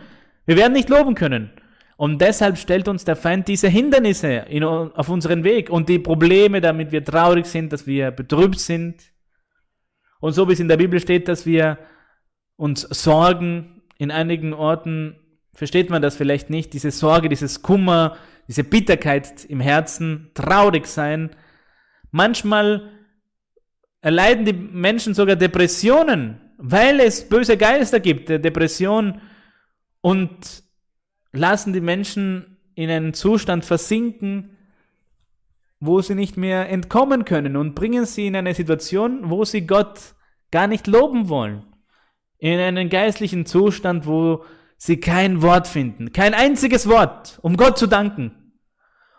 Wir 0.45 0.57
werden 0.57 0.73
nicht 0.73 0.89
loben 0.89 1.15
können. 1.15 1.51
Und 1.97 2.19
deshalb 2.19 2.57
stellt 2.57 2.89
uns 2.89 3.05
der 3.05 3.15
Feind 3.15 3.47
diese 3.47 3.69
Hindernisse 3.69 4.45
in, 4.49 4.63
auf 4.63 5.07
unseren 5.07 5.45
Weg 5.45 5.69
und 5.69 5.88
die 5.88 5.99
Probleme, 5.99 6.59
damit 6.59 6.91
wir 6.91 7.03
traurig 7.03 7.45
sind, 7.45 7.71
dass 7.71 7.88
wir 7.88 8.11
betrübt 8.11 8.59
sind. 8.59 9.01
Und 10.26 10.34
so 10.34 10.49
wie 10.49 10.53
es 10.53 10.59
in 10.59 10.67
der 10.67 10.78
Bibel 10.78 10.99
steht, 10.99 11.28
dass 11.28 11.45
wir 11.45 11.78
uns 12.55 12.82
sorgen, 12.82 13.84
in 13.99 14.09
einigen 14.09 14.53
Orten 14.55 15.19
versteht 15.53 15.91
man 15.91 16.01
das 16.01 16.15
vielleicht 16.15 16.49
nicht, 16.49 16.73
diese 16.73 16.89
Sorge, 16.89 17.30
dieses 17.30 17.61
Kummer, 17.61 18.17
diese 18.47 18.63
Bitterkeit 18.63 19.45
im 19.45 19.59
Herzen, 19.59 20.32
traurig 20.34 20.88
sein. 20.88 21.30
Manchmal 22.09 22.89
erleiden 24.01 24.45
die 24.45 24.53
Menschen 24.53 25.13
sogar 25.13 25.36
Depressionen, 25.36 26.41
weil 26.57 27.01
es 27.01 27.30
böse 27.30 27.55
Geister 27.55 27.99
gibt, 27.99 28.30
der 28.30 28.39
Depression 28.39 29.21
und 30.01 30.63
lassen 31.34 31.71
die 31.71 31.82
Menschen 31.82 32.57
in 32.73 32.89
einen 32.89 33.13
Zustand 33.13 33.63
versinken, 33.63 34.57
wo 35.80 36.01
sie 36.01 36.15
nicht 36.15 36.36
mehr 36.36 36.67
entkommen 36.67 37.26
können 37.26 37.55
und 37.55 37.76
bringen 37.76 38.07
sie 38.07 38.26
in 38.26 38.36
eine 38.36 38.55
Situation, 38.55 39.30
wo 39.30 39.45
sie 39.45 39.67
Gott 39.67 40.14
gar 40.56 40.68
nicht 40.68 40.88
loben 40.88 41.28
wollen. 41.28 41.66
In 42.38 42.60
einen 42.60 42.88
geistlichen 42.88 43.45
Zustand, 43.45 44.08
wo 44.08 44.45
sie 44.78 45.01
kein 45.01 45.41
Wort 45.41 45.68
finden, 45.68 46.14
kein 46.14 46.34
einziges 46.34 46.88
Wort, 46.88 47.39
um 47.41 47.58
Gott 47.58 47.78
zu 47.78 47.88
danken, 47.88 48.53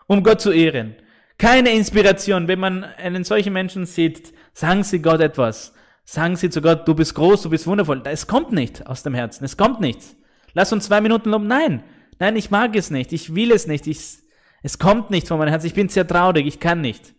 um 0.07 0.23
Gott 0.23 0.41
zu 0.41 0.51
ehren. 0.51 0.95
Keine 1.37 1.73
Inspiration. 1.73 2.47
Wenn 2.47 2.59
man 2.59 2.83
einen 2.83 3.23
solchen 3.23 3.53
Menschen 3.53 3.85
sieht, 3.85 4.33
sagen 4.53 4.81
sie 4.83 4.99
Gott 4.99 5.21
etwas. 5.21 5.75
Sagen 6.05 6.37
sie 6.37 6.49
zu 6.49 6.59
Gott, 6.59 6.87
du 6.87 6.95
bist 6.95 7.13
groß, 7.13 7.43
du 7.43 7.51
bist 7.51 7.67
wundervoll. 7.67 8.01
Es 8.05 8.25
kommt 8.25 8.51
nicht 8.51 8.87
aus 8.87 9.03
dem 9.03 9.13
Herzen. 9.13 9.45
Es 9.45 9.57
kommt 9.57 9.79
nichts. 9.79 10.15
Lass 10.53 10.73
uns 10.73 10.85
zwei 10.87 11.01
Minuten 11.01 11.29
loben. 11.29 11.45
Nein. 11.45 11.83
Nein, 12.17 12.35
ich 12.35 12.49
mag 12.49 12.75
es 12.75 12.89
nicht. 12.89 13.13
Ich 13.13 13.35
will 13.35 13.51
es 13.51 13.67
nicht. 13.67 13.85
Ich, 13.85 14.17
es 14.63 14.79
kommt 14.79 15.11
nicht 15.11 15.27
von 15.27 15.37
meinem 15.37 15.49
Herzen. 15.49 15.67
Ich 15.67 15.75
bin 15.75 15.87
sehr 15.87 16.07
traurig. 16.07 16.47
Ich 16.47 16.59
kann 16.59 16.81
nicht. 16.81 17.13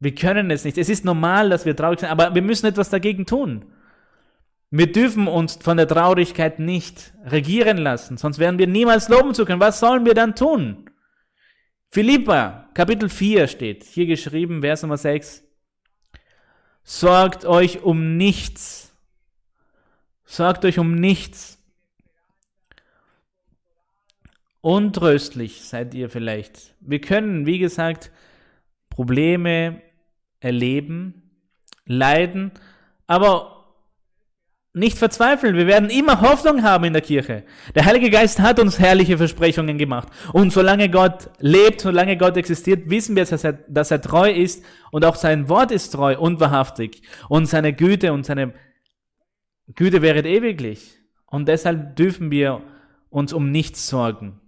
Wir 0.00 0.14
können 0.14 0.50
es 0.50 0.64
nicht. 0.64 0.78
Es 0.78 0.88
ist 0.88 1.04
normal, 1.04 1.50
dass 1.50 1.66
wir 1.66 1.76
traurig 1.76 2.00
sind, 2.00 2.08
aber 2.08 2.34
wir 2.34 2.42
müssen 2.42 2.66
etwas 2.66 2.88
dagegen 2.88 3.26
tun. 3.26 3.66
Wir 4.70 4.90
dürfen 4.90 5.28
uns 5.28 5.56
von 5.56 5.76
der 5.76 5.86
Traurigkeit 5.86 6.58
nicht 6.58 7.12
regieren 7.24 7.76
lassen, 7.76 8.16
sonst 8.16 8.38
werden 8.38 8.58
wir 8.58 8.66
niemals 8.66 9.08
loben 9.08 9.34
zu 9.34 9.44
können. 9.44 9.60
Was 9.60 9.80
sollen 9.80 10.06
wir 10.06 10.14
dann 10.14 10.34
tun? 10.34 10.88
Philippa, 11.88 12.70
Kapitel 12.72 13.08
4 13.08 13.48
steht, 13.48 13.84
hier 13.84 14.06
geschrieben, 14.06 14.62
Vers 14.62 14.82
Nummer 14.82 14.96
6. 14.96 15.42
Sorgt 16.84 17.44
euch 17.44 17.82
um 17.82 18.16
nichts. 18.16 18.96
Sorgt 20.24 20.64
euch 20.64 20.78
um 20.78 20.94
nichts. 20.94 21.58
Untröstlich 24.60 25.62
seid 25.64 25.94
ihr 25.94 26.08
vielleicht. 26.08 26.74
Wir 26.80 27.00
können, 27.00 27.44
wie 27.44 27.58
gesagt, 27.58 28.12
Probleme 28.88 29.82
erleben, 30.40 31.30
leiden, 31.86 32.52
aber 33.06 33.60
nicht 34.72 34.98
verzweifeln. 34.98 35.56
Wir 35.56 35.66
werden 35.66 35.90
immer 35.90 36.20
Hoffnung 36.20 36.62
haben 36.62 36.84
in 36.84 36.92
der 36.92 37.02
Kirche. 37.02 37.42
Der 37.74 37.84
Heilige 37.84 38.08
Geist 38.08 38.38
hat 38.38 38.60
uns 38.60 38.78
herrliche 38.78 39.18
Versprechungen 39.18 39.78
gemacht. 39.78 40.08
Und 40.32 40.52
solange 40.52 40.88
Gott 40.88 41.28
lebt, 41.38 41.80
solange 41.80 42.16
Gott 42.16 42.36
existiert, 42.36 42.88
wissen 42.88 43.16
wir, 43.16 43.24
dass 43.24 43.42
er, 43.42 43.54
dass 43.68 43.90
er 43.90 44.00
treu 44.00 44.30
ist 44.30 44.64
und 44.92 45.04
auch 45.04 45.16
sein 45.16 45.48
Wort 45.48 45.72
ist 45.72 45.90
treu 45.90 46.16
und 46.16 46.38
wahrhaftig. 46.38 47.02
Und 47.28 47.46
seine 47.46 47.72
Güte 47.72 48.12
und 48.12 48.24
seine 48.24 48.54
Güte 49.74 50.02
wäre 50.02 50.20
ewiglich. 50.20 50.98
Und 51.26 51.48
deshalb 51.48 51.96
dürfen 51.96 52.30
wir 52.30 52.62
uns 53.08 53.32
um 53.32 53.50
nichts 53.50 53.88
sorgen. 53.88 54.40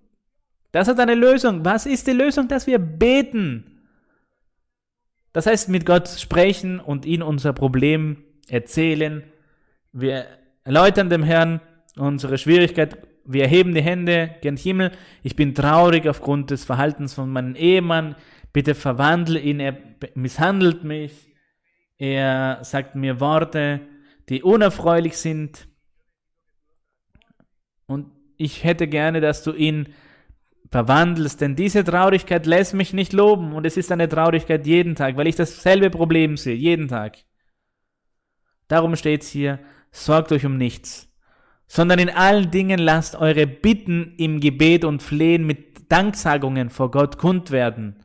Das 0.71 0.87
hat 0.89 1.01
eine 1.01 1.15
Lösung. 1.15 1.65
Was 1.65 1.85
ist 1.85 2.07
die 2.07 2.13
Lösung? 2.13 2.47
Dass 2.49 2.67
wir 2.67 2.79
beten. 2.79 3.72
Das 5.33 5.47
heißt, 5.47 5.69
mit 5.69 5.87
Gott 5.87 6.09
sprechen 6.09 6.81
und 6.81 7.07
ihn 7.07 7.23
unser 7.23 7.53
Problem 7.53 8.25
erzählen 8.49 9.25
wir 9.93 10.27
erläutern 10.65 11.11
dem 11.11 11.23
Herrn 11.23 11.61
unsere 11.97 12.39
Schwierigkeit. 12.39 13.07
Wir 13.25 13.43
erheben 13.43 13.75
die 13.75 13.83
Hände 13.83 14.35
gen 14.41 14.57
Himmel. 14.57 14.91
Ich 15.23 15.37
bin 15.37 15.55
traurig 15.55 16.09
aufgrund 16.09 16.51
des 16.51 16.65
Verhaltens 16.65 17.15
von 17.15 17.31
meinem 17.31 17.55
Ehemann. 17.55 18.17
Bitte 18.53 18.75
verwandle 18.75 19.39
ihn. 19.39 19.61
Er 19.61 19.77
misshandelt 20.15 20.83
mich. 20.83 21.29
Er 21.99 22.59
sagt 22.63 22.95
mir 22.95 23.21
Worte, 23.21 23.81
die 24.29 24.43
unerfreulich 24.43 25.17
sind. 25.17 25.69
Und 27.87 28.07
ich 28.39 28.65
hätte 28.65 28.89
gerne, 28.89 29.21
dass 29.21 29.45
du 29.45 29.53
ihn 29.53 29.95
verwandelst, 30.73 31.43
denn 31.43 31.55
diese 31.55 31.85
Traurigkeit 31.85 32.47
lässt 32.47 32.73
mich 32.73 32.95
nicht 32.95 33.13
loben 33.13 33.53
und 33.53 33.67
es 33.67 33.77
ist 33.77 33.93
eine 33.93 34.09
Traurigkeit 34.09 34.67
jeden 34.67 34.97
Tag, 34.97 35.19
weil 35.19 35.29
ich 35.29 35.37
dasselbe 35.37 35.91
Problem 35.91 36.39
sehe, 36.39 36.55
jeden 36.55 36.89
Tag. 36.89 37.19
Darum 38.69 38.97
steht 38.97 39.23
es 39.23 39.29
hier, 39.29 39.61
sorgt 39.91 40.33
euch 40.33 40.47
um 40.47 40.57
nichts, 40.57 41.13
sondern 41.67 41.99
in 41.99 42.09
allen 42.09 42.51
Dingen 42.51 42.81
lasst 42.81 43.17
eure 43.17 43.47
Bitten 43.47 44.15
im 44.17 44.41
Gebet 44.41 44.87
und 44.87 45.03
Flehen 45.03 45.47
mit 45.47 45.93
Danksagungen 45.93 46.71
vor 46.71 46.91
Gott 46.91 47.19
kund 47.19 47.51
werden. 47.51 48.03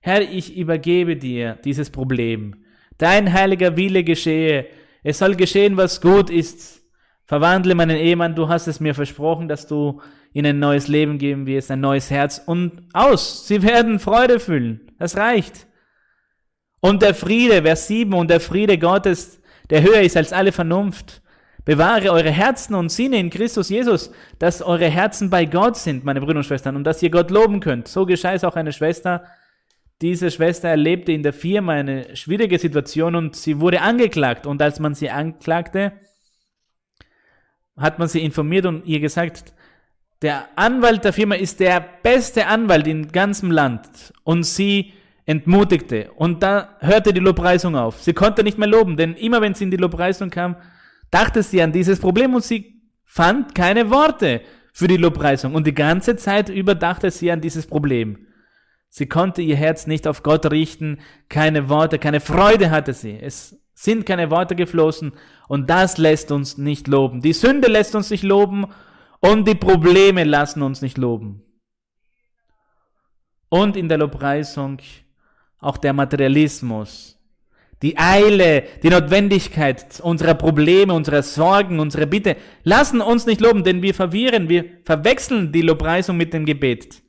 Herr, 0.00 0.20
ich 0.20 0.54
übergebe 0.54 1.16
dir 1.16 1.58
dieses 1.64 1.88
Problem. 1.88 2.62
Dein 2.98 3.32
heiliger 3.32 3.76
Wille 3.78 4.04
geschehe. 4.04 4.66
Es 5.02 5.18
soll 5.18 5.34
geschehen, 5.34 5.78
was 5.78 6.02
gut 6.02 6.28
ist. 6.28 6.82
Verwandle 7.26 7.74
meinen 7.74 7.96
Ehemann, 7.96 8.36
du 8.36 8.48
hast 8.48 8.68
es 8.68 8.78
mir 8.78 8.94
versprochen, 8.94 9.48
dass 9.48 9.66
du 9.66 10.00
ihnen 10.32 10.56
ein 10.56 10.58
neues 10.60 10.86
Leben 10.86 11.18
geben 11.18 11.46
wirst, 11.46 11.70
ein 11.70 11.80
neues 11.80 12.10
Herz 12.10 12.40
und 12.44 12.82
aus. 12.92 13.48
Sie 13.48 13.62
werden 13.62 13.98
Freude 13.98 14.38
fühlen. 14.38 14.92
Das 14.98 15.16
reicht. 15.16 15.66
Und 16.80 17.02
der 17.02 17.14
Friede, 17.14 17.62
Vers 17.62 17.88
7, 17.88 18.12
und 18.12 18.30
der 18.30 18.40
Friede 18.40 18.78
Gottes, 18.78 19.40
der 19.70 19.82
höher 19.82 20.02
ist 20.02 20.16
als 20.16 20.32
alle 20.32 20.52
Vernunft. 20.52 21.20
Bewahre 21.64 22.12
eure 22.12 22.30
Herzen 22.30 22.76
und 22.76 22.92
Sinne 22.92 23.18
in 23.18 23.28
Christus 23.28 23.70
Jesus, 23.70 24.12
dass 24.38 24.62
eure 24.62 24.88
Herzen 24.88 25.30
bei 25.30 25.46
Gott 25.46 25.76
sind, 25.76 26.04
meine 26.04 26.20
Brüder 26.20 26.38
und 26.38 26.44
Schwestern, 26.44 26.76
und 26.76 26.84
dass 26.84 27.02
ihr 27.02 27.10
Gott 27.10 27.32
loben 27.32 27.58
könnt. 27.58 27.88
So 27.88 28.06
geschah 28.06 28.34
es 28.34 28.44
auch 28.44 28.54
eine 28.54 28.72
Schwester. 28.72 29.24
Diese 30.00 30.30
Schwester 30.30 30.68
erlebte 30.68 31.10
in 31.10 31.24
der 31.24 31.32
Firma 31.32 31.72
eine 31.72 32.14
schwierige 32.14 32.60
Situation 32.60 33.16
und 33.16 33.34
sie 33.34 33.58
wurde 33.58 33.80
angeklagt. 33.80 34.46
Und 34.46 34.62
als 34.62 34.78
man 34.78 34.94
sie 34.94 35.10
anklagte, 35.10 35.92
hat 37.76 37.98
man 37.98 38.08
sie 38.08 38.24
informiert 38.24 38.66
und 38.66 38.86
ihr 38.86 39.00
gesagt, 39.00 39.52
der 40.22 40.48
Anwalt 40.56 41.04
der 41.04 41.12
Firma 41.12 41.34
ist 41.34 41.60
der 41.60 41.84
beste 42.02 42.46
Anwalt 42.46 42.86
im 42.86 43.12
ganzen 43.12 43.50
Land 43.50 44.12
und 44.24 44.44
sie 44.44 44.92
entmutigte 45.26 46.10
und 46.16 46.42
da 46.42 46.76
hörte 46.80 47.12
die 47.12 47.20
Lobpreisung 47.20 47.76
auf. 47.76 48.02
Sie 48.02 48.14
konnte 48.14 48.42
nicht 48.42 48.58
mehr 48.58 48.68
loben, 48.68 48.96
denn 48.96 49.14
immer 49.14 49.40
wenn 49.40 49.54
sie 49.54 49.64
in 49.64 49.70
die 49.70 49.76
Lobpreisung 49.76 50.30
kam, 50.30 50.56
dachte 51.10 51.42
sie 51.42 51.60
an 51.60 51.72
dieses 51.72 52.00
Problem 52.00 52.34
und 52.34 52.44
sie 52.44 52.80
fand 53.04 53.54
keine 53.54 53.90
Worte 53.90 54.40
für 54.72 54.88
die 54.88 54.96
Lobpreisung 54.96 55.54
und 55.54 55.66
die 55.66 55.74
ganze 55.74 56.16
Zeit 56.16 56.48
über 56.48 56.74
dachte 56.74 57.10
sie 57.10 57.30
an 57.30 57.40
dieses 57.40 57.66
Problem. 57.66 58.26
Sie 58.88 59.06
konnte 59.06 59.42
ihr 59.42 59.56
Herz 59.56 59.86
nicht 59.86 60.06
auf 60.06 60.22
Gott 60.22 60.50
richten, 60.50 61.00
keine 61.28 61.68
Worte, 61.68 61.98
keine 61.98 62.20
Freude 62.20 62.70
hatte 62.70 62.94
sie. 62.94 63.18
Es 63.18 63.60
sind 63.76 64.06
keine 64.06 64.30
Worte 64.30 64.56
geflossen 64.56 65.12
und 65.48 65.68
das 65.68 65.98
lässt 65.98 66.32
uns 66.32 66.56
nicht 66.56 66.88
loben. 66.88 67.20
Die 67.20 67.34
Sünde 67.34 67.68
lässt 67.68 67.94
uns 67.94 68.10
nicht 68.10 68.24
loben 68.24 68.66
und 69.20 69.46
die 69.46 69.54
Probleme 69.54 70.24
lassen 70.24 70.62
uns 70.62 70.80
nicht 70.80 70.96
loben. 70.96 71.42
Und 73.50 73.76
in 73.76 73.88
der 73.88 73.98
Lobpreisung 73.98 74.78
auch 75.60 75.76
der 75.76 75.92
Materialismus, 75.92 77.20
die 77.82 77.98
Eile, 77.98 78.64
die 78.82 78.88
Notwendigkeit 78.88 80.00
unserer 80.00 80.34
Probleme, 80.34 80.94
unserer 80.94 81.22
Sorgen, 81.22 81.78
unserer 81.78 82.06
Bitte 82.06 82.36
lassen 82.64 83.02
uns 83.02 83.26
nicht 83.26 83.42
loben, 83.42 83.62
denn 83.62 83.82
wir 83.82 83.94
verwirren, 83.94 84.48
wir 84.48 84.64
verwechseln 84.84 85.52
die 85.52 85.60
Lobpreisung 85.60 86.16
mit 86.16 86.32
dem 86.32 86.46
Gebet. 86.46 87.02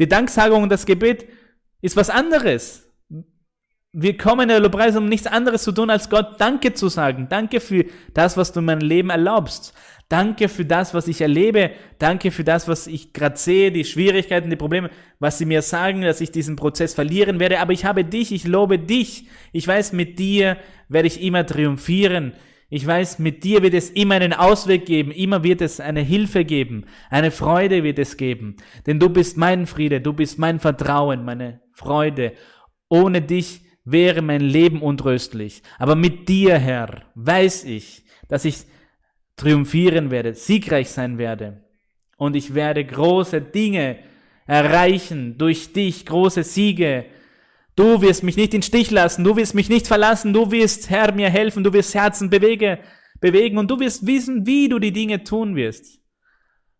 Die 0.00 0.08
Danksagung 0.08 0.64
und 0.64 0.72
das 0.72 0.84
Gebet 0.84 1.28
ist 1.80 1.96
was 1.96 2.10
anderes. 2.10 2.91
Wir 3.94 4.16
kommen 4.16 4.44
in 4.44 4.48
der 4.48 4.60
Lobpreisung, 4.60 5.04
um 5.04 5.08
nichts 5.10 5.26
anderes 5.26 5.64
zu 5.64 5.72
tun, 5.72 5.90
als 5.90 6.08
Gott 6.08 6.40
Danke 6.40 6.72
zu 6.72 6.88
sagen. 6.88 7.26
Danke 7.28 7.60
für 7.60 7.84
das, 8.14 8.38
was 8.38 8.50
du 8.50 8.60
in 8.60 8.64
meinem 8.64 8.80
Leben 8.80 9.10
erlaubst. 9.10 9.74
Danke 10.08 10.48
für 10.48 10.64
das, 10.64 10.94
was 10.94 11.08
ich 11.08 11.20
erlebe. 11.20 11.72
Danke 11.98 12.30
für 12.30 12.42
das, 12.42 12.68
was 12.68 12.86
ich 12.86 13.12
gerade 13.12 13.36
sehe, 13.36 13.70
die 13.70 13.84
Schwierigkeiten, 13.84 14.48
die 14.48 14.56
Probleme, 14.56 14.88
was 15.18 15.36
sie 15.36 15.44
mir 15.44 15.60
sagen, 15.60 16.00
dass 16.00 16.22
ich 16.22 16.32
diesen 16.32 16.56
Prozess 16.56 16.94
verlieren 16.94 17.38
werde. 17.38 17.60
Aber 17.60 17.74
ich 17.74 17.84
habe 17.84 18.02
dich, 18.02 18.32
ich 18.32 18.46
lobe 18.46 18.78
dich. 18.78 19.28
Ich 19.52 19.68
weiß, 19.68 19.92
mit 19.92 20.18
dir 20.18 20.56
werde 20.88 21.08
ich 21.08 21.22
immer 21.22 21.44
triumphieren. 21.44 22.32
Ich 22.70 22.86
weiß, 22.86 23.18
mit 23.18 23.44
dir 23.44 23.62
wird 23.62 23.74
es 23.74 23.90
immer 23.90 24.14
einen 24.14 24.32
Ausweg 24.32 24.86
geben, 24.86 25.10
immer 25.10 25.44
wird 25.44 25.60
es 25.60 25.80
eine 25.80 26.00
Hilfe 26.00 26.46
geben, 26.46 26.86
eine 27.10 27.30
Freude 27.30 27.82
wird 27.82 27.98
es 27.98 28.16
geben. 28.16 28.56
Denn 28.86 28.98
du 28.98 29.10
bist 29.10 29.36
mein 29.36 29.66
Friede, 29.66 30.00
du 30.00 30.14
bist 30.14 30.38
mein 30.38 30.60
Vertrauen, 30.60 31.26
meine 31.26 31.60
Freude. 31.74 32.32
Ohne 32.88 33.20
dich 33.20 33.60
wäre 33.84 34.22
mein 34.22 34.40
Leben 34.40 34.82
untröstlich. 34.82 35.62
Aber 35.78 35.96
mit 35.96 36.28
dir, 36.28 36.58
Herr, 36.58 37.02
weiß 37.14 37.64
ich, 37.64 38.04
dass 38.28 38.44
ich 38.44 38.64
triumphieren 39.36 40.10
werde, 40.10 40.34
siegreich 40.34 40.90
sein 40.90 41.18
werde. 41.18 41.64
Und 42.16 42.36
ich 42.36 42.54
werde 42.54 42.84
große 42.84 43.40
Dinge 43.40 43.98
erreichen 44.46 45.38
durch 45.38 45.72
dich, 45.72 46.06
große 46.06 46.44
Siege. 46.44 47.06
Du 47.74 48.02
wirst 48.02 48.22
mich 48.22 48.36
nicht 48.36 48.54
in 48.54 48.62
Stich 48.62 48.90
lassen, 48.90 49.24
du 49.24 49.36
wirst 49.36 49.54
mich 49.54 49.68
nicht 49.68 49.86
verlassen, 49.86 50.32
du 50.32 50.50
wirst, 50.50 50.90
Herr, 50.90 51.12
mir 51.12 51.30
helfen, 51.30 51.64
du 51.64 51.72
wirst 51.72 51.94
Herzen 51.94 52.28
bewege, 52.28 52.78
bewegen 53.20 53.58
und 53.58 53.70
du 53.70 53.80
wirst 53.80 54.06
wissen, 54.06 54.46
wie 54.46 54.68
du 54.68 54.78
die 54.78 54.92
Dinge 54.92 55.24
tun 55.24 55.56
wirst. 55.56 56.00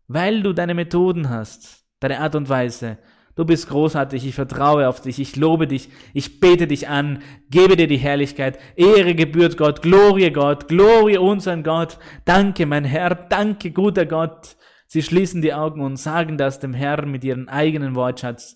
Weil 0.07 0.43
du 0.43 0.53
deine 0.53 0.75
Methoden 0.75 1.29
hast, 1.29 1.85
deine 1.99 2.19
Art 2.19 2.35
und 2.35 2.47
Weise. 2.47 2.99
Du 3.35 3.45
bist 3.45 3.67
großartig, 3.67 4.27
ich 4.27 4.35
vertraue 4.35 4.87
auf 4.87 5.01
dich, 5.01 5.19
ich 5.19 5.35
lobe 5.35 5.65
dich, 5.65 5.89
ich 6.13 6.39
bete 6.39 6.67
dich 6.67 6.87
an, 6.87 7.23
gebe 7.49 7.75
dir 7.75 7.87
die 7.87 7.97
Herrlichkeit, 7.97 8.59
Ehre 8.75 9.15
gebührt 9.15 9.57
Gott, 9.57 9.81
Glorie 9.81 10.29
Gott, 10.29 10.67
Glorie 10.67 11.17
unseren 11.17 11.63
Gott, 11.63 11.97
danke 12.25 12.67
mein 12.67 12.85
Herr, 12.85 13.15
danke 13.15 13.71
guter 13.71 14.05
Gott. 14.05 14.55
Sie 14.85 15.01
schließen 15.01 15.41
die 15.41 15.55
Augen 15.55 15.81
und 15.81 15.97
sagen 15.97 16.37
das 16.37 16.59
dem 16.59 16.75
Herrn 16.75 17.09
mit 17.09 17.23
ihrem 17.23 17.49
eigenen 17.49 17.95
Wortschatz. 17.95 18.55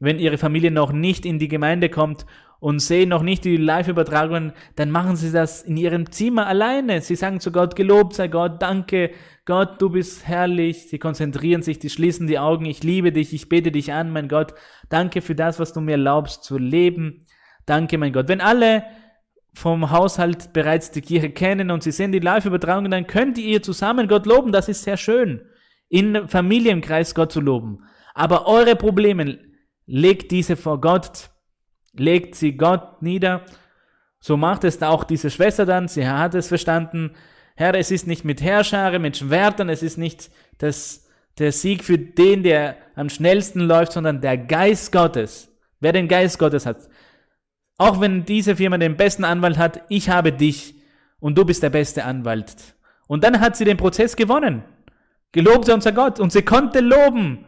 Wenn 0.00 0.18
ihre 0.18 0.38
Familie 0.38 0.72
noch 0.72 0.90
nicht 0.90 1.24
in 1.24 1.38
die 1.38 1.48
Gemeinde 1.48 1.88
kommt 1.88 2.26
und 2.58 2.80
sehen 2.80 3.08
noch 3.08 3.22
nicht 3.22 3.44
die 3.44 3.56
Live-Übertragungen, 3.56 4.52
dann 4.76 4.90
machen 4.90 5.16
sie 5.16 5.30
das 5.30 5.62
in 5.62 5.76
ihrem 5.76 6.10
Zimmer 6.10 6.46
alleine. 6.46 7.00
Sie 7.00 7.16
sagen 7.16 7.40
zu 7.40 7.52
Gott, 7.52 7.76
gelobt 7.76 8.14
sei 8.14 8.28
Gott, 8.28 8.62
danke 8.62 9.10
Gott, 9.44 9.80
du 9.80 9.90
bist 9.90 10.26
herrlich. 10.26 10.88
Sie 10.88 10.98
konzentrieren 10.98 11.62
sich, 11.62 11.78
die 11.78 11.90
schließen 11.90 12.26
die 12.26 12.38
Augen. 12.38 12.64
Ich 12.64 12.82
liebe 12.82 13.12
dich, 13.12 13.32
ich 13.32 13.48
bete 13.48 13.70
dich 13.70 13.92
an, 13.92 14.10
mein 14.10 14.28
Gott. 14.28 14.54
Danke 14.88 15.20
für 15.20 15.34
das, 15.34 15.60
was 15.60 15.72
du 15.72 15.80
mir 15.80 15.92
erlaubst 15.92 16.42
zu 16.42 16.58
leben. 16.58 17.26
Danke, 17.64 17.98
mein 17.98 18.12
Gott. 18.12 18.28
Wenn 18.28 18.40
alle 18.40 18.84
vom 19.54 19.90
Haushalt 19.90 20.52
bereits 20.52 20.90
die 20.90 21.00
Kirche 21.00 21.30
kennen 21.30 21.70
und 21.70 21.82
sie 21.82 21.92
sehen 21.92 22.12
die 22.12 22.18
Live-Übertragung, 22.18 22.90
dann 22.90 23.06
könnt 23.06 23.38
ihr 23.38 23.62
zusammen 23.62 24.08
Gott 24.08 24.26
loben. 24.26 24.52
Das 24.52 24.68
ist 24.68 24.82
sehr 24.82 24.96
schön. 24.96 25.42
In 25.88 26.26
Familienkreis 26.28 27.14
Gott 27.14 27.32
zu 27.32 27.40
loben. 27.40 27.84
Aber 28.14 28.46
eure 28.46 28.76
Probleme, 28.76 29.38
legt 29.86 30.32
diese 30.32 30.56
vor 30.56 30.80
Gott, 30.80 31.30
legt 32.00 32.34
sie 32.34 32.56
Gott 32.56 33.02
nieder. 33.02 33.42
So 34.20 34.36
macht 34.36 34.64
es 34.64 34.82
auch 34.82 35.04
diese 35.04 35.30
Schwester 35.30 35.66
dann. 35.66 35.88
Sie 35.88 36.06
hat 36.06 36.34
es 36.34 36.48
verstanden. 36.48 37.12
Herr, 37.54 37.74
es 37.74 37.90
ist 37.90 38.06
nicht 38.06 38.24
mit 38.24 38.42
Herrschare, 38.42 38.98
mit 38.98 39.16
Schwertern, 39.16 39.68
es 39.68 39.82
ist 39.82 39.96
nicht 39.96 40.30
das, 40.58 41.08
der 41.38 41.52
Sieg 41.52 41.84
für 41.84 41.98
den, 41.98 42.42
der 42.42 42.76
am 42.94 43.08
schnellsten 43.08 43.60
läuft, 43.60 43.92
sondern 43.92 44.20
der 44.20 44.36
Geist 44.36 44.92
Gottes. 44.92 45.48
Wer 45.80 45.92
den 45.92 46.08
Geist 46.08 46.38
Gottes 46.38 46.66
hat. 46.66 46.88
Auch 47.78 48.00
wenn 48.00 48.24
diese 48.24 48.56
Firma 48.56 48.78
den 48.78 48.96
besten 48.96 49.24
Anwalt 49.24 49.58
hat, 49.58 49.82
ich 49.88 50.08
habe 50.08 50.32
dich 50.32 50.74
und 51.20 51.36
du 51.36 51.44
bist 51.44 51.62
der 51.62 51.70
beste 51.70 52.04
Anwalt. 52.04 52.74
Und 53.06 53.24
dann 53.24 53.40
hat 53.40 53.56
sie 53.56 53.64
den 53.64 53.76
Prozess 53.76 54.16
gewonnen. 54.16 54.64
Gelobt 55.32 55.66
sei 55.66 55.74
unser 55.74 55.92
Gott 55.92 56.18
und 56.18 56.32
sie 56.32 56.42
konnte 56.42 56.80
loben. 56.80 57.44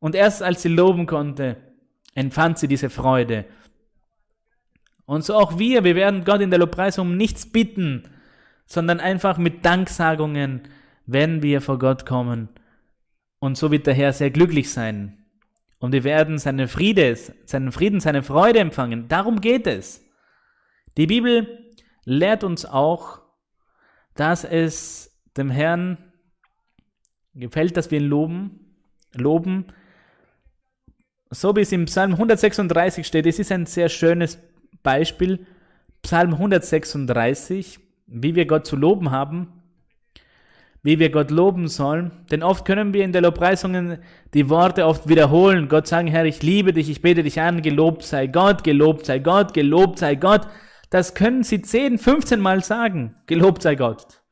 Und 0.00 0.14
erst 0.14 0.42
als 0.42 0.62
sie 0.62 0.68
loben 0.68 1.06
konnte, 1.06 1.56
empfand 2.14 2.58
sie 2.58 2.68
diese 2.68 2.90
Freude. 2.90 3.44
Und 5.04 5.24
so 5.24 5.34
auch 5.34 5.58
wir, 5.58 5.84
wir 5.84 5.94
werden 5.94 6.24
Gott 6.24 6.40
in 6.40 6.50
der 6.50 6.58
Lobpreisung 6.58 7.08
um 7.08 7.16
nichts 7.16 7.50
bitten, 7.50 8.08
sondern 8.66 9.00
einfach 9.00 9.38
mit 9.38 9.64
Danksagungen, 9.64 10.62
wenn 11.06 11.42
wir 11.42 11.60
vor 11.60 11.78
Gott 11.78 12.06
kommen. 12.06 12.48
Und 13.38 13.58
so 13.58 13.70
wird 13.70 13.86
der 13.86 13.94
Herr 13.94 14.12
sehr 14.12 14.30
glücklich 14.30 14.70
sein. 14.70 15.18
Und 15.78 15.92
wir 15.92 16.04
werden 16.04 16.38
seinen 16.38 16.68
Friede, 16.68 17.16
seinen 17.44 17.72
Frieden, 17.72 17.98
seine 17.98 18.22
Freude 18.22 18.60
empfangen. 18.60 19.08
Darum 19.08 19.40
geht 19.40 19.66
es. 19.66 20.00
Die 20.96 21.08
Bibel 21.08 21.74
lehrt 22.04 22.44
uns 22.44 22.64
auch, 22.64 23.20
dass 24.14 24.44
es 24.44 25.20
dem 25.36 25.50
Herrn 25.50 25.98
gefällt, 27.34 27.76
dass 27.76 27.90
wir 27.90 27.98
ihn 27.98 28.06
loben, 28.06 28.76
loben. 29.12 29.66
So 31.34 31.56
wie 31.56 31.62
es 31.62 31.72
im 31.72 31.86
Psalm 31.86 32.12
136 32.12 33.06
steht, 33.06 33.24
es 33.24 33.38
ist 33.38 33.50
ein 33.50 33.64
sehr 33.64 33.88
schönes 33.88 34.38
Beispiel. 34.82 35.46
Psalm 36.02 36.34
136, 36.34 37.80
wie 38.06 38.34
wir 38.34 38.44
Gott 38.44 38.66
zu 38.66 38.76
loben 38.76 39.10
haben, 39.10 39.62
wie 40.82 40.98
wir 40.98 41.10
Gott 41.10 41.30
loben 41.30 41.68
sollen. 41.68 42.10
Denn 42.30 42.42
oft 42.42 42.66
können 42.66 42.92
wir 42.92 43.02
in 43.02 43.12
der 43.12 43.22
Lobpreisungen 43.22 44.00
die 44.34 44.50
Worte 44.50 44.84
oft 44.84 45.08
wiederholen. 45.08 45.68
Gott 45.68 45.86
sagen, 45.86 46.06
Herr, 46.06 46.26
ich 46.26 46.42
liebe 46.42 46.74
dich, 46.74 46.90
ich 46.90 47.00
bete 47.00 47.22
dich 47.22 47.40
an, 47.40 47.62
gelobt 47.62 48.02
sei 48.02 48.26
Gott, 48.26 48.62
gelobt 48.62 49.06
sei 49.06 49.18
Gott, 49.18 49.54
gelobt 49.54 50.00
sei 50.00 50.16
Gott. 50.16 50.46
Das 50.90 51.14
können 51.14 51.44
sie 51.44 51.62
10, 51.62 51.96
15 51.96 52.40
Mal 52.40 52.62
sagen. 52.62 53.14
Gelobt 53.24 53.62
sei 53.62 53.74
Gott. 53.74 54.22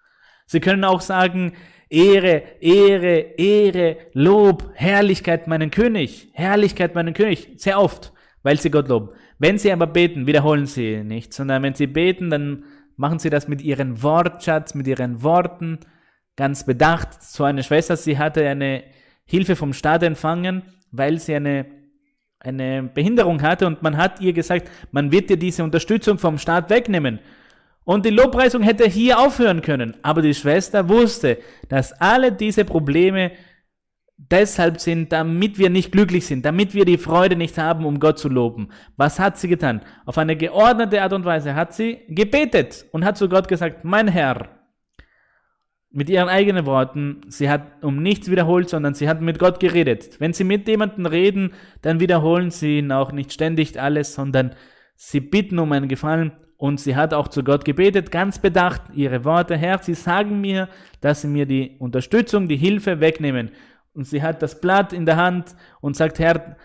Sie 0.45 0.61
können 0.61 0.85
auch 0.85 1.01
sagen, 1.01 1.55
Ehre, 1.91 2.43
Ehre, 2.61 3.35
Ehre, 3.37 3.97
Lob, 4.13 4.71
Herrlichkeit 4.75 5.49
meinen 5.49 5.73
König, 5.73 6.29
Herrlichkeit 6.33 6.95
meinen 6.95 7.15
König. 7.15 7.51
Sehr 7.57 7.81
oft, 7.81 8.13
weil 8.45 8.59
sie 8.61 8.71
Gott 8.71 8.89
loben. 8.89 9.11
Wenn 9.39 9.59
sie 9.59 9.73
aber 9.73 9.89
beten, 9.89 10.27
wiederholen 10.27 10.67
sie 10.67 11.03
nicht, 11.03 11.35
sondern 11.35 11.65
wenn 11.65 11.75
sie 11.75 11.89
beten, 11.89 12.31
dann 12.31 12.65
machen 12.97 13.19
sie 13.19 13.31
das 13.31 13.49
mit 13.49 13.61
ihren 13.61 14.03
Wortschatz, 14.03 14.75
mit 14.75 14.87
ihren 14.87 15.23
Worten, 15.23 15.81
ganz 16.37 16.65
bedacht. 16.65 17.23
So 17.23 17.43
eine 17.45 17.63
Schwester, 17.65 17.97
sie 17.97 18.19
hatte 18.19 18.47
eine 18.47 18.85
Hilfe 19.25 19.57
vom 19.57 19.73
Staat 19.73 20.05
empfangen, 20.05 20.63
weil 20.93 21.19
sie 21.19 21.35
eine, 21.35 21.67
eine 22.39 22.85
Behinderung 22.85 23.43
hatte 23.43 23.67
und 23.67 23.83
man 23.83 23.97
hat 23.97 24.21
ihr 24.21 24.33
gesagt, 24.33 24.71
man 24.93 25.11
wird 25.11 25.29
dir 25.29 25.37
diese 25.37 25.65
Unterstützung 25.65 26.19
vom 26.19 26.39
Staat 26.39 26.71
wegnehmen. 26.71 27.19
Und 27.85 28.05
die 28.05 28.11
Lobpreisung 28.11 28.63
hätte 28.63 28.89
hier 28.89 29.19
aufhören 29.19 29.63
können. 29.63 29.97
Aber 30.03 30.23
die 30.23 30.35
Schwester 30.35 30.89
wusste, 30.89 31.39
dass 31.69 31.93
alle 31.93 32.33
diese 32.33 32.65
Probleme 32.65 33.33
deshalb 34.29 34.81
sind, 34.81 35.13
damit 35.13 35.59
wir 35.59 35.71
nicht 35.71 35.93
glücklich 35.93 36.27
sind, 36.27 36.45
damit 36.45 36.75
wir 36.75 36.85
die 36.85 36.99
Freude 36.99 37.37
nicht 37.37 37.57
haben, 37.59 37.87
um 37.87 38.01
Gott 38.01 38.19
zu 38.19 38.29
loben. 38.29 38.69
Was 38.97 39.19
hat 39.19 39.39
sie 39.39 39.49
getan? 39.49 39.81
Auf 40.05 40.19
eine 40.19 40.37
geordnete 40.37 41.03
Art 41.03 41.13
und 41.15 41.25
Weise 41.25 41.55
hat 41.55 41.73
sie 41.75 42.01
gebetet 42.09 42.85
und 42.93 43.05
hat 43.05 43.17
zu 43.17 43.29
Gott 43.29 43.49
gesagt, 43.49 43.85
mein 43.85 44.09
Herr, 44.09 44.49
mit 45.93 46.09
ihren 46.09 46.29
eigenen 46.29 46.67
Worten, 46.67 47.23
sie 47.29 47.51
hat 47.51 47.83
um 47.83 48.01
nichts 48.01 48.31
wiederholt, 48.31 48.69
sondern 48.69 48.95
sie 48.95 49.09
hat 49.09 49.21
mit 49.21 49.39
Gott 49.41 49.59
geredet. 49.59 50.21
Wenn 50.21 50.33
sie 50.33 50.45
mit 50.45 50.69
jemandem 50.69 51.07
reden, 51.07 51.55
dann 51.83 51.99
wiederholen 51.99 52.51
sie 52.51 52.79
ihn 52.79 52.93
auch 52.93 53.11
nicht 53.11 53.33
ständig 53.33 53.81
alles, 53.81 54.15
sondern 54.15 54.55
sie 54.95 55.21
bitten 55.21 55.59
um 55.59 55.73
einen 55.73 55.89
Gefallen 55.89 56.33
Und 56.61 56.79
sie 56.79 56.95
hat 56.95 57.15
auch 57.15 57.29
zu 57.29 57.43
Gott 57.43 57.65
gebetet, 57.65 58.11
ganz 58.11 58.39
bedacht, 58.39 58.83
ihre 58.93 59.25
Worte, 59.25 59.57
Herr, 59.57 59.79
sie 59.79 59.95
sagen 59.95 60.43
mir, 60.43 60.69
dass 61.01 61.23
sie 61.23 61.29
mir 61.29 61.47
die 61.47 61.77
Unterstützung, 61.79 62.49
die 62.49 62.59
Hilfe 62.59 63.01
wegnehmen. 63.01 63.51
Und 63.95 64.05
sie 64.05 64.23
hat 64.23 64.43
das 64.43 64.61
Blatt 64.61 64.93
in 64.93 65.07
der 65.07 65.17
Hand 65.17 65.57
und 65.81 65.97
sagt, 65.97 66.19
Herr, 66.19 66.57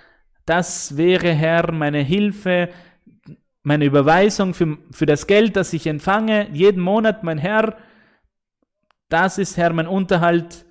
das 0.45 0.97
wäre, 0.97 1.31
Herr, 1.31 1.71
meine 1.71 1.99
Hilfe, 1.99 2.67
meine 3.63 3.85
Überweisung 3.85 4.53
für, 4.53 4.77
für 4.91 5.05
das 5.05 5.27
Geld, 5.27 5.55
das 5.55 5.71
ich 5.71 5.87
empfange, 5.87 6.49
jeden 6.51 6.81
Monat, 6.81 7.23
mein 7.23 7.37
Herr, 7.37 7.77
das 9.07 9.37
ist, 9.37 9.55
Herr, 9.55 9.71
mein 9.71 9.87
Unterhalt. 9.87 10.65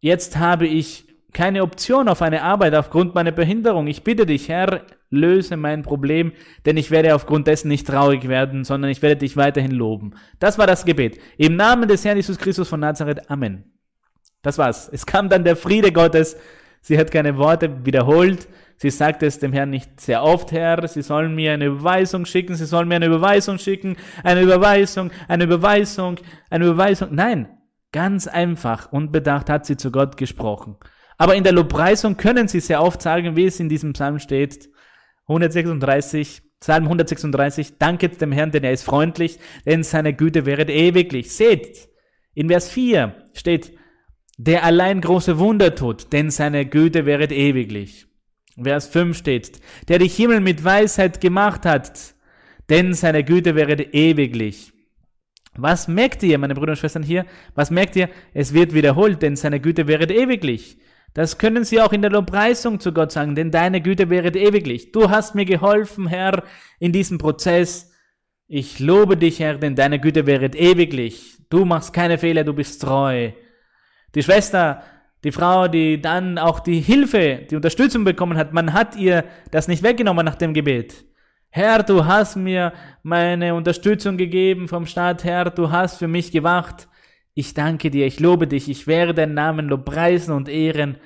Jetzt 0.00 0.36
habe 0.36 0.66
ich 0.66 1.03
keine 1.34 1.62
Option 1.62 2.08
auf 2.08 2.22
eine 2.22 2.42
Arbeit 2.42 2.74
aufgrund 2.74 3.14
meiner 3.14 3.32
Behinderung. 3.32 3.86
Ich 3.88 4.04
bitte 4.04 4.24
dich, 4.24 4.48
Herr, 4.48 4.82
löse 5.10 5.56
mein 5.56 5.82
Problem, 5.82 6.32
denn 6.64 6.76
ich 6.76 6.90
werde 6.90 7.14
aufgrund 7.14 7.46
dessen 7.46 7.68
nicht 7.68 7.86
traurig 7.86 8.28
werden, 8.28 8.64
sondern 8.64 8.90
ich 8.90 9.02
werde 9.02 9.16
dich 9.16 9.36
weiterhin 9.36 9.72
loben. 9.72 10.14
Das 10.38 10.58
war 10.58 10.66
das 10.66 10.84
Gebet. 10.84 11.18
Im 11.36 11.56
Namen 11.56 11.88
des 11.88 12.04
Herrn 12.04 12.16
Jesus 12.16 12.38
Christus 12.38 12.68
von 12.68 12.80
Nazareth. 12.80 13.30
Amen. 13.30 13.64
Das 14.42 14.58
war's. 14.58 14.88
Es 14.92 15.04
kam 15.04 15.28
dann 15.28 15.44
der 15.44 15.56
Friede 15.56 15.92
Gottes. 15.92 16.36
Sie 16.80 16.98
hat 16.98 17.10
keine 17.10 17.36
Worte 17.36 17.84
wiederholt. 17.84 18.46
Sie 18.76 18.90
sagte 18.90 19.26
es 19.26 19.38
dem 19.38 19.52
Herrn 19.52 19.70
nicht 19.70 20.00
sehr 20.00 20.22
oft, 20.22 20.52
Herr, 20.52 20.86
Sie 20.88 21.02
sollen 21.02 21.34
mir 21.34 21.52
eine 21.52 21.66
Überweisung 21.66 22.26
schicken, 22.26 22.56
Sie 22.56 22.66
sollen 22.66 22.88
mir 22.88 22.96
eine 22.96 23.06
Überweisung 23.06 23.58
schicken, 23.58 23.96
eine 24.24 24.42
Überweisung, 24.42 25.10
eine 25.28 25.44
Überweisung, 25.44 26.16
eine 26.50 26.66
Überweisung. 26.66 27.08
Nein, 27.12 27.48
ganz 27.92 28.26
einfach, 28.26 28.90
unbedacht 28.92 29.48
hat 29.48 29.64
sie 29.64 29.76
zu 29.76 29.92
Gott 29.92 30.16
gesprochen. 30.16 30.76
Aber 31.16 31.34
in 31.34 31.44
der 31.44 31.52
Lobpreisung 31.52 32.16
können 32.16 32.48
Sie 32.48 32.60
sehr 32.60 32.82
oft 32.82 33.00
sagen, 33.00 33.36
wie 33.36 33.46
es 33.46 33.60
in 33.60 33.68
diesem 33.68 33.92
Psalm 33.92 34.18
steht, 34.18 34.68
136, 35.26 36.42
Psalm 36.60 36.84
136, 36.84 37.78
danket 37.78 38.20
dem 38.20 38.32
Herrn, 38.32 38.50
denn 38.50 38.64
er 38.64 38.72
ist 38.72 38.84
freundlich, 38.84 39.38
denn 39.64 39.82
seine 39.82 40.14
Güte 40.14 40.46
wäret 40.46 40.70
ewiglich. 40.70 41.32
Seht, 41.32 41.88
in 42.34 42.48
Vers 42.48 42.68
4 42.70 43.14
steht, 43.32 43.72
der 44.36 44.64
allein 44.64 45.00
große 45.00 45.38
Wunder 45.38 45.74
tut, 45.74 46.12
denn 46.12 46.30
seine 46.30 46.66
Güte 46.66 47.06
wäret 47.06 47.32
ewiglich. 47.32 48.06
Vers 48.60 48.86
5 48.88 49.16
steht, 49.16 49.60
der 49.88 49.98
die 49.98 50.08
Himmel 50.08 50.40
mit 50.40 50.64
Weisheit 50.64 51.20
gemacht 51.20 51.64
hat, 51.64 52.14
denn 52.68 52.94
seine 52.94 53.24
Güte 53.24 53.54
wäret 53.54 53.94
ewiglich. 53.94 54.72
Was 55.56 55.86
merkt 55.86 56.22
ihr, 56.22 56.38
meine 56.38 56.54
Brüder 56.54 56.72
und 56.72 56.78
Schwestern 56.78 57.02
hier? 57.02 57.26
Was 57.54 57.70
merkt 57.70 57.94
ihr? 57.94 58.08
Es 58.32 58.52
wird 58.52 58.74
wiederholt, 58.74 59.22
denn 59.22 59.36
seine 59.36 59.60
Güte 59.60 59.86
wäret 59.86 60.10
ewiglich. 60.10 60.78
Das 61.14 61.38
können 61.38 61.64
Sie 61.64 61.80
auch 61.80 61.92
in 61.92 62.02
der 62.02 62.10
Lobpreisung 62.10 62.80
zu 62.80 62.92
Gott 62.92 63.12
sagen, 63.12 63.34
denn 63.34 63.50
deine 63.50 63.80
Güte 63.80 64.10
wäret 64.10 64.36
ewiglich. 64.36 64.92
Du 64.92 65.10
hast 65.10 65.34
mir 65.34 65.44
geholfen, 65.44 66.08
Herr, 66.08 66.42
in 66.80 66.92
diesem 66.92 67.18
Prozess. 67.18 67.92
Ich 68.46 68.80
lobe 68.80 69.16
dich, 69.16 69.40
Herr, 69.40 69.54
denn 69.54 69.76
deine 69.76 70.00
Güte 70.00 70.26
wäret 70.26 70.54
ewiglich. 70.54 71.38
Du 71.50 71.64
machst 71.64 71.92
keine 71.92 72.18
Fehler, 72.18 72.44
du 72.44 72.52
bist 72.52 72.82
treu. 72.82 73.30
Die 74.14 74.22
Schwester 74.22 74.82
die 75.24 75.32
Frau, 75.32 75.68
die 75.68 76.00
dann 76.00 76.38
auch 76.38 76.60
die 76.60 76.80
Hilfe, 76.80 77.46
die 77.50 77.56
Unterstützung 77.56 78.04
bekommen 78.04 78.36
hat, 78.36 78.52
man 78.52 78.74
hat 78.74 78.94
ihr 78.94 79.24
das 79.50 79.68
nicht 79.68 79.82
weggenommen 79.82 80.24
nach 80.24 80.34
dem 80.34 80.52
Gebet. 80.52 81.06
Herr, 81.48 81.82
du 81.82 82.04
hast 82.04 82.36
mir 82.36 82.74
meine 83.02 83.54
Unterstützung 83.54 84.18
gegeben 84.18 84.68
vom 84.68 84.86
Staat, 84.86 85.24
Herr, 85.24 85.46
du 85.50 85.70
hast 85.70 85.98
für 85.98 86.08
mich 86.08 86.30
gewacht. 86.30 86.88
Ich 87.34 87.52
danke 87.52 87.90
dir, 87.90 88.06
ich 88.06 88.20
lobe 88.20 88.46
dich, 88.46 88.68
ich 88.68 88.86
werde 88.86 89.12
deinen 89.12 89.34
Namen 89.34 89.68
lobpreisen 89.68 90.34
und 90.34 90.48
ehren, 90.48 90.98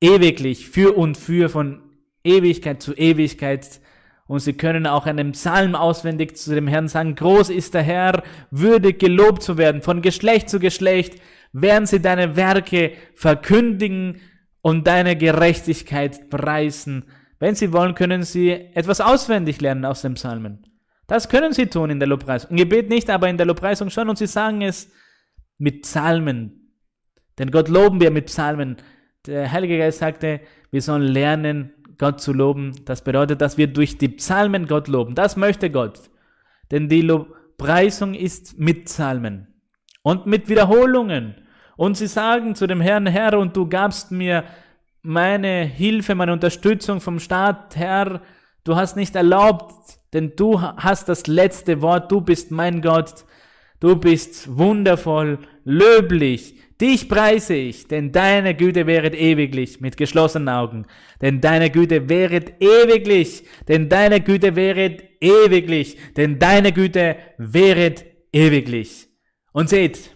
ewiglich, 0.00 0.68
für 0.68 0.96
und 0.96 1.16
für, 1.16 1.48
von 1.48 1.82
Ewigkeit 2.22 2.80
zu 2.80 2.94
Ewigkeit. 2.94 3.80
Und 4.28 4.40
sie 4.40 4.52
können 4.54 4.86
auch 4.86 5.06
einen 5.06 5.32
Psalm 5.32 5.74
auswendig 5.74 6.36
zu 6.36 6.54
dem 6.54 6.68
Herrn 6.68 6.88
sagen, 6.88 7.14
groß 7.14 7.50
ist 7.50 7.74
der 7.74 7.82
Herr, 7.82 8.22
würdig 8.50 8.98
gelobt 8.98 9.42
zu 9.42 9.58
werden, 9.58 9.82
von 9.82 10.02
Geschlecht 10.02 10.48
zu 10.48 10.58
Geschlecht, 10.58 11.20
werden 11.52 11.86
sie 11.86 12.00
deine 12.00 12.36
Werke 12.36 12.92
verkündigen 13.14 14.20
und 14.62 14.86
deine 14.86 15.16
Gerechtigkeit 15.16 16.28
preisen. 16.28 17.04
Wenn 17.38 17.54
sie 17.54 17.72
wollen, 17.72 17.94
können 17.94 18.22
sie 18.22 18.50
etwas 18.50 19.00
auswendig 19.00 19.60
lernen 19.60 19.84
aus 19.84 20.02
den 20.02 20.14
Psalmen. 20.14 20.64
Das 21.06 21.28
können 21.28 21.52
sie 21.52 21.66
tun 21.66 21.90
in 21.90 22.00
der 22.00 22.08
Lobpreisung. 22.08 22.50
Im 22.50 22.56
Gebet 22.56 22.88
nicht, 22.88 23.10
aber 23.10 23.28
in 23.28 23.36
der 23.36 23.46
Lobpreisung 23.46 23.90
schon. 23.90 24.08
Und 24.08 24.18
sie 24.18 24.26
sagen 24.26 24.62
es 24.62 24.90
mit 25.58 25.82
Psalmen. 25.82 26.72
Denn 27.38 27.50
Gott 27.50 27.68
loben 27.68 28.00
wir 28.00 28.10
mit 28.10 28.26
Psalmen. 28.26 28.76
Der 29.26 29.50
Heilige 29.52 29.78
Geist 29.78 29.98
sagte, 29.98 30.40
wir 30.70 30.82
sollen 30.82 31.02
lernen, 31.02 31.72
Gott 31.98 32.20
zu 32.20 32.32
loben. 32.32 32.72
Das 32.84 33.02
bedeutet, 33.02 33.40
dass 33.40 33.58
wir 33.58 33.66
durch 33.66 33.98
die 33.98 34.08
Psalmen 34.08 34.66
Gott 34.66 34.88
loben. 34.88 35.14
Das 35.14 35.36
möchte 35.36 35.70
Gott. 35.70 36.10
Denn 36.70 36.88
die 36.88 37.02
Lobpreisung 37.02 38.14
ist 38.14 38.58
mit 38.58 38.86
Psalmen 38.86 39.48
und 40.02 40.26
mit 40.26 40.48
Wiederholungen. 40.48 41.34
Und 41.76 41.96
sie 41.96 42.06
sagen 42.06 42.54
zu 42.54 42.66
dem 42.66 42.80
Herrn, 42.80 43.06
Herr, 43.06 43.38
und 43.38 43.56
du 43.56 43.68
gabst 43.68 44.10
mir 44.10 44.44
meine 45.02 45.64
Hilfe, 45.64 46.14
meine 46.14 46.32
Unterstützung 46.32 47.00
vom 47.00 47.20
Staat, 47.20 47.76
Herr, 47.76 48.22
du 48.64 48.76
hast 48.76 48.96
nicht 48.96 49.14
erlaubt, 49.14 49.98
denn 50.12 50.32
du 50.34 50.60
hast 50.60 51.08
das 51.08 51.26
letzte 51.26 51.82
Wort, 51.82 52.10
du 52.10 52.20
bist 52.20 52.50
mein 52.50 52.82
Gott, 52.82 53.24
du 53.80 53.96
bist 53.96 54.56
wundervoll, 54.56 55.38
löblich, 55.64 56.54
dich 56.80 57.08
preise 57.08 57.54
ich, 57.54 57.88
denn 57.88 58.12
deine 58.12 58.54
Güte 58.54 58.86
wäret 58.86 59.14
ewiglich, 59.14 59.80
mit 59.80 59.96
geschlossenen 59.96 60.48
Augen, 60.48 60.86
denn 61.20 61.40
deine 61.40 61.70
Güte 61.70 62.08
wäret 62.08 62.60
ewiglich, 62.60 63.44
denn 63.68 63.88
deine 63.88 64.20
Güte 64.20 64.56
wäret 64.56 65.02
ewiglich, 65.20 65.96
denn 66.16 66.38
deine 66.38 66.72
Güte 66.72 67.16
wäret 67.38 68.04
ewiglich. 68.32 69.08
Und 69.52 69.68
seht, 69.68 70.10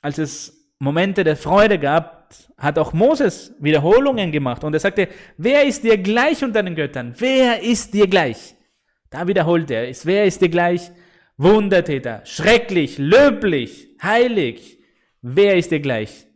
als 0.00 0.18
es 0.18 0.74
Momente 0.78 1.24
der 1.24 1.36
Freude 1.36 1.78
gab, 1.78 2.30
hat 2.56 2.78
auch 2.78 2.92
Moses 2.92 3.54
Wiederholungen 3.58 4.32
gemacht 4.32 4.64
und 4.64 4.72
er 4.74 4.80
sagte, 4.80 5.08
wer 5.36 5.64
ist 5.64 5.84
dir 5.84 5.98
gleich 5.98 6.42
unter 6.42 6.62
den 6.62 6.74
Göttern? 6.74 7.14
Wer 7.18 7.62
ist 7.62 7.92
dir 7.92 8.06
gleich? 8.06 8.54
Da 9.10 9.26
wiederholt 9.26 9.70
er 9.70 9.88
es, 9.88 10.06
wer 10.06 10.24
ist 10.24 10.40
dir 10.40 10.48
gleich? 10.48 10.90
Wundertäter, 11.36 12.22
schrecklich, 12.24 12.98
löblich, 12.98 13.88
heilig. 14.02 14.78
Wer 15.22 15.56
ist 15.56 15.70
dir 15.70 15.80
gleich? 15.80 16.26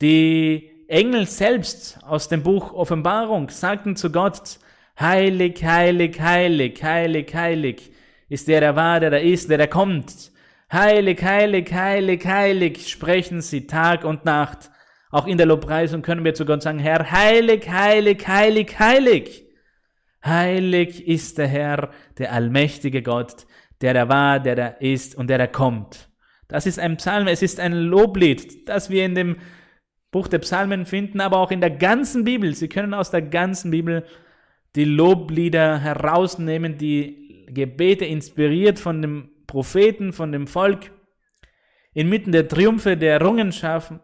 Die 0.00 0.70
Engel 0.88 1.26
selbst 1.26 1.98
aus 2.04 2.28
dem 2.28 2.42
Buch 2.42 2.72
Offenbarung 2.72 3.48
sagten 3.50 3.96
zu 3.96 4.12
Gott, 4.12 4.58
heilig, 4.98 5.64
heilig, 5.64 6.20
heilig, 6.20 6.82
heilig, 6.82 7.34
heilig 7.34 7.92
ist 8.28 8.48
der, 8.48 8.60
der 8.60 8.76
war, 8.76 9.00
der 9.00 9.10
da 9.10 9.16
ist, 9.18 9.50
der 9.50 9.58
da 9.58 9.66
kommt. 9.66 10.32
Heilig, 10.72 11.22
heilig, 11.22 11.70
heilig, 11.72 12.24
heilig 12.24 12.88
sprechen 12.88 13.42
sie 13.42 13.66
Tag 13.66 14.04
und 14.04 14.24
Nacht. 14.24 14.70
Auch 15.10 15.26
in 15.26 15.36
der 15.36 15.46
Lobpreisung 15.46 16.00
können 16.00 16.24
wir 16.24 16.32
zu 16.32 16.46
Gott 16.46 16.62
sagen, 16.62 16.78
Herr, 16.78 17.10
heilig, 17.10 17.68
heilig, 17.68 18.26
heilig, 18.26 18.78
heilig. 18.78 19.44
Heilig 20.24 21.06
ist 21.06 21.36
der 21.36 21.48
Herr, 21.48 21.90
der 22.16 22.32
allmächtige 22.32 23.02
Gott, 23.02 23.46
der 23.82 23.94
da 23.94 24.08
war, 24.08 24.40
der 24.40 24.56
da 24.56 24.66
ist 24.68 25.14
und 25.14 25.28
der 25.28 25.38
da 25.38 25.46
kommt. 25.46 26.08
Das 26.48 26.66
ist 26.66 26.78
ein 26.78 26.96
Psalm, 26.96 27.26
es 27.26 27.42
ist 27.42 27.60
ein 27.60 27.72
Loblied, 27.72 28.68
das 28.68 28.90
wir 28.90 29.04
in 29.04 29.14
dem 29.14 29.36
Buch 30.10 30.28
der 30.28 30.38
Psalmen 30.38 30.86
finden, 30.86 31.20
aber 31.20 31.38
auch 31.38 31.50
in 31.50 31.60
der 31.60 31.70
ganzen 31.70 32.24
Bibel. 32.24 32.54
Sie 32.54 32.68
können 32.68 32.94
aus 32.94 33.10
der 33.10 33.22
ganzen 33.22 33.70
Bibel 33.70 34.04
die 34.76 34.84
Loblieder 34.84 35.78
herausnehmen, 35.78 36.78
die 36.78 37.46
Gebete 37.48 38.04
inspiriert 38.04 38.78
von 38.78 39.02
dem 39.02 39.30
Propheten, 39.46 40.12
von 40.12 40.32
dem 40.32 40.46
Volk, 40.46 40.90
inmitten 41.94 42.32
der 42.32 42.48
Triumphe, 42.48 42.96
der 42.96 43.14
Errungenschaften, 43.14 44.00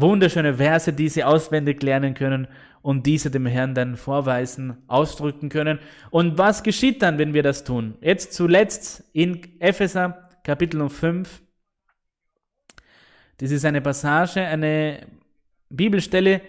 wunderschöne 0.00 0.54
Verse, 0.54 0.92
die 0.92 1.08
sie 1.08 1.24
auswendig 1.24 1.82
lernen 1.82 2.14
können 2.14 2.48
und 2.82 3.06
diese 3.06 3.30
dem 3.30 3.46
Herrn 3.46 3.74
dann 3.74 3.96
vorweisen, 3.96 4.76
ausdrücken 4.86 5.48
können. 5.48 5.78
Und 6.10 6.38
was 6.38 6.62
geschieht 6.62 7.02
dann, 7.02 7.18
wenn 7.18 7.34
wir 7.34 7.42
das 7.42 7.64
tun? 7.64 7.94
Jetzt 8.00 8.32
zuletzt 8.32 9.04
in 9.12 9.60
Epheser 9.60 10.28
Kapitel 10.42 10.88
5. 10.88 11.42
Das 13.38 13.50
ist 13.50 13.64
eine 13.64 13.80
Passage, 13.80 14.40
eine 14.40 15.06
Bibelstelle, 15.68 16.40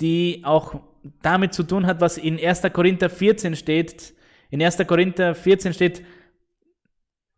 die 0.00 0.42
auch 0.44 0.80
damit 1.22 1.54
zu 1.54 1.62
tun 1.62 1.86
hat, 1.86 2.00
was 2.00 2.18
in 2.18 2.38
1. 2.38 2.62
Korinther 2.72 3.10
14 3.10 3.56
steht. 3.56 4.14
In 4.50 4.62
1. 4.62 4.78
Korinther 4.86 5.34
14 5.34 5.72
steht, 5.72 6.02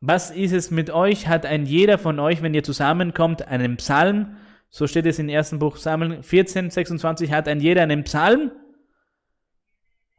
was 0.00 0.30
ist 0.30 0.52
es 0.52 0.70
mit 0.70 0.90
euch? 0.90 1.26
Hat 1.26 1.44
ein 1.46 1.66
jeder 1.66 1.98
von 1.98 2.20
euch, 2.20 2.42
wenn 2.42 2.54
ihr 2.54 2.62
zusammenkommt, 2.62 3.48
einen 3.48 3.76
Psalm? 3.76 4.36
So 4.70 4.86
steht 4.86 5.06
es 5.06 5.18
im 5.18 5.28
ersten 5.28 5.58
Buch 5.58 5.76
Samuel 5.76 6.22
14, 6.22 6.70
26. 6.70 7.32
Hat 7.32 7.48
ein 7.48 7.60
jeder 7.60 7.82
einen 7.82 8.04
Psalm? 8.04 8.52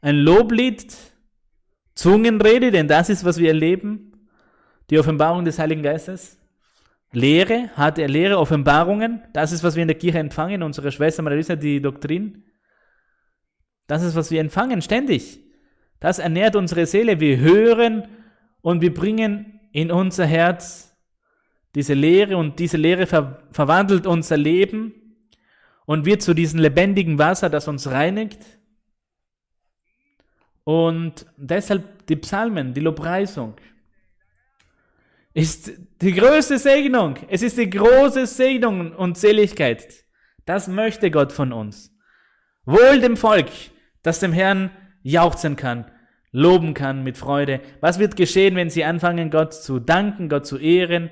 Ein 0.02 0.18
Loblied? 0.18 0.96
Zungenrede? 1.94 2.72
Denn 2.72 2.88
das 2.88 3.10
ist, 3.10 3.26
was 3.26 3.38
wir 3.38 3.50
erleben. 3.50 4.28
Die 4.90 4.98
Offenbarung 4.98 5.46
des 5.46 5.60
Heiligen 5.60 5.84
Geistes. 5.84 6.40
Lehre? 7.12 7.70
Hat 7.76 8.00
er 8.00 8.08
Lehre? 8.08 8.40
Offenbarungen? 8.40 9.22
Das 9.34 9.52
ist, 9.52 9.64
was 9.64 9.76
wir 9.76 9.84
in 9.84 9.88
der 9.88 9.98
Kirche 9.98 10.20
empfangen. 10.20 10.64
Unsere 10.64 10.92
Schwester 10.92 11.22
Marisa, 11.22 11.56
die 11.56 11.82
Doktrin. 11.82 12.44
Das 13.88 14.04
ist, 14.04 14.16
was 14.16 14.32
wir 14.32 14.40
empfangen, 14.40 14.82
ständig. 14.82 15.40
Das 16.00 16.20
ernährt 16.20 16.56
unsere 16.56 16.86
Seele. 16.86 17.20
Wir 17.20 17.38
hören 17.38 18.08
und 18.62 18.82
wir 18.82 18.94
bringen 18.94 19.60
in 19.72 19.92
unser 19.92 20.26
Herz 20.26 20.89
diese 21.80 21.94
Lehre 21.94 22.36
und 22.36 22.60
diese 22.60 22.76
Lehre 22.76 23.08
ver 23.08 23.42
verwandelt 23.52 24.06
unser 24.06 24.36
Leben 24.36 24.94
und 25.86 26.06
wird 26.06 26.22
zu 26.22 26.34
diesem 26.34 26.60
lebendigen 26.60 27.18
Wasser, 27.18 27.50
das 27.50 27.70
uns 27.70 27.90
reinigt. 27.90 28.42
Und 30.66 31.26
deshalb 31.38 32.06
die 32.08 32.18
Psalmen, 32.18 32.74
die 32.74 32.82
Lobpreisung 32.82 33.56
ist 35.34 35.72
die 36.02 36.14
größte 36.14 36.58
Segnung. 36.58 37.16
Es 37.30 37.44
ist 37.44 37.58
die 37.58 37.70
große 37.70 38.26
Segnung 38.26 38.92
und 38.92 39.18
Seligkeit. 39.18 40.04
Das 40.46 40.68
möchte 40.68 41.10
Gott 41.12 41.32
von 41.32 41.54
uns. 41.54 41.96
Wohl 42.66 43.00
dem 43.00 43.16
Volk, 43.16 43.48
das 44.04 44.20
dem 44.20 44.34
Herrn 44.34 44.70
jauchzen 45.02 45.56
kann, 45.56 45.86
loben 46.34 46.74
kann 46.74 47.06
mit 47.06 47.18
Freude. 47.18 47.62
Was 47.80 48.00
wird 48.00 48.18
geschehen, 48.18 48.58
wenn 48.58 48.70
sie 48.70 48.84
anfangen, 48.84 49.32
Gott 49.32 49.54
zu 49.54 49.80
danken, 49.80 50.28
Gott 50.28 50.46
zu 50.46 50.58
ehren 50.58 51.12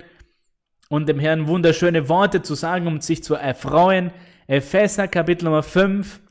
und 0.89 1.07
dem 1.07 1.19
Herrn 1.19 1.47
wunderschöne 1.47 2.09
Worte 2.09 2.41
zu 2.41 2.55
sagen, 2.55 2.87
um 2.87 3.01
sich 3.01 3.23
zu 3.23 3.35
erfreuen? 3.35 4.11
Epheser 4.47 5.07
Kapitel 5.07 5.45
Nummer 5.45 5.63
5 5.63 6.21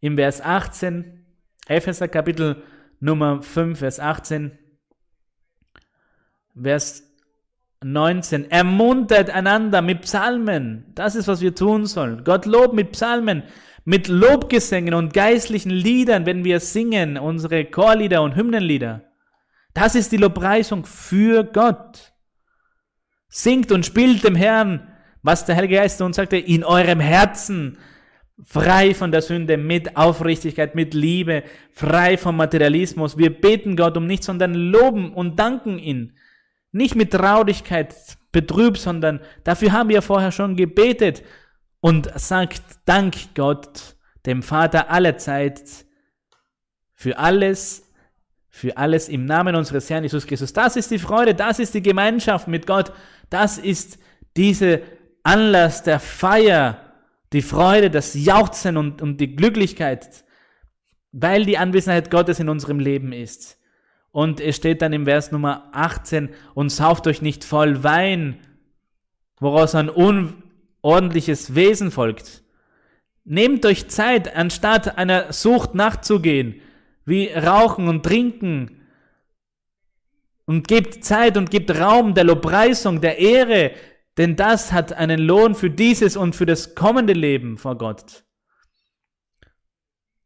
im 0.00 0.16
Vers 0.16 0.40
18. 0.40 1.24
Epheser 1.68 2.08
Kapitel 2.08 2.62
Nummer 3.00 3.42
5, 3.42 3.78
Vers 3.78 3.98
18. 3.98 4.58
Vers 6.60 7.02
19. 7.82 8.50
Ermuntert 8.50 9.30
einander 9.30 9.82
mit 9.82 10.02
Psalmen. 10.02 10.92
Das 10.94 11.14
ist, 11.14 11.28
was 11.28 11.40
wir 11.40 11.54
tun 11.54 11.86
sollen. 11.86 12.24
Gott 12.24 12.46
lobt 12.46 12.74
mit 12.74 12.92
Psalmen, 12.92 13.42
mit 13.84 14.08
Lobgesängen 14.08 14.94
und 14.94 15.14
geistlichen 15.14 15.70
Liedern, 15.70 16.26
wenn 16.26 16.44
wir 16.44 16.60
singen, 16.60 17.18
unsere 17.18 17.64
Chorlieder 17.64 18.22
und 18.22 18.36
Hymnenlieder. 18.36 19.02
Das 19.74 19.94
ist 19.94 20.12
die 20.12 20.18
Lobpreisung 20.18 20.84
für 20.84 21.44
Gott. 21.44 22.11
Singt 23.34 23.72
und 23.72 23.86
spielt 23.86 24.24
dem 24.24 24.34
Herrn, 24.34 24.88
was 25.22 25.46
der 25.46 25.56
Heilige 25.56 25.76
Geist 25.76 26.02
uns 26.02 26.16
sagte, 26.16 26.36
in 26.36 26.64
eurem 26.64 27.00
Herzen, 27.00 27.78
frei 28.44 28.94
von 28.94 29.10
der 29.10 29.22
Sünde, 29.22 29.56
mit 29.56 29.96
Aufrichtigkeit, 29.96 30.74
mit 30.74 30.92
Liebe, 30.92 31.42
frei 31.72 32.18
vom 32.18 32.36
Materialismus. 32.36 33.16
Wir 33.16 33.30
beten 33.30 33.74
Gott 33.74 33.96
um 33.96 34.06
nichts, 34.06 34.26
sondern 34.26 34.52
loben 34.52 35.14
und 35.14 35.38
danken 35.38 35.78
ihn. 35.78 36.18
Nicht 36.72 36.94
mit 36.94 37.12
Traurigkeit, 37.12 37.94
betrübt, 38.32 38.78
sondern 38.78 39.20
dafür 39.44 39.72
haben 39.72 39.88
wir 39.88 40.02
vorher 40.02 40.32
schon 40.32 40.54
gebetet 40.54 41.22
und 41.80 42.10
sagt 42.18 42.62
Dank 42.84 43.14
Gott, 43.34 43.96
dem 44.26 44.42
Vater 44.42 44.90
aller 44.90 45.16
Zeit, 45.16 45.62
für 46.94 47.18
alles, 47.18 47.90
für 48.48 48.76
alles 48.76 49.08
im 49.08 49.24
Namen 49.24 49.56
unseres 49.56 49.88
Herrn 49.90 50.02
Jesus 50.02 50.26
Christus. 50.26 50.52
Das 50.52 50.76
ist 50.76 50.90
die 50.90 50.98
Freude, 50.98 51.34
das 51.34 51.58
ist 51.58 51.74
die 51.74 51.82
Gemeinschaft 51.82 52.48
mit 52.48 52.66
Gott, 52.66 52.92
das 53.32 53.58
ist 53.58 53.98
diese 54.36 54.82
Anlass 55.22 55.82
der 55.82 56.00
Feier, 56.00 56.78
die 57.32 57.42
Freude, 57.42 57.90
das 57.90 58.14
Jauchzen 58.14 58.76
und, 58.76 59.02
und 59.02 59.20
die 59.20 59.34
Glücklichkeit, 59.34 60.24
weil 61.12 61.44
die 61.44 61.58
Anwesenheit 61.58 62.10
Gottes 62.10 62.40
in 62.40 62.48
unserem 62.48 62.78
Leben 62.78 63.12
ist. 63.12 63.58
Und 64.10 64.40
es 64.40 64.56
steht 64.56 64.82
dann 64.82 64.92
im 64.92 65.06
Vers 65.06 65.32
Nummer 65.32 65.70
18, 65.72 66.30
und 66.54 66.70
sauft 66.70 67.06
euch 67.06 67.22
nicht 67.22 67.44
voll 67.44 67.82
Wein, 67.82 68.38
woraus 69.40 69.74
ein 69.74 69.88
unordentliches 69.88 71.54
Wesen 71.54 71.90
folgt. 71.90 72.42
Nehmt 73.24 73.64
euch 73.64 73.88
Zeit, 73.88 74.34
anstatt 74.36 74.98
einer 74.98 75.32
Sucht 75.32 75.74
nachzugehen, 75.74 76.60
wie 77.04 77.28
Rauchen 77.28 77.88
und 77.88 78.04
Trinken. 78.04 78.81
Und 80.52 80.68
gebt 80.68 81.02
Zeit 81.02 81.36
und 81.36 81.50
gebt 81.50 81.70
Raum 81.70 82.14
der 82.14 82.24
Lobpreisung, 82.24 83.00
der 83.00 83.18
Ehre, 83.18 83.70
denn 84.18 84.36
das 84.36 84.70
hat 84.72 84.92
einen 84.92 85.20
Lohn 85.20 85.54
für 85.54 85.70
dieses 85.70 86.16
und 86.16 86.36
für 86.36 86.46
das 86.46 86.74
kommende 86.74 87.14
Leben 87.14 87.56
vor 87.56 87.78
Gott 87.78 88.24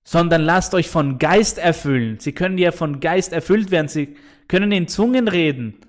sondern 0.07 0.43
lasst 0.43 0.73
euch 0.73 0.89
von 0.89 1.19
Geist 1.19 1.59
erfüllen. 1.59 2.21
Sie 2.21 2.31
können 2.31 2.59
ja 2.59 2.71
von 2.71 3.01
Geist 3.01 3.33
erfüllt 3.33 3.73
werden. 3.73 3.89
Sie 3.89 4.17
können 4.47 4.71
in 4.71 4.87
Zungen 4.87 5.27
reden. 5.27 5.81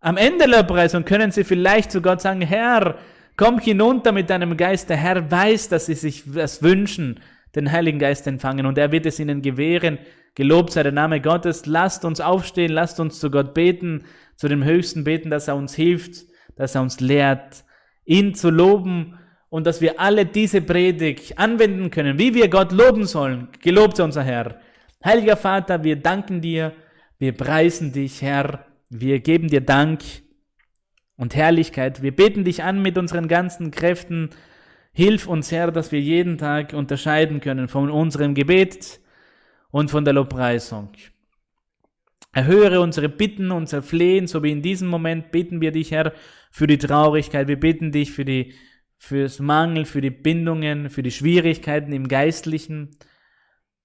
Am 0.00 0.16
Ende 0.16 0.48
der 0.48 0.48
Lobpreisung 0.48 1.04
können 1.04 1.30
sie 1.30 1.44
vielleicht 1.44 1.92
zu 1.92 2.02
Gott 2.02 2.20
sagen, 2.20 2.40
Herr, 2.40 2.98
komm 3.36 3.60
hinunter 3.60 4.10
mit 4.10 4.30
deinem 4.30 4.56
Geist. 4.56 4.90
Der 4.90 4.96
Herr 4.96 5.30
weiß, 5.30 5.68
dass 5.68 5.86
sie 5.86 5.94
sich 5.94 6.24
das 6.26 6.60
wünschen, 6.60 7.20
den 7.54 7.72
Heiligen 7.72 7.98
Geist 7.98 8.26
empfangen 8.26 8.66
und 8.66 8.78
er 8.78 8.92
wird 8.92 9.06
es 9.06 9.18
ihnen 9.18 9.42
gewähren. 9.42 9.98
Gelobt 10.34 10.72
sei 10.72 10.82
der 10.82 10.92
Name 10.92 11.20
Gottes. 11.20 11.66
Lasst 11.66 12.04
uns 12.04 12.20
aufstehen, 12.20 12.72
lasst 12.72 13.00
uns 13.00 13.18
zu 13.18 13.30
Gott 13.30 13.54
beten, 13.54 14.04
zu 14.36 14.48
dem 14.48 14.64
Höchsten 14.64 15.04
beten, 15.04 15.30
dass 15.30 15.48
er 15.48 15.56
uns 15.56 15.74
hilft, 15.74 16.26
dass 16.56 16.74
er 16.74 16.82
uns 16.82 17.00
lehrt, 17.00 17.64
ihn 18.04 18.34
zu 18.34 18.50
loben 18.50 19.18
und 19.48 19.66
dass 19.66 19.80
wir 19.80 19.98
alle 19.98 20.26
diese 20.26 20.60
Predigt 20.60 21.38
anwenden 21.38 21.90
können, 21.90 22.18
wie 22.18 22.34
wir 22.34 22.48
Gott 22.48 22.72
loben 22.72 23.04
sollen. 23.04 23.48
Gelobt 23.62 23.96
sei 23.96 24.04
unser 24.04 24.22
Herr. 24.22 24.60
Heiliger 25.04 25.36
Vater, 25.36 25.84
wir 25.84 25.96
danken 25.96 26.40
dir, 26.40 26.72
wir 27.18 27.32
preisen 27.32 27.92
dich, 27.92 28.22
Herr, 28.22 28.66
wir 28.90 29.20
geben 29.20 29.48
dir 29.48 29.60
Dank 29.60 30.02
und 31.16 31.34
Herrlichkeit. 31.34 32.02
Wir 32.02 32.14
beten 32.14 32.44
dich 32.44 32.62
an 32.62 32.80
mit 32.80 32.96
unseren 32.96 33.28
ganzen 33.28 33.70
Kräften. 33.70 34.30
Hilf 34.98 35.28
uns, 35.28 35.52
Herr, 35.52 35.70
dass 35.70 35.92
wir 35.92 36.00
jeden 36.00 36.38
Tag 36.38 36.72
unterscheiden 36.72 37.40
können 37.40 37.68
von 37.68 37.88
unserem 37.88 38.34
Gebet 38.34 38.98
und 39.70 39.92
von 39.92 40.04
der 40.04 40.12
Lobpreisung. 40.12 40.88
Erhöre 42.32 42.80
unsere 42.80 43.08
Bitten, 43.08 43.52
unser 43.52 43.80
Flehen, 43.80 44.26
so 44.26 44.42
wie 44.42 44.50
in 44.50 44.60
diesem 44.60 44.88
Moment 44.88 45.30
beten 45.30 45.60
wir 45.60 45.70
dich, 45.70 45.92
Herr, 45.92 46.14
für 46.50 46.66
die 46.66 46.78
Traurigkeit. 46.78 47.46
Wir 47.46 47.60
beten 47.60 47.92
dich 47.92 48.10
für 48.10 48.24
die 48.24 48.54
fürs 48.96 49.38
Mangel, 49.38 49.84
für 49.84 50.00
die 50.00 50.10
Bindungen, 50.10 50.90
für 50.90 51.04
die 51.04 51.12
Schwierigkeiten 51.12 51.92
im 51.92 52.08
Geistlichen, 52.08 52.96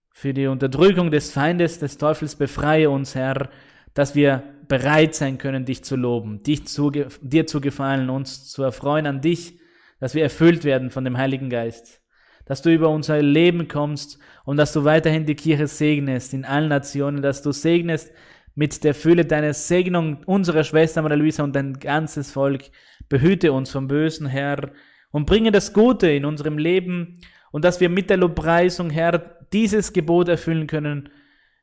für 0.09 0.33
die 0.33 0.47
Unterdrückung 0.47 1.11
des 1.11 1.31
Feindes, 1.31 1.77
des 1.77 1.99
Teufels, 1.99 2.37
befreie 2.37 2.89
uns, 2.89 3.13
Herr, 3.13 3.51
dass 3.93 4.15
wir 4.15 4.41
bereit 4.67 5.13
sein 5.13 5.37
können, 5.37 5.65
dich 5.65 5.83
zu 5.83 5.95
loben, 5.95 6.41
dich 6.41 6.65
zu, 6.65 6.89
dir 6.89 7.45
zu 7.45 7.61
gefallen, 7.61 8.09
uns 8.09 8.49
zu 8.49 8.63
erfreuen 8.63 9.05
an 9.05 9.21
dich, 9.21 9.59
dass 10.03 10.15
wir 10.15 10.23
erfüllt 10.23 10.65
werden 10.65 10.89
von 10.89 11.05
dem 11.05 11.17
Heiligen 11.17 11.49
Geist, 11.49 12.01
dass 12.43 12.61
du 12.61 12.69
über 12.69 12.89
unser 12.89 13.21
Leben 13.21 13.69
kommst 13.69 14.19
und 14.43 14.57
dass 14.57 14.73
du 14.73 14.83
weiterhin 14.83 15.25
die 15.25 15.33
Kirche 15.33 15.65
segnest 15.65 16.33
in 16.33 16.43
allen 16.43 16.67
Nationen, 16.67 17.21
dass 17.21 17.41
du 17.41 17.53
segnest 17.53 18.11
mit 18.53 18.83
der 18.83 18.95
Fülle 18.95 19.23
deiner 19.23 19.53
Segnung 19.53 20.21
unserer 20.25 20.65
Schwester 20.65 21.01
Maria 21.01 21.15
Luisa 21.15 21.41
und 21.41 21.55
dein 21.55 21.79
ganzes 21.79 22.33
Volk. 22.33 22.63
Behüte 23.07 23.53
uns 23.53 23.71
vom 23.71 23.87
Bösen, 23.87 24.27
Herr, 24.27 24.71
und 25.11 25.25
bringe 25.25 25.53
das 25.53 25.71
Gute 25.71 26.09
in 26.09 26.25
unserem 26.25 26.57
Leben 26.57 27.19
und 27.53 27.63
dass 27.63 27.79
wir 27.79 27.87
mit 27.87 28.09
der 28.09 28.17
Lobpreisung, 28.17 28.89
Herr, 28.89 29.37
dieses 29.53 29.93
Gebot 29.93 30.27
erfüllen 30.27 30.67
können. 30.67 31.11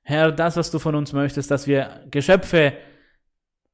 Herr, 0.02 0.32
das, 0.32 0.56
was 0.56 0.70
du 0.70 0.78
von 0.78 0.94
uns 0.94 1.12
möchtest, 1.12 1.50
dass 1.50 1.66
wir 1.66 2.06
Geschöpfe, 2.10 2.72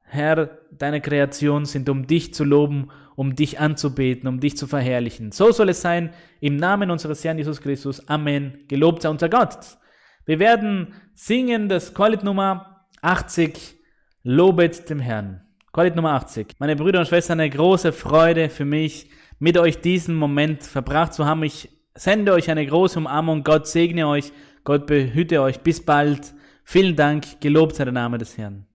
Herr, 0.03 0.59
deine 0.73 1.01
Kreation 1.01 1.67
sind, 1.67 1.89
um 1.89 2.09
dich 2.09 2.35
zu 2.35 2.43
loben, 2.43 2.91
um 3.17 3.35
dich 3.35 3.59
anzubeten, 3.59 4.29
um 4.29 4.39
dich 4.39 4.57
zu 4.57 4.67
verherrlichen. 4.67 5.33
So 5.33 5.51
soll 5.51 5.71
es 5.71 5.81
sein, 5.81 6.11
im 6.41 6.57
Namen 6.57 6.91
unseres 6.91 7.25
Herrn 7.25 7.39
Jesus 7.39 7.61
Christus. 7.61 8.07
Amen. 8.09 8.59
Gelobt 8.69 9.03
sei 9.03 9.09
unser 9.09 9.29
Gott. 9.29 9.59
Wir 10.27 10.39
werden 10.39 10.95
singen 11.15 11.69
das 11.69 11.95
Chorlied 11.95 12.23
Nummer 12.23 12.87
80, 13.03 13.77
Lobet 14.23 14.89
dem 14.91 15.01
Herrn. 15.01 15.43
Chorlied 15.73 15.97
Nummer 15.97 16.13
80. 16.13 16.55
Meine 16.59 16.77
Brüder 16.77 17.01
und 17.01 17.07
Schwestern, 17.07 17.41
eine 17.41 17.51
große 17.51 17.93
Freude 17.93 18.49
für 18.49 18.65
mich, 18.65 19.09
mit 19.39 19.59
euch 19.59 19.81
diesen 19.81 20.15
Moment 20.15 20.63
verbracht 20.63 21.15
zu 21.15 21.27
haben. 21.27 21.43
Ich 21.43 21.69
sende 21.95 22.33
euch 22.33 22.51
eine 22.51 22.67
große 22.67 22.99
Umarmung. 22.99 23.45
Gott 23.45 23.67
segne 23.67 24.09
euch. 24.09 24.33
Gott 24.65 24.87
behüte 24.87 25.43
euch. 25.43 25.61
Bis 25.61 25.85
bald. 25.85 26.35
Vielen 26.65 26.97
Dank. 26.97 27.41
Gelobt 27.41 27.77
sei 27.77 27.85
der 27.85 27.93
Name 27.93 28.19
des 28.19 28.39
Herrn. 28.39 28.65